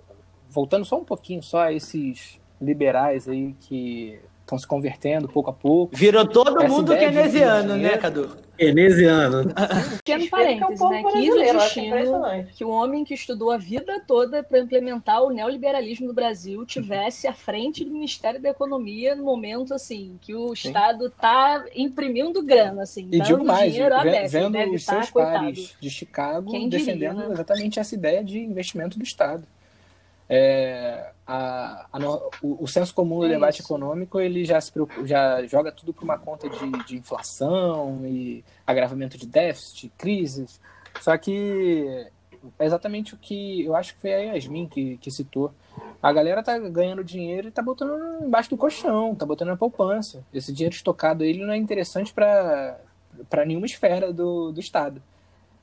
Voltando 0.48 0.84
só 0.84 0.98
um 0.98 1.04
pouquinho 1.04 1.42
só 1.42 1.62
a 1.62 1.72
esses 1.72 2.38
liberais 2.60 3.28
aí 3.28 3.54
que 3.60 4.20
estão 4.40 4.58
se 4.58 4.66
convertendo 4.66 5.28
pouco 5.28 5.50
a 5.50 5.52
pouco. 5.52 5.96
Virou 5.96 6.26
todo 6.26 6.62
mundo 6.68 6.96
keynesiano, 6.96 7.76
né, 7.76 7.96
Cadu? 7.96 8.36
Keynesiano. 8.60 9.44
Pequeno 9.96 10.00
que 10.04 10.12
é 10.12 10.18
o 10.18 10.30
parênteses, 10.30 10.80
né? 10.90 11.04
Quis 11.04 11.34
o 11.34 11.38
brasileiro, 11.38 11.58
eu 11.58 11.60
acho 11.60 11.80
destino 11.80 11.86
impressionante. 11.86 12.52
que 12.54 12.64
o 12.64 12.68
homem 12.68 13.04
que 13.04 13.14
estudou 13.14 13.50
a 13.50 13.56
vida 13.56 14.00
toda 14.06 14.42
para 14.42 14.58
implementar 14.58 15.22
o 15.22 15.30
neoliberalismo 15.30 16.06
no 16.06 16.12
Brasil 16.12 16.64
tivesse 16.66 17.26
à 17.26 17.32
frente 17.32 17.84
do 17.84 17.90
Ministério 17.90 18.40
da 18.40 18.50
Economia 18.50 19.14
no 19.14 19.24
momento 19.24 19.72
assim 19.74 20.18
que 20.20 20.34
o 20.34 20.52
Estado 20.52 21.06
está 21.06 21.64
imprimindo 21.74 22.42
grana, 22.42 22.82
assim, 22.82 23.08
E 23.10 23.18
dando 23.18 23.24
digo 23.26 23.44
mais, 23.44 23.72
dinheiro 23.72 23.94
à 23.94 24.02
beça. 24.02 24.38
vendo 24.40 24.52
Deve 24.52 24.74
os 24.74 24.82
estar, 24.82 24.94
seus 24.96 25.10
coitado. 25.10 25.34
pares 25.38 25.74
de 25.80 25.90
Chicago 25.90 26.50
Quem 26.50 26.68
diria, 26.68 26.86
defendendo 26.86 27.16
né? 27.18 27.28
exatamente 27.32 27.80
essa 27.80 27.94
ideia 27.94 28.22
de 28.22 28.38
investimento 28.40 28.98
do 28.98 29.04
Estado. 29.04 29.44
É, 30.32 31.10
a- 31.26 31.86
a 31.92 31.98
no- 31.98 32.30
o, 32.40 32.62
o 32.62 32.68
senso 32.68 32.94
comum 32.94 33.18
do 33.18 33.26
É 33.26 33.30
debate 33.30 33.58
isso. 33.60 33.66
econômico 33.66 34.20
ele 34.20 34.44
já, 34.44 34.60
se 34.60 34.72
já 35.04 35.44
joga 35.46 35.72
tudo 35.72 35.92
para 35.92 36.04
uma 36.04 36.16
conta 36.16 36.48
de, 36.48 36.84
de 36.84 36.96
inflação 36.96 38.02
e 38.06 38.44
agravamento 38.64 39.18
de 39.18 39.26
déficit, 39.26 39.90
crises. 39.98 40.60
Só 41.00 41.18
que 41.18 42.06
é 42.58 42.64
exatamente 42.64 43.12
o 43.14 43.16
que 43.16 43.64
eu 43.64 43.74
acho 43.74 43.94
que 43.96 44.00
foi 44.00 44.14
a 44.14 44.18
Yasmin 44.34 44.68
que, 44.68 44.96
que 44.98 45.10
citou. 45.10 45.52
A 46.00 46.12
galera 46.12 46.42
tá 46.44 46.56
ganhando 46.58 47.02
dinheiro 47.02 47.48
e 47.48 47.50
tá 47.50 47.60
botando 47.60 48.24
embaixo 48.24 48.50
do 48.50 48.56
colchão, 48.56 49.14
tá 49.16 49.26
botando 49.26 49.48
na 49.48 49.56
poupança. 49.56 50.24
Esse 50.32 50.52
dinheiro 50.52 50.74
estocado 50.76 51.24
ele 51.24 51.44
não 51.44 51.52
é 51.52 51.56
interessante 51.56 52.14
para 52.14 52.78
nenhuma 53.44 53.66
esfera 53.66 54.12
do, 54.12 54.52
do 54.52 54.60
Estado. 54.60 55.02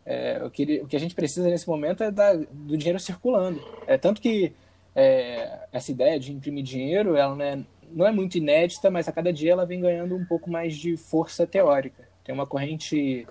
É, 0.09 0.41
o, 0.41 0.49
que 0.49 0.79
o 0.81 0.87
que 0.87 0.95
a 0.95 0.99
gente 0.99 1.13
precisa 1.13 1.49
nesse 1.49 1.67
momento 1.67 2.01
é 2.01 2.09
da- 2.09 2.33
do 2.33 2.77
dinheiro 2.77 2.97
circulando. 2.97 3.61
É 3.85 3.97
tanto 3.97 4.21
que 4.21 4.53
é, 4.95 5.67
essa 5.71 5.91
ideia 5.91 6.17
de 6.17 6.31
imprimir 6.31 6.63
dinheiro, 6.63 7.17
ela 7.17 7.35
não 7.35 7.43
é, 7.45 7.59
não 7.91 8.07
é 8.07 8.11
muito 8.11 8.37
inédita, 8.37 8.89
mas 8.89 9.09
a 9.09 9.11
cada 9.11 9.33
dia 9.33 9.51
ela 9.51 9.65
vem 9.65 9.81
ganhando 9.81 10.15
um 10.15 10.23
pouco 10.23 10.49
mais 10.49 10.77
de 10.77 10.95
força 10.95 11.45
teórica. 11.45 12.07
Tem 12.23 12.33
uma 12.33 12.47
corrente 12.47 13.27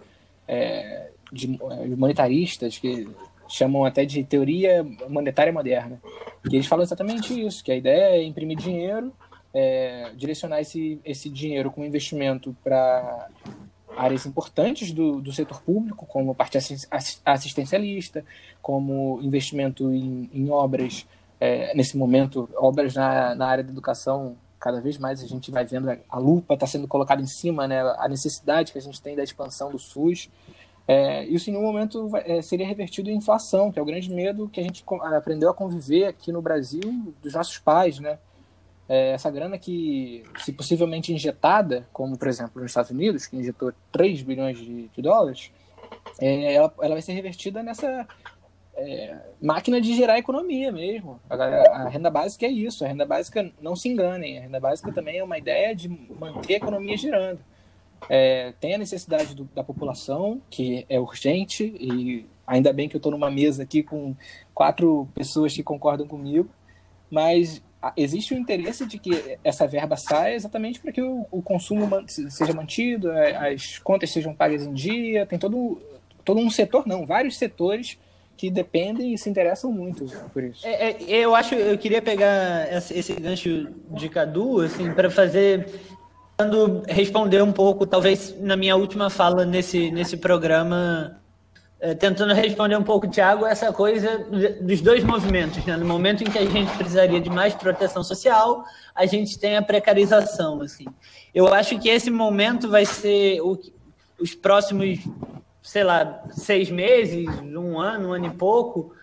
é, 0.46 1.08
de 1.32 1.58
é, 1.60 1.86
monetaristas 1.96 2.76
que 2.76 3.08
chamam 3.48 3.84
até 3.86 4.04
de 4.04 4.22
teoria 4.22 4.84
monetária 5.08 5.52
moderna, 5.52 5.98
que 6.48 6.56
eles 6.56 6.66
falam 6.66 6.84
exatamente 6.84 7.40
isso, 7.40 7.64
que 7.64 7.72
a 7.72 7.76
ideia 7.76 8.16
é 8.16 8.22
imprimir 8.22 8.58
dinheiro, 8.58 9.12
é, 9.54 10.10
direcionar 10.14 10.60
esse, 10.60 11.00
esse 11.04 11.30
dinheiro 11.30 11.70
como 11.70 11.86
investimento 11.86 12.54
para 12.62 13.28
áreas 13.96 14.26
importantes 14.26 14.92
do, 14.92 15.20
do 15.20 15.32
setor 15.32 15.60
público, 15.62 16.06
como 16.06 16.34
parte 16.34 16.58
assis- 16.58 16.86
assi- 16.90 17.20
assistencialista, 17.24 18.24
como 18.62 19.20
investimento 19.22 19.92
em, 19.92 20.28
em 20.32 20.50
obras, 20.50 21.06
é, 21.40 21.74
nesse 21.74 21.96
momento, 21.96 22.48
obras 22.56 22.94
na, 22.94 23.34
na 23.34 23.46
área 23.46 23.64
da 23.64 23.70
educação, 23.70 24.36
cada 24.58 24.80
vez 24.80 24.98
mais 24.98 25.22
a 25.22 25.26
gente 25.26 25.50
vai 25.50 25.64
vendo 25.64 25.90
a, 26.08 26.18
lupa 26.18 26.54
está 26.54 26.66
sendo 26.66 26.88
colocada 26.88 27.22
em 27.22 27.26
cima, 27.26 27.66
né, 27.68 27.80
a 27.98 28.08
necessidade 28.08 28.72
que 28.72 28.78
a 28.78 28.82
gente 28.82 29.00
tem 29.00 29.14
da 29.14 29.22
expansão 29.22 29.70
do 29.70 29.78
SUS. 29.78 30.28
É, 30.88 31.24
isso 31.24 31.50
em 31.50 31.56
um 31.56 31.62
momento 31.62 32.08
vai- 32.08 32.22
é, 32.26 32.42
seria 32.42 32.66
revertido 32.66 33.10
em 33.10 33.16
inflação, 33.16 33.72
que 33.72 33.78
é 33.78 33.82
o 33.82 33.84
grande 33.84 34.08
medo 34.12 34.48
que 34.48 34.60
a 34.60 34.62
gente 34.62 34.84
aprendeu 35.16 35.50
a 35.50 35.54
conviver 35.54 36.06
aqui 36.06 36.30
no 36.30 36.40
Brasil 36.40 37.12
dos 37.22 37.34
nossos 37.34 37.58
pais, 37.58 37.98
né? 37.98 38.18
É, 38.88 39.10
essa 39.12 39.30
grana 39.30 39.58
que, 39.58 40.22
se 40.44 40.52
possivelmente 40.52 41.12
injetada, 41.12 41.88
como 41.92 42.16
por 42.16 42.28
exemplo 42.28 42.62
nos 42.62 42.70
Estados 42.70 42.90
Unidos, 42.92 43.26
que 43.26 43.36
injetou 43.36 43.72
3 43.90 44.22
bilhões 44.22 44.58
de, 44.58 44.88
de 44.88 45.02
dólares, 45.02 45.50
é, 46.20 46.54
ela, 46.54 46.72
ela 46.80 46.94
vai 46.94 47.02
ser 47.02 47.12
revertida 47.12 47.62
nessa 47.64 48.06
é, 48.76 49.16
máquina 49.40 49.80
de 49.80 49.94
gerar 49.96 50.18
economia 50.18 50.70
mesmo. 50.70 51.18
A, 51.28 51.34
a 51.34 51.88
renda 51.88 52.10
básica 52.10 52.46
é 52.46 52.50
isso. 52.50 52.84
A 52.84 52.88
renda 52.88 53.04
básica, 53.04 53.50
não 53.60 53.74
se 53.74 53.88
enganem, 53.88 54.38
a 54.38 54.42
renda 54.42 54.60
básica 54.60 54.92
também 54.92 55.18
é 55.18 55.24
uma 55.24 55.38
ideia 55.38 55.74
de 55.74 55.88
manter 55.88 56.54
a 56.54 56.58
economia 56.58 56.96
girando. 56.96 57.40
É, 58.08 58.52
tem 58.60 58.74
a 58.74 58.78
necessidade 58.78 59.34
do- 59.34 59.48
da 59.54 59.64
população, 59.64 60.40
que 60.50 60.84
é 60.88 61.00
urgente, 61.00 61.64
e 61.80 62.26
ainda 62.46 62.72
bem 62.72 62.88
que 62.88 62.94
eu 62.94 62.98
estou 62.98 63.10
numa 63.10 63.30
mesa 63.30 63.62
aqui 63.64 63.82
com 63.82 64.14
quatro 64.54 65.08
pessoas 65.14 65.52
que 65.54 65.62
concordam 65.62 66.06
comigo, 66.06 66.48
mas 67.10 67.62
existe 67.96 68.34
o 68.34 68.36
interesse 68.38 68.86
de 68.86 68.98
que 68.98 69.38
essa 69.44 69.66
verba 69.66 69.96
saia 69.96 70.34
exatamente 70.34 70.80
para 70.80 70.92
que 70.92 71.02
o, 71.02 71.26
o 71.30 71.42
consumo 71.42 71.86
man- 71.86 72.04
se- 72.06 72.30
seja 72.30 72.52
mantido, 72.52 73.10
a- 73.10 73.48
as 73.48 73.78
contas 73.78 74.10
sejam 74.10 74.34
pagas 74.34 74.62
em 74.66 74.72
dia, 74.72 75.26
tem 75.26 75.38
todo, 75.38 75.80
todo 76.24 76.40
um 76.40 76.48
setor, 76.50 76.86
não, 76.86 77.04
vários 77.04 77.36
setores 77.36 77.98
que 78.36 78.50
dependem 78.50 79.14
e 79.14 79.18
se 79.18 79.30
interessam 79.30 79.72
muito 79.72 80.04
por 80.32 80.44
isso. 80.44 80.66
É, 80.66 80.90
é, 80.90 80.96
eu 81.08 81.34
acho, 81.34 81.54
eu 81.54 81.78
queria 81.78 82.02
pegar 82.02 82.70
esse, 82.72 83.14
gancho 83.14 83.68
de 83.90 84.08
Cadu, 84.10 84.60
assim, 84.60 84.92
para 84.92 85.10
fazer, 85.10 85.66
tentando 86.36 86.82
responder 86.86 87.42
um 87.42 87.52
pouco, 87.52 87.86
talvez 87.86 88.38
na 88.38 88.54
minha 88.56 88.76
última 88.76 89.08
fala 89.08 89.46
nesse, 89.46 89.90
nesse 89.90 90.18
programa, 90.18 91.18
é, 91.78 91.94
tentando 91.94 92.32
responder 92.32 92.76
um 92.76 92.82
pouco, 92.82 93.06
Tiago, 93.06 93.44
essa 93.44 93.72
coisa 93.72 94.26
dos 94.60 94.80
dois 94.80 95.04
movimentos, 95.04 95.64
né? 95.64 95.76
No 95.76 95.84
momento 95.84 96.22
em 96.22 96.30
que 96.30 96.38
a 96.38 96.46
gente 96.46 96.74
precisaria 96.76 97.20
de 97.20 97.28
mais 97.28 97.54
proteção 97.54 98.02
social, 98.02 98.64
a 98.94 99.04
gente 99.04 99.38
tem 99.38 99.56
a 99.56 99.62
precarização, 99.62 100.62
assim. 100.62 100.86
Eu 101.34 101.52
acho 101.52 101.78
que 101.78 101.88
esse 101.88 102.10
momento 102.10 102.68
vai 102.68 102.86
ser 102.86 103.40
o, 103.42 103.58
os 104.18 104.34
próximos, 104.34 105.00
sei 105.62 105.84
lá, 105.84 106.24
seis 106.30 106.70
meses, 106.70 107.26
um 107.42 107.78
ano, 107.78 108.08
um 108.08 108.12
ano 108.12 108.26
e 108.26 108.30
pouco, 108.30 108.94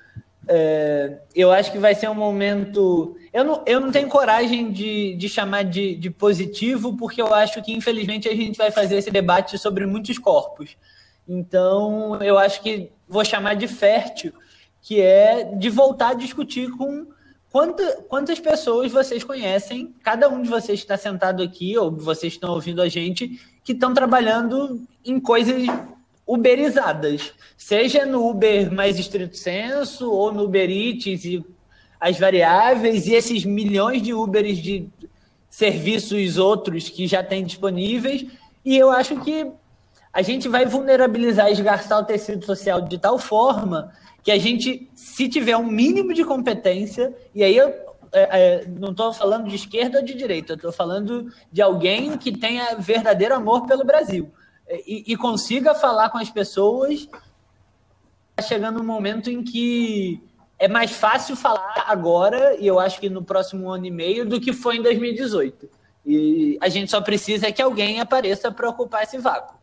é, 0.47 1.19
eu 1.34 1.51
acho 1.51 1.71
que 1.71 1.78
vai 1.78 1.95
ser 1.95 2.09
um 2.09 2.15
momento. 2.15 3.15
Eu 3.32 3.43
não, 3.43 3.63
eu 3.65 3.80
não 3.80 3.91
tenho 3.91 4.09
coragem 4.09 4.71
de, 4.71 5.15
de 5.15 5.30
chamar 5.30 5.63
de, 5.63 5.95
de 5.95 6.09
positivo, 6.09 6.97
porque 6.97 7.21
eu 7.21 7.34
acho 7.34 7.61
que, 7.61 7.74
infelizmente, 7.74 8.28
a 8.28 8.36
gente 8.36 8.57
vai 8.57 8.71
fazer 8.71 8.97
esse 8.97 9.09
debate 9.09 9.57
sobre 9.57 9.86
muitos 9.86 10.17
corpos. 10.17 10.76
Então, 11.28 12.21
eu 12.21 12.38
acho 12.38 12.61
que 12.61 12.91
vou 13.07 13.24
chamar 13.24 13.55
de 13.55 13.67
fértil, 13.67 14.34
que 14.82 14.99
é 14.99 15.43
de 15.43 15.69
voltar 15.69 16.09
a 16.09 16.13
discutir 16.13 16.69
com 16.71 17.07
quanta, 17.51 18.03
quantas 18.09 18.39
pessoas 18.39 18.91
vocês 18.91 19.24
conhecem, 19.24 19.93
cada 20.03 20.28
um 20.28 20.41
de 20.41 20.49
vocês 20.49 20.80
que 20.80 20.86
está 20.86 20.97
sentado 20.97 21.41
aqui, 21.41 21.78
ou 21.78 21.91
vocês 21.91 22.34
estão 22.34 22.51
ouvindo 22.51 22.82
a 22.82 22.89
gente, 22.89 23.39
que 23.63 23.71
estão 23.71 23.93
trabalhando 23.93 24.82
em 25.05 25.19
coisas 25.19 25.63
uberizadas, 26.26 27.34
seja 27.57 28.05
no 28.05 28.28
Uber 28.30 28.71
mais 28.74 28.97
estrito 28.97 29.38
senso, 29.38 30.09
ou 30.09 30.32
no 30.32 30.45
Uber 30.45 30.69
Eats 30.69 31.26
e 31.26 31.45
as 31.99 32.17
variáveis, 32.19 33.07
e 33.07 33.13
esses 33.13 33.45
milhões 33.45 34.01
de 34.01 34.13
Ubers 34.13 34.57
de 34.57 34.89
serviços 35.49 36.38
outros 36.38 36.89
que 36.89 37.07
já 37.07 37.24
tem 37.24 37.45
disponíveis, 37.45 38.26
e 38.65 38.78
eu 38.78 38.89
acho 38.89 39.19
que 39.21 39.51
a 40.14 40.22
gente 40.22 40.47
vai 40.47 40.66
vulnerabilizar 40.66 41.49
e 41.49 41.53
esgarçar 41.53 41.99
o 41.99 42.05
tecido 42.05 42.45
social 42.45 42.82
de 42.82 42.97
tal 42.99 43.18
forma 43.18 43.91
que 44.22 44.32
a 44.32 44.38
gente, 44.38 44.89
se 44.93 45.28
tiver 45.28 45.57
um 45.57 45.66
mínimo 45.66 46.14
de 46.14 46.24
competência, 46.24 47.14
e 47.36 47.43
aí 47.43 47.57
eu 47.57 47.68
é, 48.14 48.61
é, 48.61 48.66
não 48.68 48.91
estou 48.91 49.11
falando 49.11 49.49
de 49.49 49.55
esquerda 49.55 49.99
ou 49.99 50.05
de 50.05 50.14
direita, 50.14 50.53
eu 50.53 50.55
estou 50.55 50.72
falando 50.72 51.34
de 51.51 51.61
alguém 51.61 52.16
que 52.18 52.32
tenha 52.32 52.76
verdadeiro 52.76 53.36
amor 53.36 53.66
pelo 53.66 53.84
Brasil 53.84 54.32
e, 54.86 55.03
e 55.07 55.18
consiga 55.18 55.76
falar 55.76 56.09
com 56.09 56.18
as 56.18 56.30
pessoas, 56.30 57.07
tá 58.36 58.43
chegando 58.43 58.80
um 58.80 58.86
momento 58.86 59.30
em 59.30 59.43
que 59.43 60.22
é 60.57 60.68
mais 60.68 60.91
fácil 60.91 61.36
falar 61.36 61.86
agora, 61.88 62.55
e 62.59 62.68
eu 62.68 62.80
acho 62.80 62.99
que 62.99 63.09
no 63.09 63.24
próximo 63.24 63.70
ano 63.70 63.86
e 63.86 63.91
meio, 63.91 64.26
do 64.26 64.39
que 64.39 64.53
foi 64.53 64.78
em 64.78 64.82
2018. 64.82 65.70
E 66.05 66.57
a 66.61 66.70
gente 66.70 66.91
só 66.91 67.01
precisa 67.01 67.51
que 67.51 67.61
alguém 67.61 67.99
apareça 67.99 68.51
para 68.51 68.70
ocupar 68.70 69.03
esse 69.03 69.18
vácuo. 69.18 69.62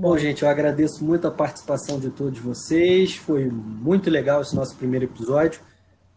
Bom, 0.00 0.16
gente, 0.16 0.42
eu 0.42 0.48
agradeço 0.48 1.04
muito 1.04 1.28
a 1.28 1.30
participação 1.30 2.00
de 2.00 2.08
todos 2.08 2.38
vocês. 2.38 3.16
Foi 3.16 3.50
muito 3.50 4.08
legal 4.08 4.40
esse 4.40 4.56
nosso 4.56 4.74
primeiro 4.74 5.04
episódio. 5.04 5.60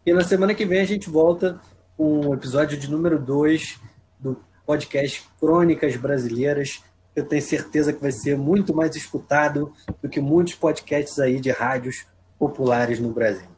E 0.06 0.12
na 0.14 0.24
semana 0.24 0.54
que 0.54 0.64
vem 0.64 0.80
a 0.80 0.86
gente 0.86 1.10
volta 1.10 1.60
com 1.94 2.28
o 2.28 2.32
episódio 2.32 2.78
de 2.78 2.90
número 2.90 3.18
2 3.18 3.78
do 4.18 4.42
podcast 4.64 5.28
Crônicas 5.38 5.94
Brasileiras. 5.96 6.82
Eu 7.14 7.26
tenho 7.26 7.42
certeza 7.42 7.92
que 7.92 8.00
vai 8.00 8.10
ser 8.10 8.38
muito 8.38 8.74
mais 8.74 8.96
escutado 8.96 9.70
do 10.00 10.08
que 10.08 10.18
muitos 10.18 10.54
podcasts 10.54 11.18
aí 11.18 11.38
de 11.38 11.50
rádios 11.50 12.06
populares 12.38 12.98
no 12.98 13.12
Brasil. 13.12 13.48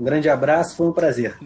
Um 0.00 0.04
grande 0.04 0.30
abraço, 0.30 0.76
foi 0.76 0.86
um 0.86 0.92
prazer. 0.94 1.36